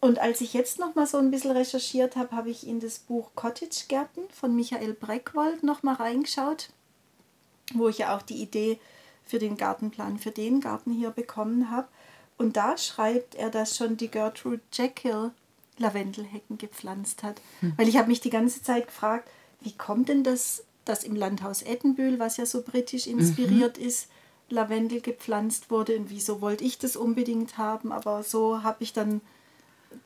Und 0.00 0.18
als 0.18 0.40
ich 0.40 0.54
jetzt 0.54 0.78
noch 0.78 0.94
mal 0.94 1.06
so 1.06 1.18
ein 1.18 1.30
bisschen 1.30 1.50
recherchiert 1.50 2.16
habe, 2.16 2.34
habe 2.34 2.50
ich 2.50 2.66
in 2.66 2.80
das 2.80 2.98
Buch 2.98 3.30
Cottage 3.34 3.84
Gärten 3.88 4.22
von 4.30 4.56
Michael 4.56 4.94
Breckwold 4.94 5.62
noch 5.62 5.82
mal 5.82 5.94
reingeschaut, 5.94 6.70
wo 7.74 7.88
ich 7.88 7.98
ja 7.98 8.16
auch 8.16 8.22
die 8.22 8.40
Idee 8.40 8.78
für 9.24 9.38
den 9.38 9.56
Gartenplan 9.56 10.18
für 10.18 10.30
den 10.30 10.60
Garten 10.60 10.92
hier 10.92 11.10
bekommen 11.10 11.70
habe. 11.70 11.88
Und 12.38 12.56
da 12.56 12.78
schreibt 12.78 13.34
er, 13.34 13.50
dass 13.50 13.76
schon 13.76 13.98
die 13.98 14.08
Gertrude 14.08 14.62
Jekyll 14.72 15.32
Lavendelhecken 15.76 16.58
gepflanzt 16.58 17.22
hat. 17.22 17.40
Weil 17.76 17.88
ich 17.88 17.96
habe 17.96 18.08
mich 18.08 18.20
die 18.20 18.30
ganze 18.30 18.62
Zeit 18.62 18.86
gefragt, 18.86 19.28
wie 19.60 19.72
kommt 19.72 20.08
denn 20.08 20.24
das, 20.24 20.64
dass 20.84 21.04
im 21.04 21.14
Landhaus 21.16 21.62
Edinburgh, 21.62 22.18
was 22.18 22.38
ja 22.38 22.46
so 22.46 22.62
britisch 22.62 23.06
inspiriert 23.06 23.78
ist, 23.78 24.08
Lavendel 24.48 25.00
gepflanzt 25.00 25.70
wurde 25.70 25.96
und 25.96 26.10
wieso 26.10 26.40
wollte 26.40 26.64
ich 26.64 26.78
das 26.78 26.96
unbedingt 26.96 27.56
haben, 27.56 27.92
aber 27.92 28.22
so 28.22 28.62
habe 28.62 28.82
ich 28.82 28.92
dann 28.92 29.20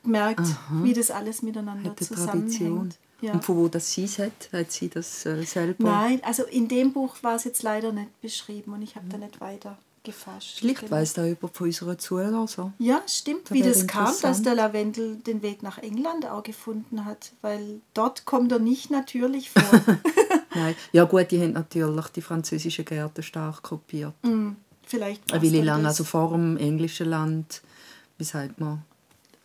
gemerkt, 0.03 0.41
wie 0.83 0.93
das 0.93 1.11
alles 1.11 1.41
miteinander 1.41 1.95
Tradition. 1.95 2.49
zusammenhängt. 2.49 2.97
Ja. 3.21 3.33
Und 3.33 3.43
von 3.45 3.57
wo 3.57 3.67
das 3.67 3.91
sie 3.91 4.07
hat, 4.07 4.49
hat 4.51 4.71
sie 4.71 4.89
das 4.89 5.25
äh, 5.25 5.43
selber? 5.43 5.83
Nein, 5.83 6.19
also 6.23 6.43
in 6.43 6.67
dem 6.67 6.91
Buch 6.93 7.15
war 7.21 7.35
es 7.35 7.45
jetzt 7.45 7.63
leider 7.63 7.91
nicht 7.91 8.21
beschrieben 8.21 8.73
und 8.73 8.81
ich 8.81 8.95
habe 8.95 9.07
da 9.09 9.17
nicht 9.17 9.39
weiter 9.41 9.77
gefasst. 10.03 10.59
Vielleicht 10.59 10.81
Genau. 10.81 10.91
weiss 10.91 11.13
da 11.13 11.25
jemand 11.25 11.55
von 11.55 11.67
unseren 11.67 11.97
Zuhörern. 11.97 12.47
Ja, 12.77 13.01
stimmt, 13.07 13.49
Da 13.49 13.55
wie 13.55 13.61
das 13.63 13.87
kam, 13.87 14.13
dass 14.21 14.41
der 14.43 14.55
Lavendel 14.55 15.17
den 15.17 15.41
Weg 15.41 15.63
nach 15.63 15.79
England 15.79 16.25
auch 16.27 16.43
gefunden 16.43 17.05
hat, 17.05 17.31
weil 17.41 17.81
dort 17.93 18.25
kommt 18.25 18.51
er 18.51 18.59
nicht 18.59 18.91
natürlich 18.91 19.49
vor. 19.49 19.63
Nein. 20.55 20.75
Ja 20.93 21.03
gut, 21.03 21.31
die 21.31 21.41
haben 21.41 21.53
natürlich 21.53 22.07
die 22.09 22.21
französischen 22.21 22.85
Gärten 22.85 23.23
stark 23.23 23.63
kopiert. 23.63 24.13
Hm, 24.23 24.55
Vielleicht 24.85 25.31
dann 25.33 25.41
lang, 25.63 25.81
das, 25.83 25.93
also 25.99 26.03
vor 26.03 26.31
dem 26.31 26.57
englischen 26.57 27.09
Land, 27.09 27.61
wie 28.17 28.23
sagt 28.23 28.59
man, 28.59 28.83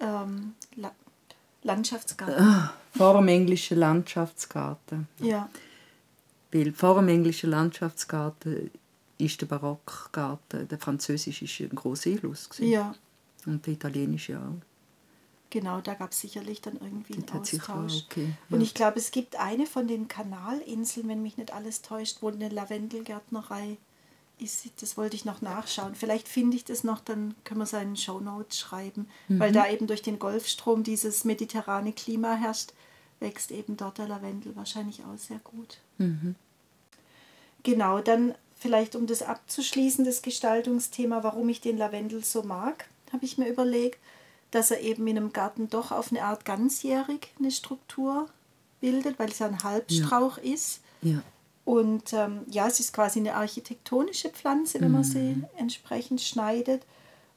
ähm, 0.01 0.55
La 0.77 0.93
Landschaftsgarten. 1.63 2.43
Ah, 2.43 2.73
vor 2.97 3.15
dem 3.15 3.29
englischen 3.29 3.79
Landschaftsgarten. 3.79 5.09
Ja, 5.19 5.49
Weil 6.53 6.73
vor 6.73 6.95
dem 6.97 7.09
englischen 7.09 7.51
Landschaftsgarten 7.51 8.71
ist 9.19 9.41
der 9.43 9.47
Barockgarten, 9.47 10.67
der 10.69 10.79
französische 10.79 11.45
ist 11.45 11.61
ein 11.61 11.77
Einfluss. 11.79 12.49
gewesen. 12.49 12.71
ja, 12.71 12.95
Und 13.45 13.67
der 13.67 13.75
italienische 13.75 14.39
auch. 14.39 14.55
genau, 15.51 15.83
da 15.83 15.93
gab 15.95 16.13
es 16.13 16.21
sicherlich 16.21 16.63
dann 16.63 16.79
irgendwie 16.81 17.15
einen 17.15 17.29
Austausch. 17.29 18.05
okay. 18.07 18.33
Und 18.49 18.61
ja. 18.61 18.63
ich 18.63 18.73
glaube, 18.73 18.99
es 18.99 19.11
gibt 19.11 19.37
eine 19.37 19.67
von 19.67 19.87
den 19.87 20.09
Kanalinseln, 20.09 21.09
wenn 21.09 21.23
mich 21.23 21.37
nicht 21.37 21.53
alles 21.53 21.83
täuscht, 21.83 22.23
wo 22.23 22.29
eine 22.29 22.49
Lavendelgärtnerei 22.49 23.77
ist. 24.41 24.64
Das 24.80 24.97
wollte 24.97 25.16
ich 25.16 25.24
noch 25.24 25.41
nachschauen. 25.43 25.95
Vielleicht 25.95 26.28
finde 26.28 26.57
ich 26.57 26.64
das 26.64 26.84
noch, 26.84 27.01
dann 27.01 27.34
können 27.45 27.61
wir 27.61 27.64
es 27.64 27.72
in 27.72 27.80
den 27.80 27.97
Shownotes 27.97 28.59
schreiben. 28.59 29.09
Weil 29.28 29.53
da 29.53 29.68
eben 29.68 29.86
durch 29.86 30.03
den 30.03 30.18
Golfstrom 30.18 30.82
dieses 30.82 31.24
mediterrane 31.24 31.93
Klima 31.93 32.34
herrscht, 32.34 32.72
wächst 33.20 33.51
eben 33.51 33.76
dort 33.76 33.99
der 33.99 34.09
Lavendel 34.09 34.57
wahrscheinlich 34.57 35.03
auch 35.05 35.18
sehr 35.18 35.41
gut. 35.45 35.78
Genau, 37.62 38.01
dann 38.01 38.34
vielleicht 38.59 38.97
um 38.97 39.07
das 39.07 39.22
abzuschließen, 39.22 40.05
das 40.05 40.22
Gestaltungsthema, 40.22 41.22
warum 41.22 41.49
ich 41.49 41.61
den 41.61 41.76
Lavendel 41.78 42.24
so 42.24 42.43
mag, 42.43 42.86
habe 43.12 43.24
ich 43.24 43.38
mir 43.38 43.49
überlegt, 43.49 43.99
dass 44.51 44.70
er 44.70 44.80
eben 44.80 45.07
in 45.07 45.16
einem 45.16 45.32
Garten 45.32 45.68
doch 45.68 45.93
auf 45.93 46.11
eine 46.11 46.24
Art 46.24 46.45
ganzjährig 46.45 47.28
eine 47.38 47.51
Struktur 47.51 48.28
bildet, 48.80 49.18
weil 49.18 49.28
es 49.28 49.38
ja 49.38 49.47
ein 49.47 49.62
Halbstrauch 49.62 50.38
ist. 50.38 50.80
ja. 51.03 51.22
Und 51.71 52.12
ähm, 52.14 52.41
ja, 52.51 52.66
es 52.66 52.81
ist 52.81 52.93
quasi 52.93 53.21
eine 53.21 53.37
architektonische 53.37 54.31
Pflanze, 54.31 54.81
wenn 54.81 54.91
man 54.91 55.05
sie 55.05 55.41
entsprechend 55.57 56.21
schneidet 56.21 56.83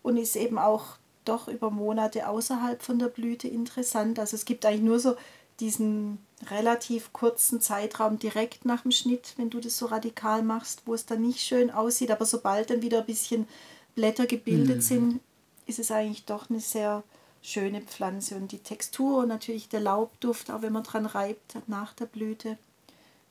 und 0.02 0.18
ist 0.18 0.36
eben 0.36 0.58
auch 0.58 0.98
doch 1.24 1.48
über 1.48 1.70
Monate 1.70 2.28
außerhalb 2.28 2.82
von 2.82 2.98
der 2.98 3.10
Blüte 3.10 3.48
interessant. 3.48 4.18
Also 4.18 4.36
es 4.36 4.46
gibt 4.46 4.66
eigentlich 4.66 4.82
nur 4.82 5.00
so 5.00 5.16
diesen 5.60 6.18
relativ 6.50 7.14
kurzen 7.14 7.62
Zeitraum 7.62 8.18
direkt 8.18 8.66
nach 8.66 8.82
dem 8.82 8.90
Schnitt, 8.90 9.36
wenn 9.38 9.52
du 9.52 9.60
das 9.60 9.78
so 9.78 9.86
radikal 9.86 10.42
machst, 10.42 10.82
wo 10.88 10.96
es 10.96 11.06
dann 11.06 11.22
nicht 11.22 11.42
schön 11.42 11.70
aussieht. 11.70 12.10
Aber 12.10 12.26
sobald 12.26 12.72
dann 12.72 12.82
wieder 12.82 13.02
ein 13.02 13.06
bisschen 13.06 13.48
Blätter 13.94 14.26
gebildet 14.26 14.82
sind, 14.82 15.20
ist 15.68 15.78
es 15.78 15.92
eigentlich 15.92 16.26
doch 16.26 16.50
eine 16.50 16.60
sehr 16.60 17.04
schöne 17.44 17.82
Pflanze. 17.82 18.36
Und 18.36 18.52
die 18.52 18.64
Textur 18.64 19.20
und 19.20 19.28
natürlich 19.28 19.70
der 19.70 19.82
Laubduft, 19.82 20.50
auch 20.50 20.64
wenn 20.64 20.74
man 20.74 20.82
dran 20.82 21.06
reibt 21.06 21.56
nach 21.68 21.94
der 21.94 22.08
Blüte, 22.08 22.58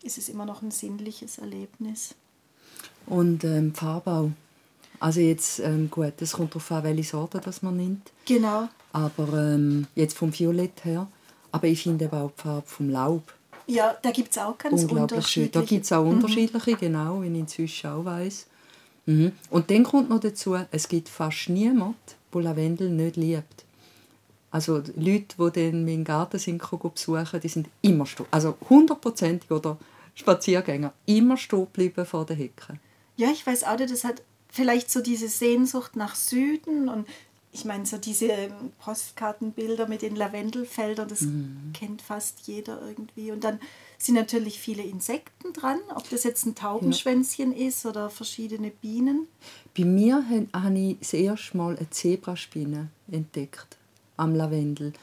ist 0.04 0.18
es 0.18 0.28
immer 0.28 0.44
noch 0.44 0.62
ein 0.62 0.70
sinnliches 0.70 1.38
Erlebnis. 1.38 2.14
Und 3.06 3.44
ähm, 3.44 3.74
Farbbau. 3.74 4.32
Also 5.00 5.20
jetzt, 5.20 5.58
ähm, 5.58 5.90
gut, 5.90 6.14
es 6.20 6.32
kommt 6.32 6.52
darauf 6.52 6.70
an, 6.70 6.84
welche 6.84 7.04
Sorte 7.04 7.40
das 7.44 7.62
man 7.62 7.76
nimmt. 7.76 8.12
Genau. 8.24 8.68
Aber 8.92 9.32
ähm, 9.32 9.86
jetzt 9.94 10.16
vom 10.16 10.36
Violett 10.36 10.84
her. 10.84 11.08
Aber 11.50 11.66
ich 11.66 11.82
finde 11.82 12.04
eben 12.04 12.16
auch 12.16 12.30
die 12.30 12.42
Farbe 12.42 12.66
vom 12.66 12.88
Laub 12.88 13.34
Ja, 13.66 13.96
da 14.00 14.10
gibt 14.10 14.30
es 14.30 14.38
auch 14.38 14.56
ganz 14.56 14.82
unglaublich 14.82 15.26
schön. 15.26 15.50
Da 15.50 15.62
gibt 15.62 15.84
es 15.84 15.92
auch 15.92 16.04
unterschiedliche, 16.04 16.76
genau, 16.76 17.22
wie 17.22 17.26
ich 17.26 17.34
inzwischen 17.34 17.90
auch 17.90 18.04
weiss. 18.04 18.46
Mhm. 19.06 19.32
Und 19.50 19.70
dann 19.70 19.82
kommt 19.82 20.08
noch 20.08 20.20
dazu, 20.20 20.56
es 20.70 20.88
gibt 20.88 21.08
fast 21.08 21.48
niemanden, 21.48 21.96
der 22.32 22.42
Lavendel 22.42 22.90
nicht 22.90 23.16
liebt. 23.16 23.64
Also 24.52 24.82
Leute, 24.96 25.34
die 25.38 25.70
dann 25.70 25.84
meinen 25.84 26.04
Garten 26.04 26.38
sind, 26.38 26.62
besuchen, 26.70 27.40
die 27.42 27.48
sind 27.48 27.68
immer 27.80 28.06
stehen. 28.06 28.26
Also 28.30 28.56
hundertprozentig 28.68 29.50
oder 29.50 29.78
Spaziergänger, 30.14 30.92
immer 31.06 31.36
stehen 31.36 31.60
geblieben 31.66 32.04
vor 32.06 32.26
der 32.26 32.36
Hecke. 32.36 32.78
Ja, 33.16 33.30
ich 33.30 33.46
weiß 33.46 33.64
auch, 33.64 33.76
das 33.76 34.04
hat 34.04 34.22
vielleicht 34.48 34.90
so 34.90 35.00
diese 35.00 35.28
Sehnsucht 35.28 35.96
nach 35.96 36.14
Süden 36.14 36.88
und 36.88 37.06
ich 37.54 37.66
meine, 37.66 37.84
so 37.84 37.98
diese 37.98 38.26
ähm, 38.28 38.72
Postkartenbilder 38.78 39.86
mit 39.86 40.00
den 40.00 40.16
Lavendelfeldern, 40.16 41.06
das 41.08 41.20
Mhm. 41.20 41.72
kennt 41.74 42.00
fast 42.00 42.40
jeder 42.46 42.80
irgendwie. 42.80 43.30
Und 43.30 43.44
dann 43.44 43.60
sind 43.98 44.14
natürlich 44.14 44.58
viele 44.58 44.82
Insekten 44.82 45.52
dran, 45.52 45.78
ob 45.94 46.08
das 46.08 46.24
jetzt 46.24 46.46
ein 46.46 46.54
Taubenschwänzchen 46.54 47.52
ist 47.54 47.84
oder 47.84 48.08
verschiedene 48.08 48.70
Bienen. 48.70 49.26
Bei 49.76 49.84
mir 49.84 50.24
habe 50.54 50.78
ich 50.78 50.98
das 51.00 51.12
erste 51.12 51.56
Mal 51.58 51.76
eine 51.76 51.90
Zebraspinne 51.90 52.88
entdeckt 53.10 53.76
am 54.16 54.34
Lavendel. 54.34 54.94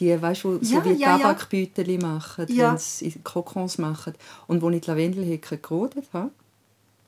Die, 0.00 0.20
weißt 0.20 0.44
du, 0.44 0.64
so 0.64 0.74
Ja, 0.76 0.84
wie 0.84 0.92
ja. 0.94 1.18
Tabakbeutel 1.18 1.98
machen, 1.98 2.46
Ja. 2.48 2.72
wenn 2.72 2.78
sie 2.78 3.12
Kokons 3.22 3.78
machen. 3.78 4.14
Und 4.48 4.62
als 4.64 4.74
ich 4.74 4.80
die 4.82 4.90
Lavendelhecke 4.90 5.58
gerodet 5.58 6.06
habe, 6.12 6.30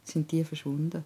sind 0.04 0.30
die 0.30 0.44
verschwunden. 0.44 1.04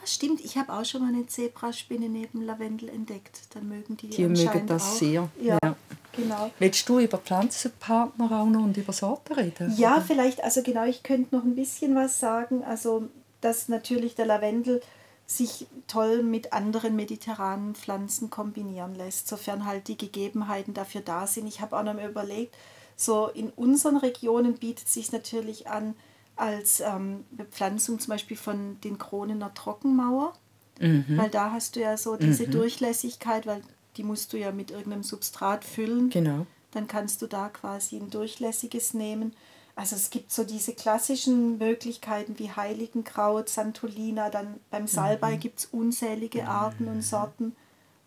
Ah, 0.00 0.06
stimmt, 0.06 0.40
ich 0.44 0.56
habe 0.58 0.72
auch 0.72 0.84
schon 0.84 1.00
mal 1.02 1.08
eine 1.12 1.26
Zebraspinne 1.26 2.08
neben 2.10 2.42
Lavendel 2.42 2.90
entdeckt. 2.90 3.40
Dann 3.54 3.68
mögen 3.68 3.96
die 3.96 4.08
Die 4.10 4.26
mögen 4.26 4.66
das 4.66 4.82
auch. 4.84 4.92
sehr, 4.98 5.28
Ja, 5.40 5.56
ja. 5.62 5.76
genau. 6.14 6.50
Willst 6.58 6.86
du 6.88 6.98
über 6.98 7.16
Pflanzenpartner 7.18 8.30
auch 8.30 8.46
noch 8.46 8.62
und 8.64 8.76
über 8.76 8.92
Sorten 8.92 9.32
reden? 9.34 9.74
Ja, 9.78 10.02
vielleicht, 10.06 10.44
also 10.44 10.62
genau, 10.62 10.84
ich 10.84 11.02
könnte 11.02 11.34
noch 11.34 11.44
ein 11.44 11.54
bisschen 11.56 11.94
was 11.94 12.20
sagen. 12.20 12.62
Also, 12.62 13.08
dass 13.40 13.68
natürlich 13.68 14.14
der 14.16 14.26
Lavendel 14.26 14.82
sich 15.30 15.66
toll 15.86 16.22
mit 16.22 16.54
anderen 16.54 16.96
mediterranen 16.96 17.74
Pflanzen 17.74 18.30
kombinieren 18.30 18.94
lässt, 18.94 19.28
sofern 19.28 19.66
halt 19.66 19.86
die 19.88 19.98
Gegebenheiten 19.98 20.72
dafür 20.72 21.02
da 21.02 21.26
sind. 21.26 21.46
Ich 21.46 21.60
habe 21.60 21.76
auch 21.78 21.82
noch 21.82 21.92
mal 21.94 22.08
überlegt, 22.08 22.56
so 22.96 23.28
in 23.28 23.50
unseren 23.50 23.98
Regionen 23.98 24.54
bietet 24.54 24.86
es 24.88 24.94
sich 24.94 25.12
natürlich 25.12 25.68
an, 25.68 25.94
als 26.34 26.80
ähm, 26.80 27.24
Bepflanzung 27.30 28.00
zum 28.00 28.10
Beispiel 28.10 28.36
von 28.38 28.80
den 28.80 28.98
Kronener 28.98 29.52
Trockenmauer, 29.54 30.32
Mhm. 30.80 31.16
weil 31.16 31.28
da 31.28 31.50
hast 31.50 31.74
du 31.76 31.80
ja 31.80 31.96
so 31.96 32.16
diese 32.16 32.46
Durchlässigkeit, 32.46 33.46
weil 33.46 33.62
die 33.96 34.04
musst 34.04 34.32
du 34.32 34.38
ja 34.38 34.52
mit 34.52 34.70
irgendeinem 34.70 35.02
Substrat 35.02 35.64
füllen. 35.64 36.08
Genau. 36.08 36.46
Dann 36.70 36.86
kannst 36.86 37.20
du 37.20 37.26
da 37.26 37.48
quasi 37.48 37.96
ein 37.96 38.10
durchlässiges 38.10 38.94
nehmen. 38.94 39.34
Also 39.78 39.94
es 39.94 40.10
gibt 40.10 40.32
so 40.32 40.42
diese 40.42 40.72
klassischen 40.72 41.56
Möglichkeiten 41.58 42.36
wie 42.40 42.50
Heiligenkraut, 42.50 43.48
Santolina, 43.48 44.28
dann 44.28 44.58
beim 44.72 44.88
Salbei 44.88 45.36
gibt 45.36 45.60
es 45.60 45.66
unzählige 45.66 46.48
Arten 46.48 46.88
und 46.88 47.02
Sorten, 47.02 47.54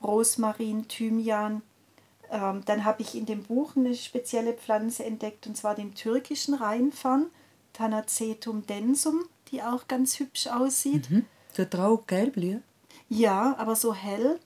Rosmarin, 0.04 0.90
Thymian. 0.90 1.62
Ähm, 2.30 2.62
dann 2.66 2.84
habe 2.84 3.04
ich 3.04 3.16
in 3.16 3.26
dem 3.26 3.44
Buch 3.44 3.78
eine 3.78 3.96
spezielle 3.96 4.52
Pflanze 4.52 5.06
entdeckt, 5.06 5.48
und 5.48 5.56
zwar 5.56 5.74
den 5.74 5.96
türkischen 5.96 6.56
Rheinfarn, 6.56 7.28
Thanacetum 7.72 8.68
densum, 8.68 9.24
die 9.50 9.64
auch 9.64 9.88
ganz 9.88 10.20
hübsch 10.20 10.48
aussieht. 10.48 11.10
Hm? 11.10 11.26
Tut 11.56 11.74
er 11.74 11.88
auch 11.88 12.06
gelb 12.06 12.34
blühen? 12.34 12.64
Ja, 13.08 13.56
aber 13.58 13.78
so 13.78 13.94
hell. 13.94 14.42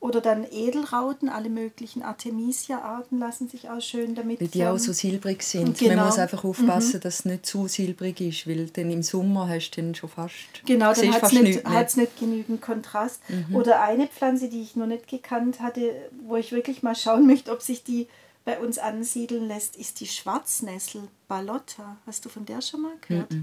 Oder 0.00 0.20
dann 0.20 0.46
Edelrauten, 0.48 1.28
alle 1.28 1.48
möglichen 1.48 2.02
Artemisia-Arten 2.02 3.18
lassen 3.18 3.48
sich 3.48 3.68
auch 3.68 3.80
schön 3.80 4.14
damit. 4.14 4.40
Weil 4.40 4.46
die 4.46 4.64
auch 4.64 4.78
so 4.78 4.92
silbrig 4.92 5.42
sind. 5.42 5.76
Genau. 5.76 5.96
Man 5.96 6.06
muss 6.06 6.18
einfach 6.18 6.44
aufpassen, 6.44 7.00
dass 7.00 7.20
es 7.20 7.24
nicht 7.24 7.44
zu 7.44 7.66
silbrig 7.66 8.20
ist, 8.20 8.46
weil 8.46 8.66
dann 8.66 8.92
im 8.92 9.02
Sommer 9.02 9.48
hast 9.48 9.72
du 9.72 9.82
dann 9.82 9.96
schon 9.96 10.08
fast... 10.08 10.34
Genau, 10.64 10.92
dann 10.92 11.12
hat 11.12 11.24
es 11.24 11.32
nicht, 11.32 11.96
nicht 11.96 12.18
genügend 12.20 12.62
Kontrast. 12.62 13.20
Oder 13.52 13.82
eine 13.82 14.06
Pflanze, 14.06 14.48
die 14.48 14.62
ich 14.62 14.76
noch 14.76 14.86
nicht 14.86 15.08
gekannt 15.08 15.60
hatte, 15.60 15.92
wo 16.26 16.36
ich 16.36 16.52
wirklich 16.52 16.84
mal 16.84 16.94
schauen 16.94 17.26
möchte, 17.26 17.50
ob 17.50 17.60
sich 17.60 17.82
die 17.82 18.06
bei 18.44 18.60
uns 18.60 18.78
ansiedeln 18.78 19.48
lässt, 19.48 19.76
ist 19.76 19.98
die 19.98 20.06
Schwarznessel, 20.06 21.02
Ballotta. 21.26 21.96
Hast 22.06 22.24
du 22.24 22.28
von 22.28 22.46
der 22.46 22.62
schon 22.62 22.82
mal 22.82 22.94
gehört? 23.06 23.34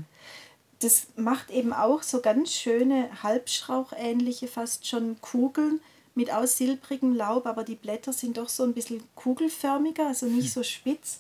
Das 0.80 1.08
macht 1.18 1.52
eben 1.52 1.74
auch 1.74 2.02
so 2.02 2.22
ganz 2.22 2.54
schöne 2.54 3.10
Halbstrauchähnliche, 3.24 4.48
fast 4.48 4.88
schon 4.88 5.18
Kugeln 5.22 5.82
mit 6.16 6.32
aus 6.32 6.58
silbrigem 6.58 7.14
Laub, 7.16 7.46
aber 7.46 7.64
die 7.64 7.76
Blätter 7.76 8.14
sind 8.14 8.38
doch 8.38 8.50
so 8.50 8.64
ein 8.64 8.74
bisschen 8.74 9.04
kugelförmiger, 9.16 10.08
also 10.08 10.26
nicht 10.26 10.52
so 10.52 10.64
spitz. 10.64 11.20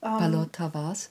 Ballotta 0.00 0.72
was? 0.74 1.10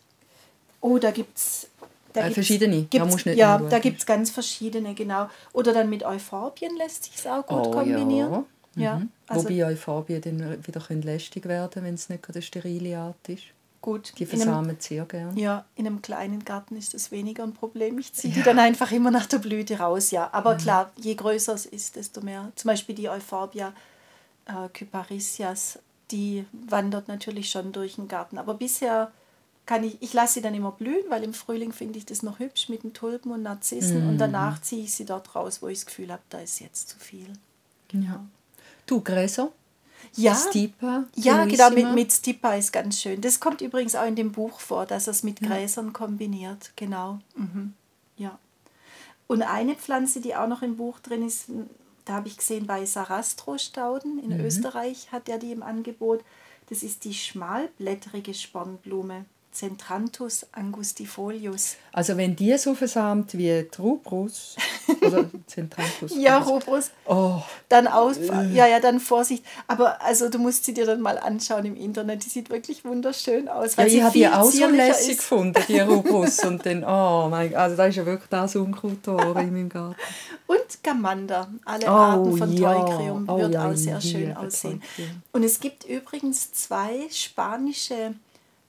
Oh, 0.82 0.98
da 0.98 1.12
gibt 1.12 1.38
es. 1.38 1.68
Äh, 2.14 2.30
verschiedene. 2.32 2.88
Ja, 2.94 3.06
Gibt's, 3.06 3.24
ja, 3.24 3.54
anschauen. 3.56 3.70
da 3.70 3.80
gibt 3.80 4.00
es 4.00 4.06
ganz 4.06 4.32
verschiedene, 4.32 4.94
genau. 4.94 5.30
Oder 5.54 5.72
dann 5.74 5.90
mit 5.90 6.04
Euphorbien 6.04 6.76
lässt 6.76 7.06
sich 7.06 7.16
es 7.16 7.26
auch 7.26 7.46
gut 7.46 7.68
Oh, 7.68 7.72
kombinieren. 7.72 8.32
ja. 8.32 8.44
Ja, 8.76 8.96
Mhm. 9.00 9.10
also 9.28 9.44
Wobei 9.46 9.66
Euphorbien 9.66 10.22
dann 10.22 10.66
wieder 10.68 10.80
können 10.82 11.02
lästig 11.02 11.46
werden 11.46 11.84
wenn 11.84 11.96
es 11.96 12.08
nicht 12.10 12.24
gerade 12.24 12.38
eine 12.40 12.44
sterile 12.44 12.98
Art 12.98 13.30
ist. 13.30 13.44
Gut. 13.82 14.14
Die 14.18 14.26
versamen 14.26 14.78
sehr 14.80 15.06
gerne. 15.06 15.40
ja, 15.40 15.66
in 15.76 15.88
einem 15.88 16.02
kleinen 16.02 16.46
Garten 16.46 16.76
ist 16.76 16.94
das 16.94 17.12
weniger 17.12 17.44
ein 17.44 17.54
Problem. 17.54 17.98
Ich 18.00 18.14
ziehe 18.14 18.34
die 18.34 18.44
dann 18.44 18.60
einfach 18.60 18.92
immer 18.92 19.12
nach 19.12 19.26
der 19.26 19.40
Blüte 19.40 19.80
raus, 19.80 20.12
ja. 20.12 20.28
Mhm. 20.28 20.34
Aber 20.34 20.56
klar, 20.56 20.92
je 20.98 21.16
größer 21.16 21.54
es 21.54 21.66
ist, 21.66 21.96
desto 21.96 22.22
mehr. 22.22 22.52
Zum 22.56 22.70
Beispiel 22.70 22.96
die 22.96 23.10
Euphorbia 23.10 23.74
äh, 24.46 24.70
Kyparisias, 24.70 25.80
die 26.12 26.46
wandert 26.52 27.08
natürlich 27.08 27.50
schon 27.50 27.72
durch 27.72 27.96
den 27.96 28.08
Garten. 28.08 28.38
Aber 28.38 28.54
bisher 28.54 29.12
kann 29.66 29.84
ich, 29.84 30.02
ich 30.02 30.14
lasse 30.14 30.36
sie 30.36 30.42
dann 30.42 30.54
immer 30.54 30.72
blühen, 30.72 31.06
weil 31.10 31.24
im 31.24 31.34
Frühling 31.34 31.72
finde 31.72 31.98
ich 31.98 32.06
das 32.06 32.24
noch 32.24 32.40
hübsch 32.40 32.70
mit 32.70 32.84
den 32.84 32.94
Tulpen 32.94 33.32
und 33.32 33.44
Narzissen. 33.44 34.04
Mhm. 34.04 34.10
Und 34.10 34.18
danach 34.18 34.62
ziehe 34.62 34.84
ich 34.84 34.94
sie 34.94 35.06
dort 35.06 35.36
raus, 35.36 35.62
wo 35.62 35.68
ich 35.68 35.80
das 35.80 35.86
Gefühl 35.86 36.12
habe, 36.12 36.24
da 36.30 36.40
ist 36.40 36.60
jetzt 36.60 36.90
zu 36.90 37.00
viel. 37.00 37.34
Ja. 37.94 38.24
Du, 38.86 39.02
Gräser? 39.02 39.52
Ja, 40.16 40.36
Stipa? 40.36 41.05
ja 41.16 41.45
genau, 41.45 41.70
mit, 41.70 41.93
mit 41.93 42.12
Stipa 42.12 42.55
ist 42.55 42.74
ganz 42.74 43.01
schön. 43.01 43.22
Das 43.22 43.39
kommt 43.39 43.62
übrigens 43.62 43.95
auch 43.95 44.05
in 44.05 44.16
dem 44.16 44.32
Buch 44.32 44.59
vor, 44.59 44.86
dass 44.86 45.07
er 45.07 45.12
es 45.12 45.24
mit 45.24 45.39
Gräsern 45.41 45.93
kombiniert. 45.93 46.72
Genau. 46.76 47.20
Mhm. 47.36 47.74
Ja. 48.18 48.38
Und 49.28 49.41
eine 49.43 49.76
Pflanze, 49.76 50.20
die 50.20 50.36
auch 50.36 50.47
noch 50.47 50.62
im 50.62 50.76
Buch 50.76 50.99
drin 50.99 51.26
ist, 51.26 51.45
da 52.05 52.14
habe 52.14 52.28
ich 52.28 52.38
gesehen 52.38 52.68
bei 52.68 52.86
Sarastro-Stauden 52.86 54.20
in 54.20 54.39
Österreich 54.41 55.12
hat 55.12 55.30
er 55.30 55.38
die 55.38 55.51
im 55.51 55.64
Angebot. 55.64 56.24
Das 56.70 56.84
ist 56.84 57.05
die 57.05 57.14
schmalblättrige 57.14 58.34
Spornblume, 58.34 59.26
Centranthus 59.52 60.45
angustifolius. 60.54 61.76
Also 61.93 62.16
wenn 62.16 62.36
die 62.36 62.58
so 62.58 62.74
versamt 62.74 63.38
wie 63.38 63.68
Trubrus 63.70 64.56
oder 65.06 65.26
Centranthus. 65.47 66.14
Ja, 66.18 66.38
Robrus. 66.38 66.91
Oh, 67.06 67.41
Dann 67.68 67.88
aus, 67.88 68.16
ja, 68.54 68.66
ja, 68.66 68.80
dann 68.80 68.99
Vorsicht. 68.99 69.43
Aber 69.68 70.02
also 70.02 70.30
du 70.30 70.39
musst 70.39 70.64
sie 70.64 70.74
dir 70.74 70.86
dann 70.86 71.02
mal 71.02 71.18
anschauen 71.18 71.66
im 71.66 71.76
Internet. 71.76 72.24
Die 72.26 72.30
sieht 72.30 72.49
wirklich 72.49 72.86
wunderschön 72.86 73.49
aus. 73.49 73.72
ja, 73.76 73.78
Weil 73.80 73.88
ich 73.88 73.93
sie 73.93 74.04
habe 74.04 74.14
die 74.14 74.28
auch 74.28 74.43
so 74.49 74.68
lässig 74.68 75.12
ist. 75.12 75.18
gefunden, 75.18 75.62
die 75.68 75.80
Rubrus. 75.82 76.39
Und 76.45 76.66
dann, 76.66 76.84
oh 76.86 77.28
mein 77.30 77.54
also 77.54 77.76
da 77.76 77.86
ist 77.88 77.95
ja 77.97 78.06
wirklich 78.06 78.30
das 78.30 78.56
Unkraut 78.56 78.99
da 79.04 79.18
in 79.41 79.52
meinem 79.54 79.70
Garten. 79.70 79.99
Und 80.47 80.84
Gamander, 80.84 81.49
alle 81.66 81.86
Oh, 81.88 81.89
Arten 81.89 82.38
von 82.38 82.54
ja. 82.54 82.74
Teucrium 82.74 83.26
Oh, 83.28 83.38
wird 83.38 83.54
ja, 83.54 83.70
auch 83.70 83.76
sehr 83.76 83.97
ich 83.97 84.12
schön 84.12 84.36
aussehen. 84.36 84.82
Und 85.34 85.43
es 85.43 85.60
gibt 85.60 85.84
übrigens 85.86 86.54
zwei 86.54 87.08
spanische 87.10 88.14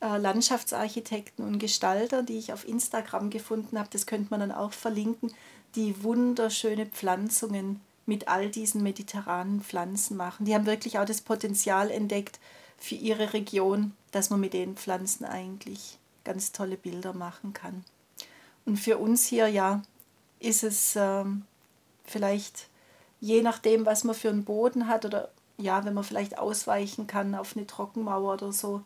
Landschaftsarchitekten 0.06 1.44
und 1.44 1.58
Gestalter, 1.58 2.22
die 2.22 2.38
ich 2.38 2.52
auf 2.52 2.66
Instagram 2.66 3.30
gefunden 3.30 3.78
habe. 3.78 3.88
Das 3.92 4.06
könnte 4.06 4.28
man 4.30 4.40
dann 4.40 4.52
auch 4.52 4.72
verlinken, 4.72 5.32
die 5.74 6.02
wunderschöne 6.02 6.86
Pflanzungen 6.86 7.80
mit 8.04 8.28
all 8.28 8.50
diesen 8.50 8.82
mediterranen 8.82 9.62
Pflanzen 9.62 10.16
machen. 10.16 10.44
Die 10.44 10.54
haben 10.54 10.66
wirklich 10.66 10.98
auch 10.98 11.04
das 11.04 11.20
Potenzial 11.20 11.90
entdeckt 11.90 12.40
für 12.78 12.96
ihre 12.96 13.32
Region, 13.32 13.92
dass 14.10 14.30
man 14.30 14.40
mit 14.40 14.54
den 14.54 14.76
Pflanzen 14.76 15.24
eigentlich 15.24 15.98
ganz 16.24 16.52
tolle 16.52 16.76
Bilder 16.76 17.12
machen 17.12 17.52
kann. 17.52 17.84
Und 18.64 18.78
für 18.78 18.98
uns 18.98 19.26
hier, 19.26 19.48
ja, 19.48 19.82
ist 20.40 20.64
es 20.64 20.94
ähm, 20.96 21.44
vielleicht 22.04 22.68
je 23.22 23.40
nachdem, 23.40 23.86
was 23.86 24.02
man 24.02 24.16
für 24.16 24.28
einen 24.28 24.44
Boden 24.44 24.88
hat 24.88 25.04
oder 25.04 25.30
ja, 25.56 25.84
wenn 25.84 25.94
man 25.94 26.02
vielleicht 26.02 26.38
ausweichen 26.38 27.06
kann 27.06 27.36
auf 27.36 27.56
eine 27.56 27.66
Trockenmauer 27.66 28.34
oder 28.34 28.52
so 28.52 28.82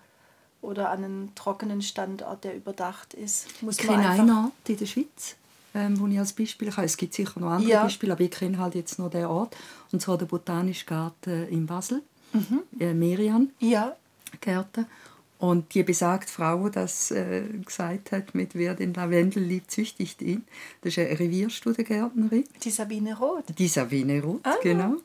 oder 0.62 0.90
an 0.90 1.04
einen 1.04 1.34
trockenen 1.34 1.82
Standort, 1.82 2.44
der 2.44 2.56
überdacht 2.56 3.14
ist, 3.14 3.62
muss 3.62 3.78
Ich 3.78 3.86
kenne 3.86 4.08
einen 4.08 4.30
Ort 4.30 4.52
in 4.66 4.76
der 4.76 4.86
Schweiz, 4.86 5.36
ähm, 5.74 5.98
wo 6.00 6.06
ich 6.06 6.18
als 6.18 6.32
Beispiel 6.32 6.70
kann. 6.70 6.84
Es 6.84 6.96
gibt 6.96 7.14
sicher 7.14 7.38
noch 7.40 7.50
andere 7.50 7.70
Ja. 7.70 7.82
Beispiele, 7.82 8.12
aber 8.12 8.22
ich 8.22 8.30
kenne 8.30 8.58
halt 8.58 8.74
jetzt 8.74 8.98
noch 8.98 9.10
den 9.10 9.26
Ort. 9.26 9.56
Und 9.92 10.00
zwar 10.00 10.18
der 10.18 10.26
Botanische 10.26 10.86
Garten 10.86 11.48
in 11.48 11.66
Basel, 11.66 12.02
äh, 12.78 12.92
Merian 12.94 13.50
ja, 13.60 13.96
Gärten. 14.40 14.86
Und 15.38 15.74
die 15.74 15.82
besagte 15.82 16.32
Frau, 16.32 16.68
das 16.70 17.10
äh, 17.10 17.42
gesagt 17.64 18.12
hat, 18.12 18.34
mit 18.34 18.54
wer 18.54 18.74
den 18.74 18.94
Lavendel 18.94 19.42
liebt, 19.42 19.70
züchtigt 19.70 20.22
ihn. 20.22 20.44
Das 20.80 20.96
ist 20.96 20.98
eine 20.98 21.18
Revierstudengärtnerin. 21.18 22.44
die 22.62 22.70
Sabine 22.70 23.16
Roth. 23.18 23.44
Die 23.58 23.68
Sabine 23.68 24.22
Ruth, 24.22 24.40
Ah. 24.44 24.54
genau. 24.62 24.96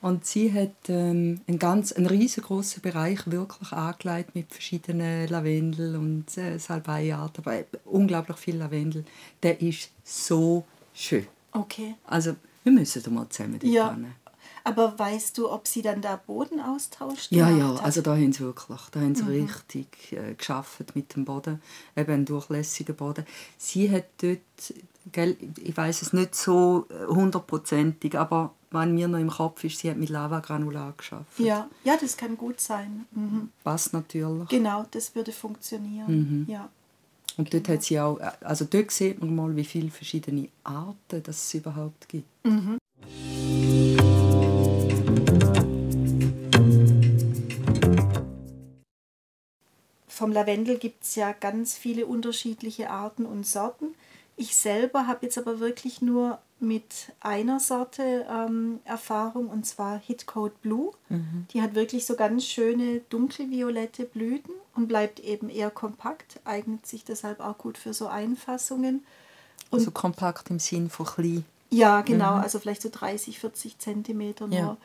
Und 0.00 0.26
sie 0.26 0.52
hat 0.52 0.74
ähm, 0.88 1.40
einen 1.48 1.58
ganz 1.58 1.92
einen 1.92 2.06
riesengroßen 2.06 2.82
Bereich 2.82 3.20
wirklich 3.30 3.72
angelegt 3.72 4.34
mit 4.34 4.52
verschiedenen 4.52 5.26
Lavendel 5.28 5.96
und 5.96 6.36
äh, 6.36 6.58
Salbeiarten, 6.58 7.42
aber 7.44 7.58
eben 7.58 7.68
unglaublich 7.84 8.36
viel 8.36 8.56
Lavendel. 8.56 9.04
Der 9.42 9.60
ist 9.60 9.90
so 10.04 10.64
schön. 10.94 11.26
Okay. 11.52 11.94
Also 12.04 12.36
wir 12.64 12.72
müssen 12.72 13.02
da 13.02 13.10
mal 13.10 13.28
zusammen 13.30 13.58
Ja. 13.62 13.94
hin. 13.94 14.06
Aber 14.68 14.98
weißt 14.98 15.36
du, 15.38 15.50
ob 15.50 15.66
sie 15.68 15.82
dann 15.82 16.00
da 16.02 16.16
Bodenaustausch 16.16 17.28
Ja, 17.30 17.46
gemacht 17.48 17.60
ja, 17.60 17.74
hat? 17.78 17.84
also 17.84 18.02
da 18.02 18.12
haben 18.12 18.32
sie 18.32 18.40
wirklich, 18.40 18.80
da 18.92 19.00
haben 19.00 19.14
sie 19.14 19.22
Mhm. 19.24 19.28
richtig 19.30 20.12
äh, 20.12 20.34
geschafft 20.34 20.94
mit 20.94 21.14
dem 21.16 21.24
Boden, 21.24 21.60
eben 21.96 22.12
einen 22.12 22.24
durchlässigen 22.24 22.94
Boden. 22.96 23.24
Sie 23.56 23.90
hat 23.90 24.04
dort, 24.20 24.40
gell, 25.12 25.36
ich 25.62 25.76
weiß 25.76 26.02
es 26.02 26.12
nicht 26.12 26.34
so 26.34 26.86
äh, 26.90 27.06
hundertprozentig, 27.06 28.18
aber 28.18 28.52
wenn 28.70 28.94
mir 28.94 29.08
noch 29.08 29.18
im 29.18 29.30
Kopf 29.30 29.64
ist, 29.64 29.78
sie 29.78 29.90
hat 29.90 29.96
mit 29.96 30.10
Lavagranulat 30.10 30.98
geschafft. 30.98 31.38
ja. 31.38 31.68
ja, 31.84 31.96
das 31.98 32.16
kann 32.18 32.36
gut 32.36 32.60
sein. 32.60 33.06
Mhm. 33.12 33.48
Passt 33.64 33.92
natürlich. 33.94 34.48
Genau, 34.48 34.84
das 34.90 35.14
würde 35.14 35.32
funktionieren. 35.32 36.44
Mhm. 36.46 36.52
Ja. 36.52 36.68
Und 37.38 37.54
dort 37.54 37.68
hat 37.68 37.82
sie 37.84 37.98
auch, 38.00 38.18
also 38.40 38.66
dort 38.68 38.90
sieht 38.90 39.20
man 39.20 39.34
mal, 39.34 39.54
wie 39.56 39.64
viele 39.64 39.90
verschiedene 39.90 40.48
Arten 40.64 41.22
das 41.22 41.36
es 41.46 41.54
überhaupt 41.54 42.08
gibt. 42.08 42.26
Vom 50.18 50.32
Lavendel 50.32 50.78
gibt 50.78 51.04
es 51.04 51.14
ja 51.14 51.30
ganz 51.30 51.76
viele 51.76 52.04
unterschiedliche 52.04 52.90
Arten 52.90 53.24
und 53.24 53.46
Sorten. 53.46 53.94
Ich 54.36 54.56
selber 54.56 55.06
habe 55.06 55.26
jetzt 55.26 55.38
aber 55.38 55.60
wirklich 55.60 56.02
nur 56.02 56.40
mit 56.58 57.12
einer 57.20 57.60
Sorte 57.60 58.26
ähm, 58.28 58.80
Erfahrung 58.84 59.46
und 59.48 59.64
zwar 59.64 59.96
Hitcoat 59.96 60.60
Blue. 60.60 60.90
Die 61.52 61.62
hat 61.62 61.76
wirklich 61.76 62.04
so 62.04 62.16
ganz 62.16 62.44
schöne 62.46 62.98
dunkelviolette 63.10 64.06
Blüten 64.06 64.54
und 64.74 64.88
bleibt 64.88 65.20
eben 65.20 65.50
eher 65.50 65.70
kompakt, 65.70 66.40
eignet 66.44 66.84
sich 66.84 67.04
deshalb 67.04 67.38
auch 67.38 67.56
gut 67.56 67.78
für 67.78 67.94
so 67.94 68.08
Einfassungen. 68.08 69.06
Also 69.70 69.92
kompakt 69.92 70.50
im 70.50 70.58
Sinn 70.58 70.90
von 70.90 71.06
klein. 71.06 71.44
Ja, 71.70 72.00
genau, 72.00 72.34
also 72.34 72.58
vielleicht 72.58 72.82
so 72.82 72.88
30, 72.90 73.38
40 73.38 73.78
Zentimeter 73.78 74.48
nur. 74.48 74.58
Ja. 74.58 74.76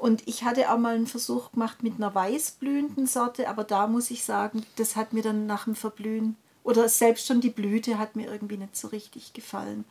Und 0.00 0.26
ich 0.26 0.44
hatte 0.44 0.72
auch 0.72 0.78
mal 0.78 0.94
einen 0.94 1.06
Versuch 1.06 1.52
gemacht 1.52 1.82
mit 1.82 1.96
einer 1.96 2.14
weißblühenden 2.14 3.06
Sorte, 3.06 3.48
aber 3.50 3.64
da 3.64 3.86
muss 3.86 4.10
ich 4.10 4.24
sagen, 4.24 4.64
das 4.76 4.96
hat 4.96 5.12
mir 5.12 5.22
dann 5.22 5.46
nach 5.46 5.64
dem 5.64 5.74
Verblühen 5.76 6.36
Oder 6.62 6.88
selbst 6.90 7.26
schon 7.26 7.40
die 7.40 7.48
Blüte 7.50 7.98
hat 7.98 8.16
mir 8.16 8.30
irgendwie 8.30 8.58
nicht 8.58 8.76
so 8.76 8.88
richtig 8.88 9.32
gefallen. 9.32 9.84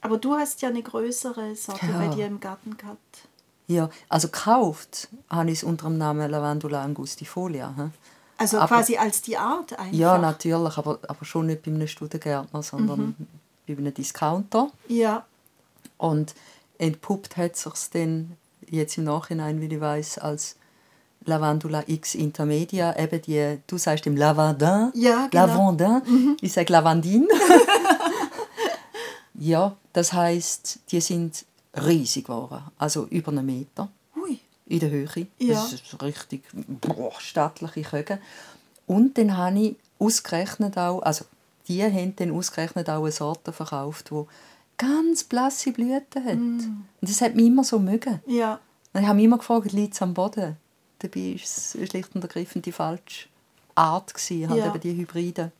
Aber 0.00 0.16
du 0.16 0.34
hast 0.34 0.62
ja 0.62 0.70
eine 0.70 0.82
größere 0.82 1.54
Sorte 1.56 1.86
Ja. 1.86 1.98
bei 1.98 2.08
dir 2.08 2.26
im 2.26 2.40
Garten 2.40 2.76
gehabt. 2.78 3.28
Ja, 3.66 3.90
also 4.08 4.28
gekauft 4.28 5.08
habe 5.28 5.50
ich 5.50 5.58
es 5.58 5.64
unter 5.64 5.88
dem 5.88 5.98
Namen 5.98 6.30
Lavandula 6.30 6.82
angustifolia. 6.82 7.74
He? 7.76 7.82
Also 8.38 8.58
Aber- 8.58 8.76
quasi 8.76 8.96
als 8.96 9.20
die 9.20 9.36
Art 9.36 9.78
einfach. 9.78 9.92
Ja, 9.92 10.16
natürlich, 10.18 10.78
aber, 10.78 10.98
aber 11.06 11.24
schon 11.26 11.46
nicht 11.46 11.62
bei 11.62 11.70
einem 11.70 11.86
Studengärtner, 11.86 12.62
sondern 12.62 13.00
Mhm. 13.18 13.26
bei 13.66 13.76
einem 13.76 13.92
Discounter. 13.94 14.70
Ja, 14.88 15.24
Und 15.98 16.34
entpuppt 16.78 17.36
hat 17.36 17.56
sich 17.56 17.74
dann 17.92 18.36
jetzt 18.70 18.98
im 18.98 19.04
Nachhinein, 19.04 19.60
wie 19.60 19.66
ich 19.74 19.80
weiß, 19.80 20.18
als 20.18 20.56
Lavandula 21.24 21.84
X 21.86 22.14
Intermedia, 22.14 22.96
eben 22.98 23.20
die, 23.22 23.58
du 23.66 23.76
sagst 23.76 24.06
dem 24.06 24.16
Lavandin, 24.16 24.90
Ja, 24.94 25.26
genau. 25.30 25.46
Lavandin, 25.46 26.36
ich 26.40 26.52
sage 26.52 26.72
Lavandin. 26.72 27.28
ja, 29.34 29.76
das 29.92 30.12
heißt, 30.12 30.78
die 30.90 31.00
sind 31.00 31.44
riesig 31.74 32.24
geworden, 32.26 32.62
also 32.78 33.06
über 33.06 33.32
einen 33.32 33.46
Meter 33.46 33.88
hui. 34.16 34.38
in 34.66 34.80
der 34.80 34.90
Höhe. 34.90 35.26
Ja. 35.38 35.54
Das 35.54 35.72
ist 35.72 36.02
richtig 36.02 36.42
boah, 36.54 37.12
stattliche 37.18 37.82
Köge. 37.82 38.18
Und 38.86 39.18
dann 39.18 39.36
habe 39.36 39.58
ich 39.58 39.76
ausgerechnet 39.98 40.78
auch, 40.78 41.00
also 41.02 41.24
die 41.68 41.82
haben 41.84 42.16
dann 42.16 42.32
ausgerechnet 42.32 42.88
auch 42.88 43.02
eine 43.02 43.12
Sorte 43.12 43.52
verkauft, 43.52 44.10
die 44.10 44.24
ganz 44.80 45.24
blasse 45.24 45.72
Blüten 45.72 46.24
hat. 46.24 46.36
Mm. 46.36 46.58
Und 46.58 46.86
das 47.00 47.20
hat 47.20 47.34
mich 47.34 47.46
immer 47.46 47.64
so 47.64 47.78
mögen. 47.78 48.20
Ja, 48.26 48.58
Und 48.94 49.02
ich 49.02 49.06
habe 49.06 49.16
mich 49.16 49.24
immer 49.26 49.38
gefragt, 49.38 49.72
liegt 49.72 49.94
es 49.94 50.02
am 50.02 50.14
Boden? 50.14 50.56
Dabei 51.00 51.20
war 51.20 51.34
es 51.42 51.76
schlicht 51.88 52.14
und 52.14 52.22
ergreifend 52.22 52.66
die 52.66 52.72
falsche 52.72 53.28
Art, 53.74 54.12
gewesen, 54.14 54.48
halt 54.50 54.58
Ja. 54.58 54.66
eben 54.68 54.80
die 54.80 54.96
Hybriden. 54.96 55.52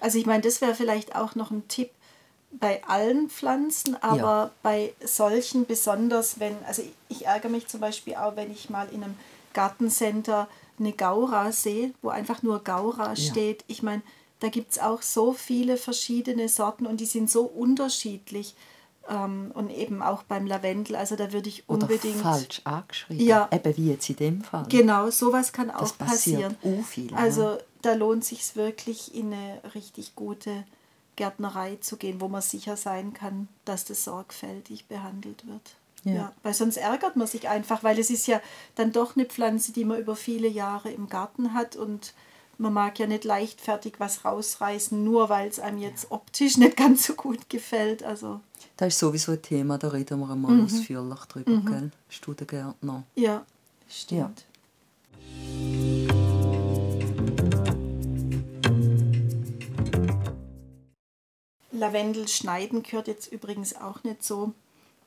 also 0.00 0.18
ich 0.18 0.26
meine, 0.26 0.42
das 0.42 0.60
wäre 0.60 0.74
vielleicht 0.74 1.14
auch 1.14 1.34
noch 1.34 1.50
ein 1.50 1.66
Tipp 1.68 1.90
bei 2.52 2.82
allen 2.84 3.28
Pflanzen, 3.28 3.94
aber 4.02 4.16
Ja. 4.18 4.50
bei 4.62 4.94
solchen 5.04 5.66
besonders, 5.66 6.40
wenn, 6.40 6.56
also 6.66 6.82
ich, 6.82 6.92
ich 7.08 7.26
ärgere 7.26 7.50
mich 7.50 7.66
zum 7.68 7.80
Beispiel 7.80 8.14
auch, 8.14 8.36
wenn 8.36 8.50
ich 8.50 8.70
mal 8.70 8.88
in 8.90 9.02
einem 9.04 9.14
Gartencenter 9.52 10.48
eine 10.78 10.92
Gaura 10.92 11.52
sehe, 11.52 11.92
wo 12.02 12.08
einfach 12.08 12.42
nur 12.42 12.62
Gaura 12.64 13.16
steht. 13.16 13.64
Ich 13.66 13.82
meine, 13.82 14.02
da 14.40 14.48
gibt 14.48 14.72
es 14.72 14.78
auch 14.78 15.02
so 15.02 15.32
viele 15.32 15.76
verschiedene 15.76 16.48
Sorten 16.48 16.86
und 16.86 17.00
die 17.00 17.06
sind 17.06 17.30
so 17.30 17.42
unterschiedlich. 17.42 18.54
Ähm, 19.10 19.52
und 19.54 19.70
eben 19.70 20.02
auch 20.02 20.22
beim 20.24 20.46
Lavendel, 20.46 20.94
also 20.96 21.16
da 21.16 21.32
würde 21.32 21.48
ich 21.48 21.64
Oder 21.68 21.84
unbedingt. 21.84 22.20
falsch 22.20 22.60
angeschrieben. 22.64 23.24
Ja. 23.24 23.48
Eben 23.50 23.76
wie 23.78 23.90
jetzt 23.90 24.10
in 24.10 24.16
dem 24.16 24.42
Fall. 24.42 24.66
Genau, 24.68 25.08
sowas 25.10 25.52
kann 25.52 25.70
auch 25.70 25.80
Das 25.80 25.94
passiert 25.94 26.58
passieren. 26.60 26.80
auch 26.80 26.84
viel, 26.84 27.14
Also 27.14 27.56
da 27.80 27.94
lohnt 27.94 28.24
sich 28.24 28.54
wirklich 28.54 29.14
in 29.14 29.32
eine 29.32 29.62
richtig 29.74 30.14
gute 30.14 30.64
Gärtnerei 31.16 31.76
zu 31.80 31.96
gehen, 31.96 32.20
wo 32.20 32.28
man 32.28 32.42
sicher 32.42 32.76
sein 32.76 33.12
kann, 33.14 33.48
dass 33.64 33.84
das 33.86 34.04
sorgfältig 34.04 34.86
behandelt 34.86 35.46
wird. 35.46 35.62
Ja. 36.04 36.32
weil 36.44 36.54
sonst 36.54 36.76
ärgert 36.76 37.16
man 37.16 37.26
sich 37.26 37.48
einfach, 37.48 37.82
weil 37.82 37.98
es 37.98 38.08
ist 38.08 38.28
ja 38.28 38.40
dann 38.76 38.92
doch 38.92 39.16
eine 39.16 39.26
Pflanze, 39.26 39.72
die 39.72 39.84
man 39.84 39.98
über 39.98 40.14
viele 40.16 40.46
Jahre 40.48 40.90
im 40.90 41.08
Garten 41.08 41.54
hat 41.54 41.74
und 41.76 42.14
man 42.58 42.72
mag 42.72 42.98
ja 42.98 43.06
nicht 43.06 43.24
leichtfertig 43.24 43.94
was 43.98 44.24
rausreißen, 44.24 45.02
nur 45.02 45.28
weil 45.28 45.48
es 45.48 45.60
einem 45.60 45.78
jetzt 45.78 46.10
optisch 46.10 46.56
nicht 46.56 46.76
ganz 46.76 47.06
so 47.06 47.14
gut 47.14 47.48
gefällt. 47.48 48.02
Also 48.02 48.40
Das 48.76 48.88
ist 48.88 48.98
sowieso 48.98 49.32
ein 49.32 49.42
Thema, 49.42 49.78
da 49.78 49.88
reden 49.88 50.18
wir 50.20 50.30
einmal 50.30 50.52
Mhm. 50.52 50.64
ausführlich 50.64 51.20
drüber, 51.20 51.60
gell? 51.70 51.90
Studengärtner. 52.08 53.04
ja, 53.14 53.44
stimmt. 53.88 54.44
Lavendel 61.70 62.28
schneiden 62.28 62.82
gehört 62.82 63.08
jetzt 63.08 63.30
übrigens 63.30 63.76
auch 63.76 64.02
nicht 64.04 64.22
so 64.24 64.52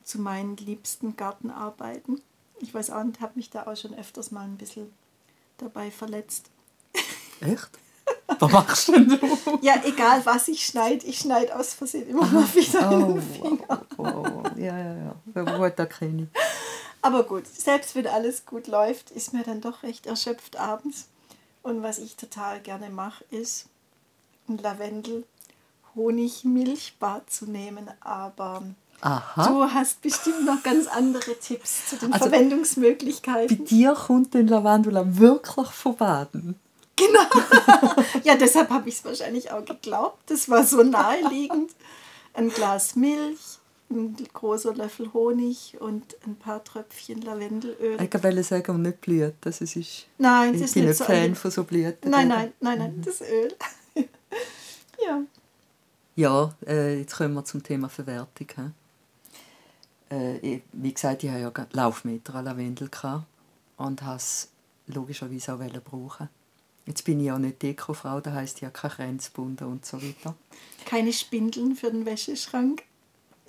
zu 0.04 0.20
meinen 0.20 0.58
liebsten 0.58 1.18
Gartenarbeiten. 1.18 2.22
Ich 2.60 2.74
weiß 2.74 2.92
auch 2.92 3.04
nicht, 3.04 3.20
habe 3.22 3.34
mich 3.36 3.50
da 3.50 3.66
auch 3.68 3.76
schon 3.76 3.94
öfters 3.96 4.32
mal 4.32 4.44
ein 4.44 4.58
bisschen 4.58 4.92
dabei 5.58 5.90
verletzt. 5.92 6.50
Echt? 7.42 7.70
Was 8.40 8.52
machst 8.52 8.88
denn 8.90 9.08
du? 9.08 9.18
Ja, 9.62 9.76
egal 9.84 10.26
was 10.26 10.48
ich 10.48 10.66
schneide, 10.66 11.06
ich 11.06 11.20
schneide 11.20 11.56
aus 11.58 11.74
Versehen 11.74 12.08
immer 12.10 12.26
mal 12.26 12.44
wieder 12.56 12.92
in 12.92 13.04
Oh, 13.04 13.14
den 13.14 13.22
Finger. 13.22 13.86
oh, 13.98 14.04
oh, 14.04 14.44
ja, 14.58 14.78
ja, 14.78 14.94
ja. 14.96 15.16
Aber 15.36 15.58
gut, 15.58 15.74
da 15.78 15.86
kenne 15.86 16.24
ich. 16.32 16.40
Aber 17.04 17.24
gut, 17.24 17.44
selbst 17.48 17.96
wenn 17.96 18.08
alles 18.08 18.46
gut 18.46 18.68
läuft, 18.68 19.12
ist 19.12 19.34
mir 19.34 19.44
dann 19.44 19.60
doch 19.62 19.84
recht 19.84 20.06
erschöpft 20.06 20.58
abends. 20.58 21.08
Und 21.64 21.84
was 21.84 22.00
ich 22.00 22.16
total 22.16 22.60
gerne 22.62 22.90
mache, 22.90 23.24
ist 23.32 23.66
ein 24.48 24.58
Lavendel 24.58 25.24
Honig-Milchbad 25.96 27.30
zu 27.30 27.46
nehmen. 27.46 27.90
Aber 28.02 28.64
Aha. 29.02 29.48
du 29.48 29.64
hast 29.64 30.02
bestimmt 30.02 30.46
noch 30.46 30.62
ganz 30.64 30.88
andere 30.88 31.36
Tipps 31.40 31.88
zu 31.90 31.98
den 31.98 32.14
Also, 32.14 32.26
Bei 32.26 32.32
Verwendungsmöglichkeiten. 32.32 33.66
dir 33.66 33.94
kommt 33.94 34.34
den 34.34 34.48
Lavandula 34.48 35.04
wirklich 35.18 35.68
von 35.68 35.96
Baden. 37.14 38.06
Ja, 38.24 38.36
deshalb 38.36 38.70
habe 38.70 38.90
ich 38.90 38.96
es 38.96 39.06
wahrscheinlich 39.06 39.52
auch 39.52 39.66
geglaubt. 39.66 40.30
Das 40.30 40.48
war 40.50 40.64
so 40.64 40.84
naheliegend. 40.84 41.72
Ein 42.34 42.50
Glas 42.50 42.96
Milch, 42.96 43.40
ein 43.90 44.16
großer 44.34 44.74
Löffel 44.76 45.12
Honig 45.14 45.76
und 45.80 46.16
ein 46.26 46.36
paar 46.36 46.64
Tröpfchen 46.64 47.22
Lavendelöl. 47.22 48.00
Ich 48.02 48.24
wollte 48.24 48.44
sagen, 48.44 48.82
nicht 48.82 49.02
Blüten. 49.02 49.34
Das 49.42 49.60
ist, 49.62 49.76
ich 49.76 50.08
Nein, 50.18 50.54
das 50.54 50.60
bin 50.60 50.66
ist 50.66 50.76
nicht 50.76 50.86
nicht 50.88 50.98
so 50.98 51.04
Fan 51.06 51.16
eine- 51.16 51.36
von 51.36 51.52
so 51.52 51.64
Blüten. 51.64 52.10
Nein, 52.12 52.28
nein, 52.28 52.54
nein, 52.60 52.78
nein, 52.80 53.02
das 53.04 53.22
Öl. 53.22 53.54
ja. 55.06 55.22
Ja, 56.16 56.54
äh, 56.68 57.00
jetzt 57.00 57.16
kommen 57.16 57.34
wir 57.34 57.44
zum 57.46 57.64
Thema 57.64 57.90
Verwertung. 57.90 58.74
Äh, 60.12 60.38
ich, 60.38 60.62
wie 60.74 60.94
gesagt, 60.94 61.24
ich 61.24 61.30
hatte 61.30 61.42
ja 61.42 61.66
Laufmeter 61.72 62.36
an 62.36 62.46
Lavendel 62.46 62.90
und 63.78 64.02
habe 64.04 64.18
es 64.18 64.50
logischerweise 64.88 65.54
auch 65.54 65.60
brauchen. 65.84 66.30
Jetzt 66.86 67.06
bin 67.06 67.20
ich 67.20 67.28
ja 67.28 67.38
nicht 67.38 67.62
Dekofrau, 67.62 68.20
das 68.22 68.34
heisst, 68.34 68.58
ich 68.58 68.64
habe 68.64 68.74
keine 68.74 68.94
Grenzbunden 68.94 69.68
und 69.68 69.86
so 69.86 70.02
weiter. 70.02 70.36
Keine 70.86 71.14
Spindeln 71.14 71.76
für 71.76 71.92
den 71.92 72.06
Wäscheschrank. 72.06 72.84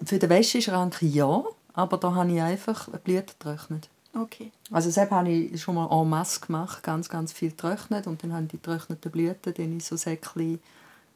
Für 0.04 0.18
den 0.18 0.30
Wäscheschrank 0.30 0.98
ja, 1.00 1.42
aber 1.72 1.96
da 1.96 2.14
habe 2.14 2.32
ich 2.32 2.40
einfach 2.40 2.88
Blüten 3.00 3.34
getrocknet. 3.38 3.88
Okay. 4.14 4.52
Also 4.70 4.90
das 4.90 5.10
habe 5.10 5.30
ich 5.30 5.60
schon 5.62 5.74
mal 5.74 5.88
en 5.90 6.08
masse 6.08 6.40
gemacht, 6.40 6.82
ganz, 6.82 7.08
ganz 7.08 7.32
viel 7.32 7.50
getrocknet 7.50 8.06
und 8.06 8.22
dann 8.22 8.32
habe 8.32 8.44
ich 8.44 8.50
die 8.50 8.56
getrockneten 8.58 9.10
Blüten 9.10 9.54
dann 9.54 9.72
in 9.72 9.80
so 9.80 9.96
Säckchen, 9.96 10.60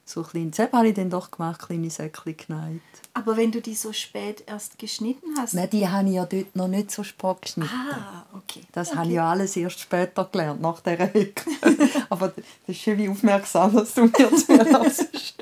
so 0.09 0.23
klein, 0.23 0.53
das 0.53 0.73
habe 0.73 0.89
ich 0.89 0.95
dann 0.95 1.11
doch 1.11 1.33
gemacht, 1.33 1.61
kleine 1.67 1.91
Säckchen 1.91 2.37
geneigt. 2.37 2.81
Aber 3.13 3.37
wenn 3.37 3.51
du 3.51 3.61
die 3.61 3.75
so 3.75 3.93
spät 3.93 4.45
erst 4.47 4.79
geschnitten 4.79 5.37
hast. 5.37 5.55
Nein, 5.55 5.69
die 5.71 5.89
habe 5.89 6.09
ich 6.09 6.15
ja 6.15 6.25
dort 6.25 6.55
noch 6.55 6.69
nicht 6.69 6.93
so 6.93 7.03
spät 7.03 7.43
geschnitten. 7.43 7.73
Ah, 7.75 8.25
okay. 8.35 8.61
Das 8.73 8.91
okay. 8.91 8.99
habe 8.99 9.09
ich 9.09 9.15
ja 9.15 9.31
alles 9.31 9.57
erst 9.57 9.81
später 9.81 10.25
gelernt, 10.31 10.61
nach 10.61 10.81
dieser 10.81 11.07
Hecke. 11.07 11.51
Aber 12.09 12.29
das 12.29 12.45
ist 12.67 12.79
schön, 12.79 12.99
wie 12.99 13.09
aufmerksam 13.09 13.75
dass 13.75 13.95
du 13.95 14.05
mir 14.05 14.13
zuhörst. 14.13 15.09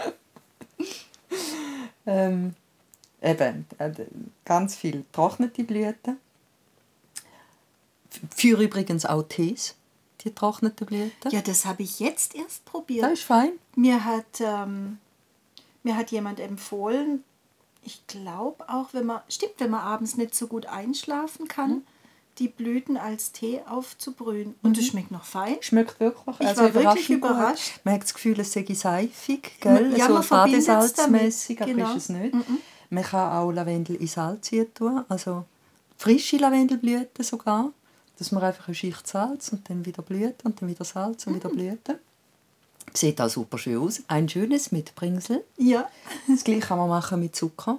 ähm, 2.06 2.54
eben, 3.20 3.66
äh, 3.78 3.92
ganz 4.46 4.76
viel 4.76 5.02
getrocknete 5.02 5.64
Blüten. 5.64 6.18
Für 8.34 8.62
übrigens 8.62 9.04
auch 9.04 9.24
Tees, 9.24 9.74
die 10.24 10.30
getrockneten 10.30 10.86
Blüten. 10.86 11.30
Ja, 11.30 11.40
das 11.42 11.64
habe 11.66 11.82
ich 11.82 12.00
jetzt 12.00 12.34
erst 12.34 12.64
probiert. 12.64 13.04
Das 13.04 13.12
ist 13.12 13.22
fein. 13.24 13.52
Mir 13.76 14.04
hat, 14.04 14.40
ähm, 14.40 14.98
mir 15.82 15.96
hat 15.96 16.10
jemand 16.10 16.40
empfohlen, 16.40 17.22
ich 17.82 18.06
glaube 18.06 18.68
auch, 18.68 18.88
wenn 18.92 19.06
man, 19.06 19.20
stimmt, 19.28 19.54
wenn 19.58 19.70
man 19.70 19.80
abends 19.80 20.16
nicht 20.16 20.34
so 20.34 20.46
gut 20.46 20.66
einschlafen 20.66 21.48
kann, 21.48 21.70
Mhm. 21.70 21.82
die 22.38 22.48
Blüten 22.48 22.96
als 22.96 23.32
Tee 23.32 23.60
aufzubrühen. 23.68 24.54
Und 24.62 24.78
es 24.78 24.86
schmeckt 24.86 25.10
noch 25.10 25.24
fein. 25.24 25.56
Schmeckt 25.60 26.00
wirklich. 26.00 26.40
Ich 26.40 26.46
also 26.46 26.62
war 26.62 26.74
wirklich 26.74 27.10
überraschend 27.10 27.20
gut. 27.20 27.30
überrascht. 27.30 27.80
Man 27.84 27.94
hat 27.94 28.02
das 28.02 28.14
Gefühl, 28.14 28.40
es 28.40 28.52
sei 28.52 28.64
seifig, 28.74 29.60
gell? 29.60 29.94
Ja, 29.96 30.08
so 30.08 30.28
badesalzmässig, 30.28 31.58
damit, 31.58 31.74
aber 31.74 31.84
genau. 31.84 31.96
ist 31.96 32.02
es 32.04 32.08
nicht. 32.08 32.34
Man 32.90 33.04
kann 33.04 33.32
auch 33.32 33.50
Lavendel 33.52 33.96
in 33.96 34.06
Salz 34.06 34.50
tun, 34.74 35.04
also 35.08 35.44
frische 35.98 36.36
Lavendelblüten 36.38 37.24
sogar, 37.24 37.70
dass 38.18 38.32
man 38.32 38.42
einfach 38.42 38.68
eine 38.68 38.74
Schicht 38.74 39.06
Salz 39.06 39.48
und 39.52 39.68
dann 39.68 39.84
wieder 39.84 40.02
Blüten 40.02 40.46
und 40.46 40.60
dann 40.60 40.68
wieder 40.68 40.84
Salz 40.84 41.26
und 41.26 41.34
wieder 41.34 41.48
Mm. 41.48 41.52
Blüten. 41.56 41.96
Sieht 42.92 43.20
auch 43.20 43.28
super 43.28 43.58
schön 43.58 43.78
aus. 43.78 44.02
Ein 44.08 44.28
schönes 44.28 44.70
Mitbringsel. 44.70 45.42
Ja, 45.56 45.88
Das 46.28 46.44
gleiche 46.44 46.60
kann 46.60 46.78
man 46.78 46.88
machen 46.88 47.18
mit 47.20 47.34
Zucker. 47.34 47.78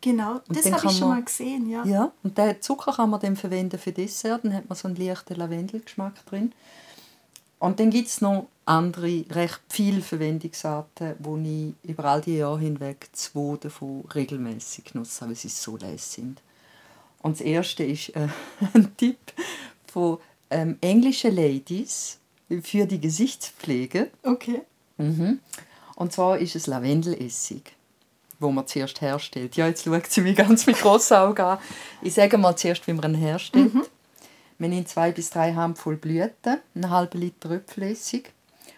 genau. 0.00 0.40
Und 0.48 0.56
das 0.56 0.70
habe 0.72 0.86
ich 0.86 0.98
schon 0.98 1.08
man- 1.08 1.18
mal 1.18 1.24
gesehen, 1.24 1.68
ja. 1.68 1.84
Ja, 1.84 2.12
und 2.22 2.38
den 2.38 2.62
Zucker 2.62 2.92
kann 2.92 3.10
man 3.10 3.20
dann 3.20 3.36
verwenden 3.36 3.78
für 3.78 3.92
Dessert, 3.92 4.44
dann 4.44 4.54
hat 4.54 4.68
man 4.68 4.76
so 4.78 4.88
einen 4.88 4.96
leichten 4.96 5.34
Lavendelgeschmack 5.34 6.24
drin. 6.26 6.52
Und 7.58 7.78
dann 7.78 7.90
gibt 7.90 8.08
es 8.08 8.22
noch 8.22 8.46
andere, 8.64 9.24
recht 9.30 9.60
viele 9.68 10.00
Verwendungsarten, 10.00 11.16
wo 11.18 11.36
ich 11.36 11.74
über 11.82 12.04
all 12.06 12.22
die 12.22 12.36
Jahre 12.38 12.58
hinweg 12.60 13.08
zwei 13.12 13.56
davon 13.58 14.04
regelmäßig 14.14 14.84
genutzt 14.84 15.20
habe, 15.20 15.30
weil 15.32 15.36
sie 15.36 15.48
so 15.48 15.76
leise 15.76 15.98
sind. 16.08 16.40
Und 17.22 17.38
das 17.38 17.40
erste 17.40 17.84
ist 17.84 18.10
äh, 18.10 18.28
ein 18.74 18.96
Tipp 18.96 19.18
von 19.86 20.18
ähm, 20.50 20.78
englischen 20.80 21.34
Ladies 21.34 22.18
für 22.62 22.86
die 22.86 23.00
Gesichtspflege. 23.00 24.10
Okay. 24.22 24.62
Mhm. 24.96 25.40
Und 25.96 26.12
zwar 26.12 26.38
ist 26.38 26.56
es 26.56 26.66
Lavendelessig, 26.66 27.62
wo 28.38 28.50
man 28.50 28.66
zuerst 28.66 29.00
herstellt. 29.00 29.56
Ja, 29.56 29.66
jetzt 29.66 29.84
schaut 29.84 30.06
sie 30.06 30.22
mich 30.22 30.36
ganz 30.36 30.66
mit 30.66 30.78
grossen 30.78 31.16
Augen 31.16 31.42
an. 31.42 31.58
Ich 32.02 32.14
sage 32.14 32.38
mal 32.38 32.56
zuerst, 32.56 32.86
wie 32.86 32.92
man 32.92 33.14
ihn 33.14 33.20
herstellt. 33.20 33.74
Mhm. 33.74 33.84
Man 34.58 34.70
nimmt 34.70 34.88
zwei 34.88 35.12
bis 35.12 35.30
drei 35.30 35.54
Handvoll 35.54 35.96
Blüten, 35.96 36.58
einen 36.74 36.90
halben 36.90 37.20
Liter 37.20 37.50
Röpfelessig. 37.50 38.32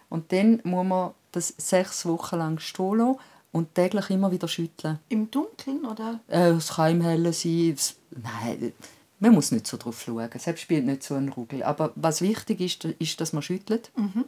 Und 0.09 0.33
dann 0.33 0.61
muss 0.65 0.87
man 0.87 1.11
das 1.33 1.55
sechs 1.57 2.05
Wochen 2.07 2.37
lang 2.37 2.59
stehen 2.59 2.99
lassen 2.99 3.19
und 3.53 3.75
täglich 3.75 4.11
immer 4.11 4.33
wieder 4.33 4.49
schütteln. 4.49 4.99
Im 5.09 5.31
Dunkeln, 5.31 5.85
oder? 5.85 6.21
Äh, 6.29 6.51
es 6.51 6.75
kann 6.75 6.93
im 6.93 7.01
Hellen 7.03 7.33
sein. 7.33 7.77
Nein, 8.11 8.73
man 9.21 9.33
muss 9.33 9.53
nicht 9.53 9.67
so 9.67 9.77
drauf 9.77 10.03
schauen. 10.03 10.29
Selbst 10.37 10.63
spielt 10.63 10.85
nicht 10.85 11.03
so 11.03 11.15
einen 11.15 11.29
Rugel. 11.29 11.63
Aber 11.63 11.93
was 11.95 12.23
wichtig 12.23 12.61
ist, 12.61 12.85
ist, 12.85 13.21
dass 13.21 13.33
man 13.33 13.43
schüttelt. 13.43 13.93
Mhm. 13.95 14.25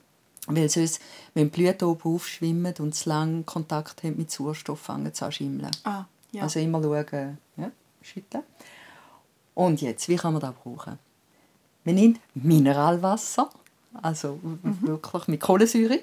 Weil 0.46 0.68
sonst, 0.68 1.00
wenn 1.32 1.50
die 1.50 1.50
Blüten 1.50 1.88
oben 1.88 2.14
aufschwimmen 2.14 2.74
und 2.78 2.94
es 2.94 3.06
lange 3.06 3.42
Kontakt 3.44 4.02
haben 4.02 4.16
mit 4.18 4.30
Sauerstoff, 4.30 4.78
fangen 4.78 5.10
sie 5.12 5.24
an 5.24 5.32
zu 5.32 5.36
schimmeln. 5.36 5.70
Ah, 5.84 6.04
ja. 6.32 6.42
Also 6.42 6.60
immer 6.60 6.82
schauen, 6.82 7.38
ja, 7.56 7.70
schütteln. 8.02 8.44
Und 9.54 9.80
jetzt, 9.80 10.08
wie 10.08 10.16
kann 10.16 10.34
man 10.34 10.42
das 10.42 10.54
brauchen? 10.54 10.98
Man 11.84 11.94
nimmt 11.94 12.20
Mineralwasser, 12.34 13.48
also 14.02 14.38
mhm. 14.42 14.78
wirklich 14.82 15.28
mit 15.28 15.40
Kohlensäure, 15.40 16.00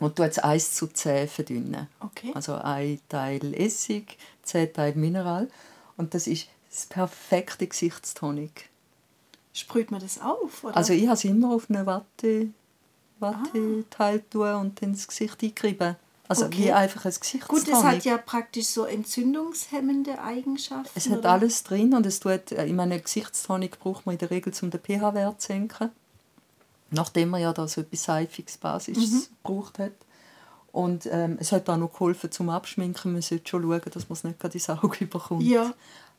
und 0.00 0.16
tut 0.16 0.26
es 0.26 0.38
1 0.38 0.74
zu 0.74 0.88
10 0.88 1.28
verdünnen. 1.28 1.88
Okay. 2.00 2.32
Also 2.34 2.54
ein 2.54 3.00
Teil 3.08 3.54
Essig, 3.54 4.18
10 4.42 4.72
Teile 4.72 4.96
Mineral. 4.96 5.48
Und 5.96 6.14
das 6.14 6.26
ist 6.26 6.48
das 6.70 6.86
perfekte 6.86 7.66
Gesichtstonic. 7.66 8.68
Sprüht 9.52 9.90
man 9.90 10.00
das 10.00 10.20
auf? 10.20 10.64
Oder? 10.64 10.76
Also 10.76 10.92
ich 10.92 11.04
habe 11.04 11.14
es 11.14 11.24
immer 11.24 11.54
auf 11.54 11.68
eine 11.68 11.84
Watte, 11.84 12.48
Watteteil 13.20 14.22
ah. 14.34 14.56
und 14.56 14.80
dann 14.80 14.92
das 14.92 15.06
Gesicht 15.06 15.42
eingerieben. 15.42 15.96
Also 16.28 16.46
okay. 16.46 16.58
wie 16.58 16.72
einfach 16.72 17.04
ein 17.04 17.12
Gesichtstonic. 17.12 17.48
Gut, 17.48 17.68
das 17.68 17.84
hat 17.84 18.04
ja 18.04 18.16
praktisch 18.16 18.66
so 18.68 18.84
entzündungshemmende 18.84 20.18
Eigenschaften. 20.22 20.90
Es 20.94 21.10
hat 21.10 21.18
oder? 21.18 21.32
alles 21.32 21.62
drin 21.62 21.92
und 21.94 22.06
es 22.06 22.20
tut, 22.20 22.52
äh, 22.52 22.64
ich 22.64 22.72
meine, 22.72 22.98
Gesichtstonic 22.98 23.78
braucht 23.78 24.06
man 24.06 24.14
in 24.14 24.18
der 24.18 24.30
Regel, 24.30 24.52
um 24.62 24.70
den 24.70 24.80
pH-Wert 24.80 25.42
zu 25.42 25.48
senken. 25.48 25.90
Nachdem 26.92 27.30
man 27.30 27.40
ja 27.40 27.52
da 27.52 27.66
so 27.66 27.80
etwas 27.80 28.04
Seifiges 28.04 28.58
Basis 28.58 28.96
mhm. 28.96 29.22
gebraucht 29.42 29.78
hat. 29.78 29.92
Und 30.72 31.06
ähm, 31.10 31.36
es 31.38 31.52
hat 31.52 31.68
auch 31.68 31.76
noch 31.76 31.92
geholfen 31.92 32.30
zum 32.30 32.48
Abschminken. 32.48 33.12
Man 33.12 33.22
sollte 33.22 33.48
schon 33.48 33.62
schauen, 33.62 33.82
dass 33.92 34.08
man 34.08 34.14
es 34.14 34.24
nicht 34.24 34.40
gerade 34.40 34.54
ins 34.54 34.70
Auge 34.70 35.06
bekommt. 35.06 35.42
Ja. 35.42 35.72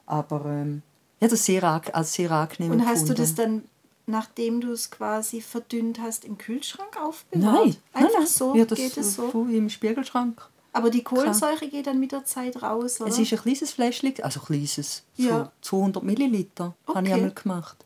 Aber 0.05 0.45
ähm, 0.45 0.83
ja, 1.19 1.27
das 1.27 1.45
sehr, 1.45 1.63
als 1.63 2.13
sehr 2.13 2.31
angenehm 2.31 2.71
Und 2.71 2.85
hast 2.85 3.01
gefunden. 3.01 3.15
du 3.15 3.21
das 3.21 3.35
dann, 3.35 3.63
nachdem 4.05 4.61
du 4.61 4.71
es 4.71 4.91
quasi 4.91 5.41
verdünnt 5.41 5.99
hast, 5.99 6.25
im 6.25 6.37
Kühlschrank 6.37 6.97
aufbewahrt? 7.01 7.65
Nein. 7.65 7.75
Einfach 7.93 8.19
nein, 8.19 8.27
so 8.27 8.55
ja, 8.55 8.65
das 8.65 8.77
geht 8.77 8.97
es 8.97 9.15
so? 9.15 9.47
Im 9.49 9.69
Spiegelschrank. 9.69 10.49
Aber 10.73 10.89
die 10.89 11.03
Kohlensäure 11.03 11.57
Klar. 11.57 11.69
geht 11.69 11.87
dann 11.87 11.99
mit 11.99 12.11
der 12.11 12.25
Zeit 12.25 12.61
raus, 12.61 12.99
oder? 12.99 13.09
Es 13.09 13.19
ist 13.19 13.31
ein 13.31 13.39
kleines 13.39 13.71
Fläschchen, 13.71 14.13
also 14.23 14.39
kleines, 14.39 15.03
ja. 15.15 15.51
so 15.61 15.77
200 15.77 16.03
Milliliter 16.03 16.75
okay. 16.87 16.97
habe 16.97 17.07
ich 17.07 17.13
einmal 17.13 17.31
gemacht. 17.31 17.85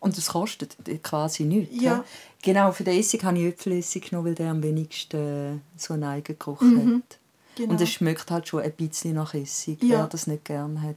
Und 0.00 0.16
es 0.16 0.28
kostet 0.28 0.76
quasi 1.02 1.44
nichts. 1.44 1.82
Ja. 1.82 2.04
Genau, 2.42 2.70
für 2.72 2.84
den 2.84 2.98
Essig 2.98 3.24
habe 3.24 3.38
ich 3.38 3.46
Äpfelessig 3.46 4.10
genommen, 4.10 4.28
weil 4.28 4.34
der 4.34 4.50
am 4.50 4.62
wenigsten 4.62 5.60
so 5.76 5.94
einen 5.94 6.04
Eigengeruch 6.04 6.60
mhm. 6.60 6.96
hat. 6.96 7.18
Genau. 7.56 7.72
Und 7.72 7.80
es 7.80 7.90
schmeckt 7.90 8.30
halt 8.30 8.46
schon 8.46 8.62
ein 8.62 8.72
bisschen 8.72 9.14
nach 9.14 9.34
Essig. 9.34 9.82
Ja. 9.82 9.98
Wer 9.98 10.06
das 10.06 10.28
nicht 10.28 10.44
gerne 10.44 10.80
hat, 10.80 10.96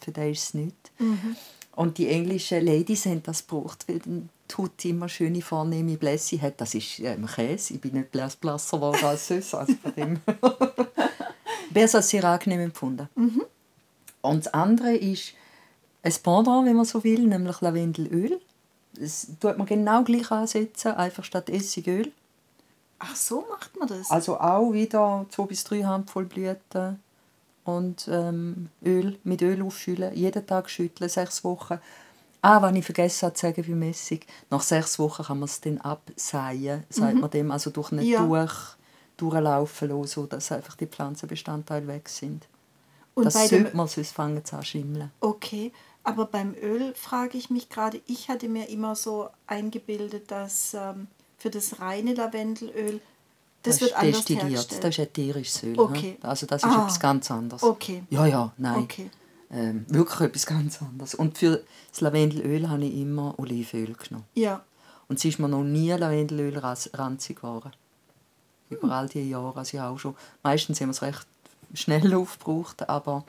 für 0.00 0.10
den 0.10 0.32
ist 0.32 0.42
es 0.42 0.54
nicht. 0.54 0.90
Mhm. 0.98 1.36
Und 1.76 1.98
die 1.98 2.08
englischen 2.08 2.64
Ladies 2.66 3.06
haben 3.06 3.22
das 3.22 3.46
gebraucht, 3.46 3.84
weil 3.88 4.00
dann 4.00 4.28
tut 4.48 4.84
immer 4.84 5.08
schöne, 5.08 5.40
vornehme 5.40 5.96
Blässe 5.96 6.40
hat. 6.42 6.60
Das 6.60 6.74
ist 6.74 6.98
ähm, 6.98 7.26
Käse. 7.26 7.74
Ich 7.74 7.80
bin 7.80 7.94
nicht 7.94 8.10
blasser 8.10 8.76
geworden 8.76 9.04
als 9.04 9.28
sonst. 9.28 9.54
Also 9.54 9.74
von 9.80 9.94
dem 9.94 10.20
Besser 11.70 11.98
als 11.98 12.10
sehr 12.10 12.24
angenehm 12.24 12.60
empfunden. 12.60 13.08
Mhm. 13.14 13.42
Und 14.20 14.46
das 14.46 14.52
andere 14.52 14.94
ist 14.94 15.34
ein 16.02 16.14
Pendant, 16.22 16.66
wenn 16.66 16.76
man 16.76 16.84
so 16.84 17.02
will, 17.04 17.26
nämlich 17.26 17.60
Lavendelöl. 17.60 18.40
Das 18.94 19.28
tut 19.40 19.56
man 19.56 19.66
genau 19.66 20.02
gleich 20.02 20.30
ansetzen, 20.30 20.92
einfach 20.92 21.24
statt 21.24 21.48
Essigöl. 21.48 22.12
Ach, 22.98 23.16
so 23.16 23.44
macht 23.48 23.76
man 23.76 23.88
das? 23.88 24.10
Also 24.10 24.38
auch 24.38 24.72
wieder 24.72 25.26
zwei 25.30 25.46
bis 25.46 25.64
drei 25.64 25.82
Handvoll 25.82 26.24
Blüten 26.24 27.00
und 27.64 28.08
ähm, 28.10 28.68
Öl, 28.84 29.18
mit 29.24 29.42
Öl 29.42 29.62
auffüllen, 29.62 30.14
jeden 30.14 30.46
Tag 30.46 30.70
schütteln, 30.70 31.08
sechs 31.08 31.42
Wochen. 31.44 31.78
Ah, 32.42 32.60
was 32.60 32.74
ich 32.74 32.84
vergessen 32.84 33.26
habe 33.26 33.34
zu 33.34 33.46
sagen 33.46 33.64
beim 33.66 33.82
Essig, 33.82 34.26
nach 34.50 34.62
sechs 34.62 34.98
Wochen 34.98 35.22
kann 35.22 35.38
man 35.38 35.48
es 35.48 35.60
dann 35.60 35.78
absäen, 35.78 36.84
sagt 36.88 37.14
mhm. 37.14 37.20
man 37.20 37.30
dem, 37.30 37.50
also 37.50 37.70
durch 37.70 37.92
einen 37.92 38.04
ja. 38.04 38.24
durch, 38.24 38.54
durchlaufen 39.16 39.88
lassen, 39.88 40.06
sodass 40.06 40.50
einfach 40.50 40.76
die 40.76 40.86
Pflanzenbestandteile 40.86 41.86
weg 41.86 42.08
sind. 42.08 42.46
Und 43.14 43.26
das 43.26 43.48
sollte 43.48 43.76
man, 43.76 43.86
sonst 43.88 44.12
fangen 44.12 44.44
zu 44.44 44.60
schimmeln. 44.62 45.10
Okay, 45.20 45.72
aber 46.04 46.26
beim 46.26 46.54
Öl 46.54 46.94
frage 46.94 47.38
ich 47.38 47.50
mich 47.50 47.68
gerade, 47.68 48.00
ich 48.06 48.28
hatte 48.28 48.48
mir 48.48 48.68
immer 48.68 48.96
so 48.96 49.28
eingebildet, 49.46 50.30
dass 50.30 50.74
ähm, 50.74 51.06
für 51.38 51.50
das 51.50 51.80
reine 51.80 52.14
Lavendelöl, 52.14 53.00
das, 53.62 53.78
das 53.78 53.80
wird 53.82 53.94
anders 53.94 54.16
destilliert. 54.16 54.44
hergestellt. 54.44 54.84
Das 54.84 54.90
ist 54.90 54.98
ätherisches 54.98 55.62
Öl. 55.62 55.78
Okay. 55.78 56.16
Also 56.22 56.46
das 56.46 56.64
ist 56.64 56.68
ah. 56.68 56.82
etwas 56.82 56.98
ganz 56.98 57.30
anderes. 57.30 57.62
Okay. 57.62 58.02
Ja, 58.10 58.26
ja, 58.26 58.52
nein. 58.58 58.82
Okay. 58.82 59.10
Ähm, 59.50 59.84
wirklich 59.88 60.20
etwas 60.20 60.46
ganz 60.46 60.82
anderes. 60.82 61.14
Und 61.14 61.38
für 61.38 61.62
das 61.90 62.00
Lavendelöl 62.00 62.68
habe 62.68 62.84
ich 62.84 63.00
immer 63.00 63.38
Olivenöl 63.38 63.94
genommen. 63.94 64.26
Ja. 64.34 64.62
Und 65.08 65.18
es 65.18 65.24
ist 65.24 65.38
mir 65.38 65.48
noch 65.48 65.62
nie 65.62 65.90
Lavendelöl 65.90 66.58
ranzig 66.58 67.36
geworden. 67.36 67.70
Über 68.70 68.90
all 68.90 69.08
diese 69.08 69.26
Jahre. 69.26 69.58
Also 69.58 69.76
ich 69.76 69.82
auch 69.82 69.98
schon, 69.98 70.16
meistens 70.42 70.80
haben 70.80 70.88
wir 70.88 70.92
es 70.92 71.02
recht 71.02 71.26
schnell 71.74 72.14
aufgebraucht, 72.14 72.88
aber 72.88 73.24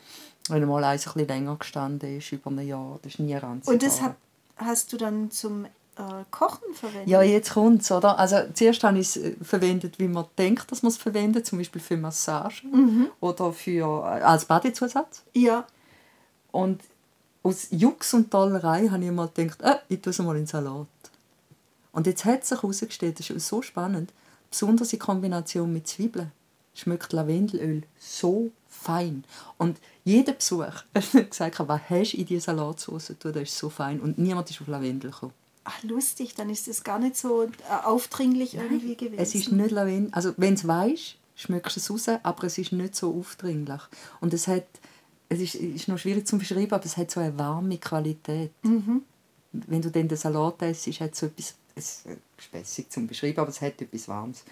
wenn 0.49 0.67
mal 0.67 0.83
eins 0.83 1.07
ein 1.07 1.13
bisschen 1.13 1.27
länger 1.27 1.55
gestanden 1.57 2.17
ist, 2.17 2.31
über 2.31 2.51
ein 2.51 2.67
Jahr, 2.67 2.99
das 3.01 3.13
ist 3.13 3.19
nie 3.19 3.35
ranzig. 3.35 3.73
Und 3.73 3.83
das 3.83 4.01
hab, 4.01 4.15
hast 4.57 4.91
du 4.91 4.97
dann 4.97 5.31
zum 5.31 5.65
äh, 5.65 6.23
Kochen 6.31 6.73
verwendet? 6.73 7.07
Ja, 7.07 7.21
jetzt 7.21 7.53
kommt 7.53 7.81
es, 7.81 7.91
oder? 7.91 8.19
Also 8.19 8.37
zuerst 8.53 8.83
habe 8.83 8.99
ich 8.99 9.15
es 9.15 9.17
äh, 9.17 9.35
verwendet, 9.41 9.99
wie 9.99 10.07
man 10.07 10.25
denkt, 10.37 10.71
dass 10.71 10.83
man 10.83 10.91
es 10.91 10.97
verwendet, 10.97 11.45
zum 11.45 11.59
Beispiel 11.59 11.81
für 11.81 11.97
Massagen 11.97 12.71
mhm. 12.71 13.07
oder 13.19 13.53
für, 13.53 14.03
äh, 14.03 14.21
als 14.21 14.45
Badezusatz. 14.45 15.23
Ja. 15.33 15.65
Und 16.51 16.81
aus 17.41 17.67
Jux 17.71 18.13
und 18.13 18.31
Tollerei 18.31 18.87
habe 18.87 19.03
ich 19.03 19.11
mal 19.11 19.29
gedacht, 19.33 19.61
äh, 19.61 19.75
ich 19.89 20.01
tue 20.01 20.11
es 20.11 20.19
mal 20.19 20.37
in 20.37 20.47
Salat. 20.47 20.87
Und 21.91 22.07
jetzt 22.07 22.25
hat 22.25 22.45
sich 22.45 22.61
herausgestellt, 22.61 23.19
das 23.19 23.29
ist 23.29 23.47
so 23.47 23.61
spannend, 23.61 24.11
besonders 24.49 24.91
in 24.93 24.99
Kombination 24.99 25.71
mit 25.71 25.87
Zwiebeln 25.87 26.31
schmeckt 26.73 27.13
Lavendelöl 27.13 27.83
so 27.99 28.51
fein. 28.67 29.23
Und 29.57 29.77
jeder 30.03 30.33
Besuch 30.33 30.65
hat 30.95 31.29
gesagt, 31.29 31.59
was 31.67 31.81
hast 31.89 32.13
du 32.13 32.17
in 32.17 32.25
diese 32.25 32.41
Salatsauce 32.41 33.13
das 33.19 33.35
ist 33.35 33.57
so 33.57 33.69
fein. 33.69 33.99
Und 33.99 34.17
niemand 34.17 34.49
ist 34.49 34.61
auf 34.61 34.67
Lavendel 34.67 35.11
gekommen. 35.11 35.33
Ach, 35.65 35.81
lustig, 35.83 36.35
dann 36.35 36.49
ist 36.49 36.67
es 36.67 36.83
gar 36.83 36.99
nicht 36.99 37.15
so 37.15 37.43
äh, 37.43 37.49
aufdringlich 37.85 38.53
Nein, 38.53 38.65
irgendwie 38.65 38.95
gewesen. 38.95 39.19
Es 39.19 39.33
ist 39.33 39.51
nicht 39.51 39.71
Lavendel, 39.71 40.13
also 40.13 40.33
wenn 40.35 40.55
du 40.55 40.61
es 40.61 40.67
weißt, 40.67 41.15
schmeckst 41.35 41.77
du 41.77 41.79
es 41.79 41.89
raus, 41.89 42.19
aber 42.21 42.43
es 42.43 42.57
ist 42.57 42.73
nicht 42.73 42.95
so 42.95 43.17
aufdringlich. 43.17 43.81
Und 44.19 44.33
es 44.33 44.47
hat, 44.47 44.65
es 45.29 45.39
ist, 45.39 45.55
ist 45.55 45.87
noch 45.87 45.97
schwierig 45.97 46.27
zu 46.27 46.37
beschreiben, 46.37 46.73
aber 46.73 46.85
es 46.85 46.97
hat 46.97 47.11
so 47.11 47.21
eine 47.21 47.37
warme 47.37 47.77
Qualität. 47.77 48.51
Mhm. 48.63 49.03
Wenn 49.53 49.81
du 49.81 49.89
dann 49.89 50.07
den 50.07 50.17
Salat 50.17 50.61
isst, 50.63 50.87
hat 50.99 51.13
es 51.13 51.19
so 51.19 51.27
etwas, 51.27 51.55
es 51.75 52.05
ist 52.05 52.17
spässig 52.37 52.91
zum 52.91 53.07
beschreiben, 53.07 53.39
aber 53.39 53.49
es 53.49 53.61
hat 53.61 53.81
etwas 53.81 54.07
Warmes. 54.07 54.43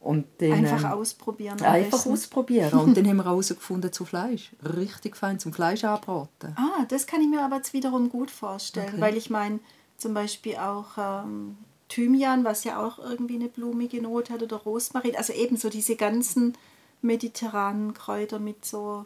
Und 0.00 0.26
dann, 0.38 0.52
einfach 0.52 0.84
ähm, 0.84 0.92
ausprobieren. 0.92 1.60
Einfach 1.60 2.06
ausprobieren. 2.06 2.72
Und 2.72 2.96
dann 2.96 3.06
haben 3.06 3.18
wir 3.18 3.24
herausgefunden 3.24 3.92
zu 3.92 4.06
Fleisch. 4.06 4.50
Richtig 4.64 5.14
fein 5.14 5.38
zum 5.38 5.52
Fleisch 5.52 5.84
anbraten. 5.84 6.56
Ah, 6.56 6.86
das 6.88 7.06
kann 7.06 7.20
ich 7.20 7.28
mir 7.28 7.42
aber 7.42 7.56
jetzt 7.56 7.74
wiederum 7.74 8.08
gut 8.08 8.30
vorstellen. 8.30 8.88
Okay. 8.88 9.00
Weil 9.00 9.16
ich 9.18 9.28
meine, 9.28 9.60
zum 9.98 10.14
Beispiel 10.14 10.56
auch 10.56 10.96
ähm, 10.96 11.58
Thymian, 11.90 12.44
was 12.44 12.64
ja 12.64 12.82
auch 12.82 12.98
irgendwie 12.98 13.34
eine 13.34 13.48
blumige 13.48 14.00
Note 14.00 14.32
hat, 14.32 14.42
oder 14.42 14.56
Rosmarin. 14.56 15.16
Also 15.16 15.34
ebenso 15.34 15.68
diese 15.68 15.96
ganzen 15.96 16.56
mediterranen 17.02 17.92
Kräuter 17.92 18.38
mit 18.38 18.64
so, 18.64 19.04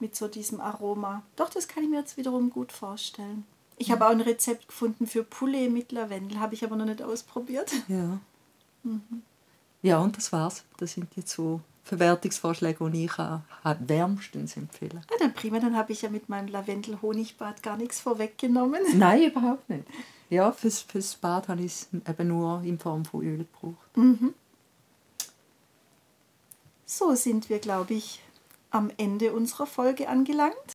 mit 0.00 0.14
so 0.14 0.28
diesem 0.28 0.60
Aroma. 0.60 1.22
Doch, 1.36 1.48
das 1.48 1.66
kann 1.66 1.82
ich 1.82 1.88
mir 1.88 2.00
jetzt 2.00 2.18
wiederum 2.18 2.50
gut 2.50 2.72
vorstellen. 2.72 3.46
Ich 3.78 3.90
habe 3.90 4.06
auch 4.06 4.10
ein 4.10 4.20
Rezept 4.20 4.68
gefunden 4.68 5.06
für 5.06 5.24
Poulet 5.24 5.70
mit 5.70 5.92
Lavendel, 5.92 6.40
habe 6.40 6.54
ich 6.54 6.62
aber 6.62 6.76
noch 6.76 6.84
nicht 6.84 7.02
ausprobiert. 7.02 7.72
Ja. 7.88 8.18
Mhm. 8.82 9.22
Ja, 9.84 9.98
und 9.98 10.16
das 10.16 10.32
war's. 10.32 10.64
Das 10.78 10.94
sind 10.94 11.14
die 11.14 11.26
zwei 11.26 11.60
Verwertungsvorschläge, 11.82 12.90
die 12.90 13.04
ich 13.04 13.18
wärmstens 13.18 14.56
empfehle. 14.56 15.02
Ah, 15.12 15.16
dann 15.18 15.34
prima, 15.34 15.60
dann 15.60 15.76
habe 15.76 15.92
ich 15.92 16.00
ja 16.00 16.08
mit 16.08 16.30
meinem 16.30 16.48
Lavendel-Honigbad 16.48 17.62
gar 17.62 17.76
nichts 17.76 18.00
vorweggenommen. 18.00 18.80
Nein, 18.98 19.24
überhaupt 19.24 19.68
nicht. 19.68 19.84
Ja, 20.30 20.52
fürs, 20.52 20.80
fürs 20.80 21.16
Bad 21.16 21.48
habe 21.48 21.60
ich 21.60 21.72
es 21.72 21.88
eben 21.92 22.28
nur 22.28 22.62
in 22.62 22.78
Form 22.78 23.04
von 23.04 23.22
Öl 23.22 23.36
gebraucht. 23.36 23.96
Mhm. 23.96 24.32
So 26.86 27.14
sind 27.14 27.50
wir, 27.50 27.58
glaube 27.58 27.92
ich, 27.92 28.22
am 28.70 28.90
Ende 28.96 29.34
unserer 29.34 29.66
Folge 29.66 30.08
angelangt. 30.08 30.73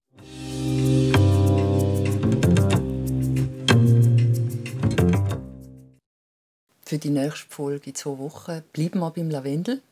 Für 6.90 6.98
die 6.98 7.12
nächste 7.12 7.48
Folge 7.50 7.92
in 7.92 7.96
zwei 7.96 8.18
Wochen 8.18 8.64
bleiben 8.74 8.98
wir 8.98 9.12
beim 9.12 9.30
Lavendel. 9.30 9.84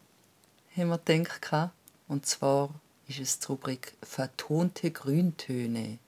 haben 0.76 0.90
wir 0.90 0.98
gedacht. 0.98 1.70
Und 2.08 2.26
zwar 2.26 2.72
ist 3.08 3.20
es 3.20 3.38
die 3.38 3.46
Rubrik 3.46 3.94
Vertonte 4.02 4.90
Grüntöne. 4.90 6.00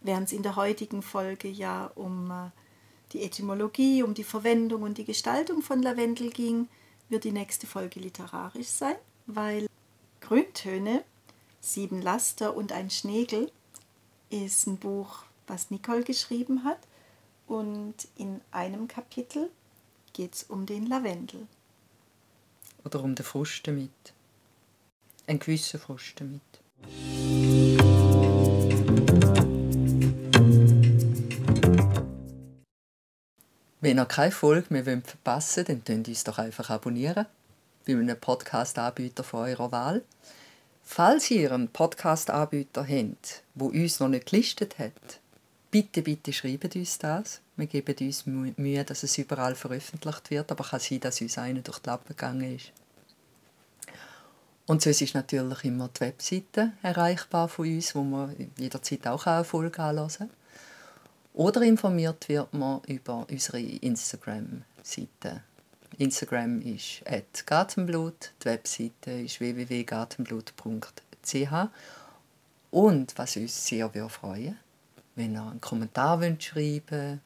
Während 0.00 0.28
es 0.28 0.32
in 0.32 0.42
der 0.42 0.56
heutigen 0.56 1.02
Folge 1.02 1.48
ja 1.48 1.90
um 1.96 2.30
äh, 2.30 2.48
die 3.12 3.24
Etymologie, 3.24 4.02
um 4.02 4.14
die 4.14 4.24
Verwendung 4.24 4.84
und 4.84 4.96
die 4.96 5.04
Gestaltung 5.04 5.60
von 5.60 5.82
Lavendel 5.82 6.30
ging, 6.30 6.68
wird 7.10 7.24
die 7.24 7.32
nächste 7.32 7.66
Folge 7.66 8.00
literarisch 8.00 8.68
sein, 8.68 8.96
weil 9.26 9.66
Grüntöne, 10.22 11.04
Sieben 11.60 12.00
Laster 12.00 12.56
und 12.56 12.72
ein 12.72 12.88
Schnegel 12.88 13.52
ist 14.30 14.66
ein 14.66 14.78
Buch, 14.78 15.24
was 15.46 15.70
Nicole 15.70 16.04
geschrieben 16.04 16.64
hat. 16.64 16.78
Und 17.46 18.08
in 18.16 18.40
einem 18.50 18.88
Kapitel 18.88 19.50
geht 20.16 20.34
es 20.34 20.44
um 20.44 20.64
den 20.64 20.86
Lavendel. 20.86 21.46
Oder 22.84 23.04
um 23.04 23.14
den 23.14 23.22
Frust 23.22 23.66
damit. 23.66 23.90
Ein 25.26 25.38
gewisser 25.38 25.78
Frust 25.78 26.14
damit. 26.18 26.40
Wenn 33.82 33.98
ihr 33.98 34.06
keine 34.06 34.32
Folge 34.32 34.72
mehr 34.72 35.02
verpassen 35.02 35.68
wollt, 35.68 35.86
dann 35.86 36.02
ihr 36.04 36.08
uns 36.08 36.24
doch 36.24 36.38
einfach 36.38 36.70
abonnieren. 36.70 37.26
Bei 37.86 37.92
einem 37.92 38.18
Podcast-Anbieter 38.18 39.22
von 39.22 39.40
eurer 39.44 39.70
Wahl. 39.70 40.02
Falls 40.82 41.30
ihr 41.30 41.52
einen 41.52 41.68
Podcast-Anbieter 41.68 42.88
habt, 42.88 43.42
der 43.54 43.66
uns 43.66 44.00
noch 44.00 44.08
nicht 44.08 44.30
gelistet 44.30 44.78
hat, 44.78 45.20
bitte, 45.70 46.00
bitte 46.00 46.32
schreibt 46.32 46.74
uns 46.74 46.96
das. 46.96 47.42
Wir 47.56 47.66
geben 47.66 47.96
uns 48.06 48.26
Mühe, 48.26 48.84
dass 48.84 49.02
es 49.02 49.16
überall 49.16 49.54
veröffentlicht 49.54 50.30
wird, 50.30 50.52
aber 50.52 50.62
kann 50.62 50.78
sein, 50.78 51.00
dass 51.00 51.22
uns 51.22 51.38
einer 51.38 51.62
durch 51.62 51.78
die 51.78 51.88
Lappen 51.88 52.08
gegangen 52.08 52.54
ist. 52.54 52.70
Und 54.66 54.82
sonst 54.82 55.00
ist 55.00 55.14
natürlich 55.14 55.64
immer 55.64 55.88
die 55.88 56.00
Webseite 56.00 56.72
erreichbar 56.82 57.48
von 57.48 57.66
uns, 57.66 57.94
wo 57.94 58.02
man 58.02 58.34
jederzeit 58.58 59.06
auch 59.06 59.24
eine 59.26 59.44
Folge 59.44 59.82
anhören. 59.82 60.28
Oder 61.32 61.62
informiert 61.62 62.28
wird 62.28 62.52
man 62.52 62.82
über 62.86 63.26
unsere 63.30 63.60
Instagram-Seite. 63.60 65.42
Instagram 65.98 66.60
ist 66.60 67.02
@gartenblut, 67.46 68.32
die 68.42 68.46
Webseite 68.46 69.12
ist 69.12 69.40
www.gartenblut.ch 69.40 71.70
und 72.70 73.16
was 73.16 73.36
uns 73.36 73.66
sehr 73.66 73.90
freuen 74.10 74.58
wenn 75.14 75.34
ihr 75.34 75.42
einen 75.42 75.60
Kommentar 75.60 76.20
schreiben 76.38 77.22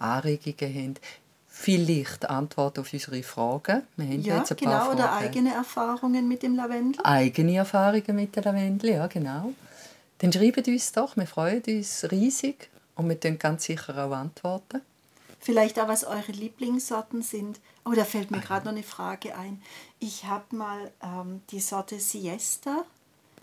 Anregungen 0.00 0.94
habt, 0.94 1.00
vielleicht 1.46 2.28
Antworten 2.28 2.80
auf 2.80 2.92
unsere 2.92 3.22
Fragen. 3.22 3.82
Wir 3.96 4.06
haben 4.06 4.22
ja, 4.22 4.38
jetzt 4.38 4.52
ein 4.52 4.56
genau, 4.56 4.70
paar 4.70 4.92
oder 4.92 5.12
eigene 5.12 5.52
Erfahrungen 5.52 6.26
mit 6.26 6.42
dem 6.42 6.56
Lavendel. 6.56 7.04
Eigene 7.04 7.56
Erfahrungen 7.56 8.16
mit 8.16 8.34
dem 8.34 8.44
Lavendel, 8.44 8.90
ja 8.90 9.06
genau. 9.06 9.52
Dann 10.18 10.32
schreibt 10.32 10.66
uns 10.68 10.92
doch, 10.92 11.16
wir 11.16 11.26
freuen 11.26 11.62
uns 11.66 12.10
riesig 12.10 12.68
und 12.94 13.08
wir 13.08 13.16
können 13.16 13.38
ganz 13.38 13.64
sicher 13.64 13.96
auch 14.04 14.12
antworten. 14.12 14.82
Vielleicht 15.38 15.80
auch, 15.80 15.88
was 15.88 16.04
eure 16.04 16.32
Lieblingssorten 16.32 17.22
sind. 17.22 17.60
Oh, 17.86 17.92
da 17.92 18.04
fällt 18.04 18.30
mir 18.30 18.40
gerade 18.40 18.66
noch 18.66 18.72
eine 18.72 18.82
Frage 18.82 19.36
ein. 19.36 19.62
Ich 19.98 20.26
habe 20.26 20.54
mal 20.54 20.90
ähm, 21.02 21.40
die 21.50 21.60
Sorte 21.60 21.98
Siesta 21.98 22.84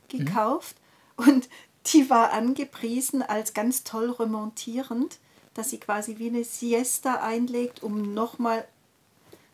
gekauft 0.08 0.76
mhm. 1.18 1.28
und 1.28 1.50
die 1.88 2.10
war 2.10 2.34
angepriesen 2.34 3.24
als 3.24 3.54
ganz 3.54 3.84
toll 3.84 4.12
remontierend, 4.12 5.18
dass 5.58 5.72
sie 5.72 5.80
quasi 5.80 6.20
wie 6.20 6.28
eine 6.28 6.44
Siesta 6.44 7.16
einlegt, 7.16 7.82
um 7.82 8.14
nochmal 8.14 8.66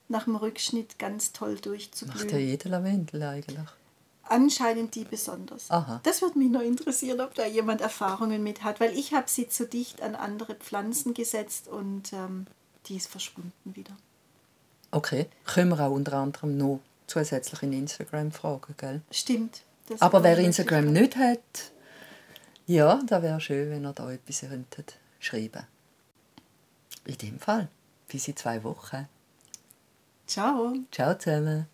nach 0.10 0.26
dem 0.26 0.36
Rückschnitt 0.36 1.00
ganz 1.00 1.32
toll 1.32 1.56
durchzublühen. 1.56 2.26
Macht 2.26 2.32
ja 2.34 2.38
jeder 2.38 2.70
Lavendel 2.70 3.24
eigentlich. 3.24 3.68
Anscheinend 4.24 4.96
die 4.96 5.06
besonders. 5.06 5.72
Aha. 5.72 6.02
Das 6.04 6.22
würde 6.22 6.40
mich 6.40 6.50
noch 6.50 6.62
interessieren, 6.62 7.22
ob 7.22 7.36
da 7.36 7.46
jemand 7.46 7.80
Erfahrungen 7.80 8.44
mit 8.44 8.64
hat, 8.64 8.82
weil 8.82 8.92
ich 8.98 9.14
habe 9.14 9.30
sie 9.30 9.48
zu 9.48 9.66
dicht 9.66 10.02
an 10.02 10.16
andere 10.16 10.56
Pflanzen 10.56 11.14
gesetzt 11.14 11.70
und 11.70 12.12
ähm, 12.12 12.48
die 12.88 12.98
ist 12.98 13.08
verschwunden 13.08 13.76
wieder. 13.76 13.96
Okay, 14.92 15.28
können 15.46 15.70
wir 15.70 15.80
auch 15.80 15.92
unter 15.92 16.14
anderem 16.14 16.58
noch 16.58 16.82
zusätzlich 17.08 17.64
in 17.64 17.72
Instagram 17.72 18.34
fragen, 18.34 18.76
gell? 18.78 19.02
Stimmt. 19.10 19.62
Aber 20.00 20.22
wer 20.22 20.38
Instagram 20.38 20.92
nicht 20.92 21.16
hat, 21.16 21.40
ja, 22.68 23.02
da 23.08 23.22
wäre 23.22 23.40
schön, 23.40 23.70
wenn 23.70 23.86
ihr 23.86 23.94
da 23.94 24.12
etwas 24.12 24.42
könntet 24.42 24.98
schreiben 25.20 25.66
In 27.06 27.18
dem 27.18 27.40
Fall, 27.40 27.70
bis 28.08 28.28
in 28.28 28.36
zwei 28.36 28.64
Wochen. 28.64 29.08
Ciao. 30.26 30.74
Ciao 30.92 31.18
zusammen. 31.18 31.68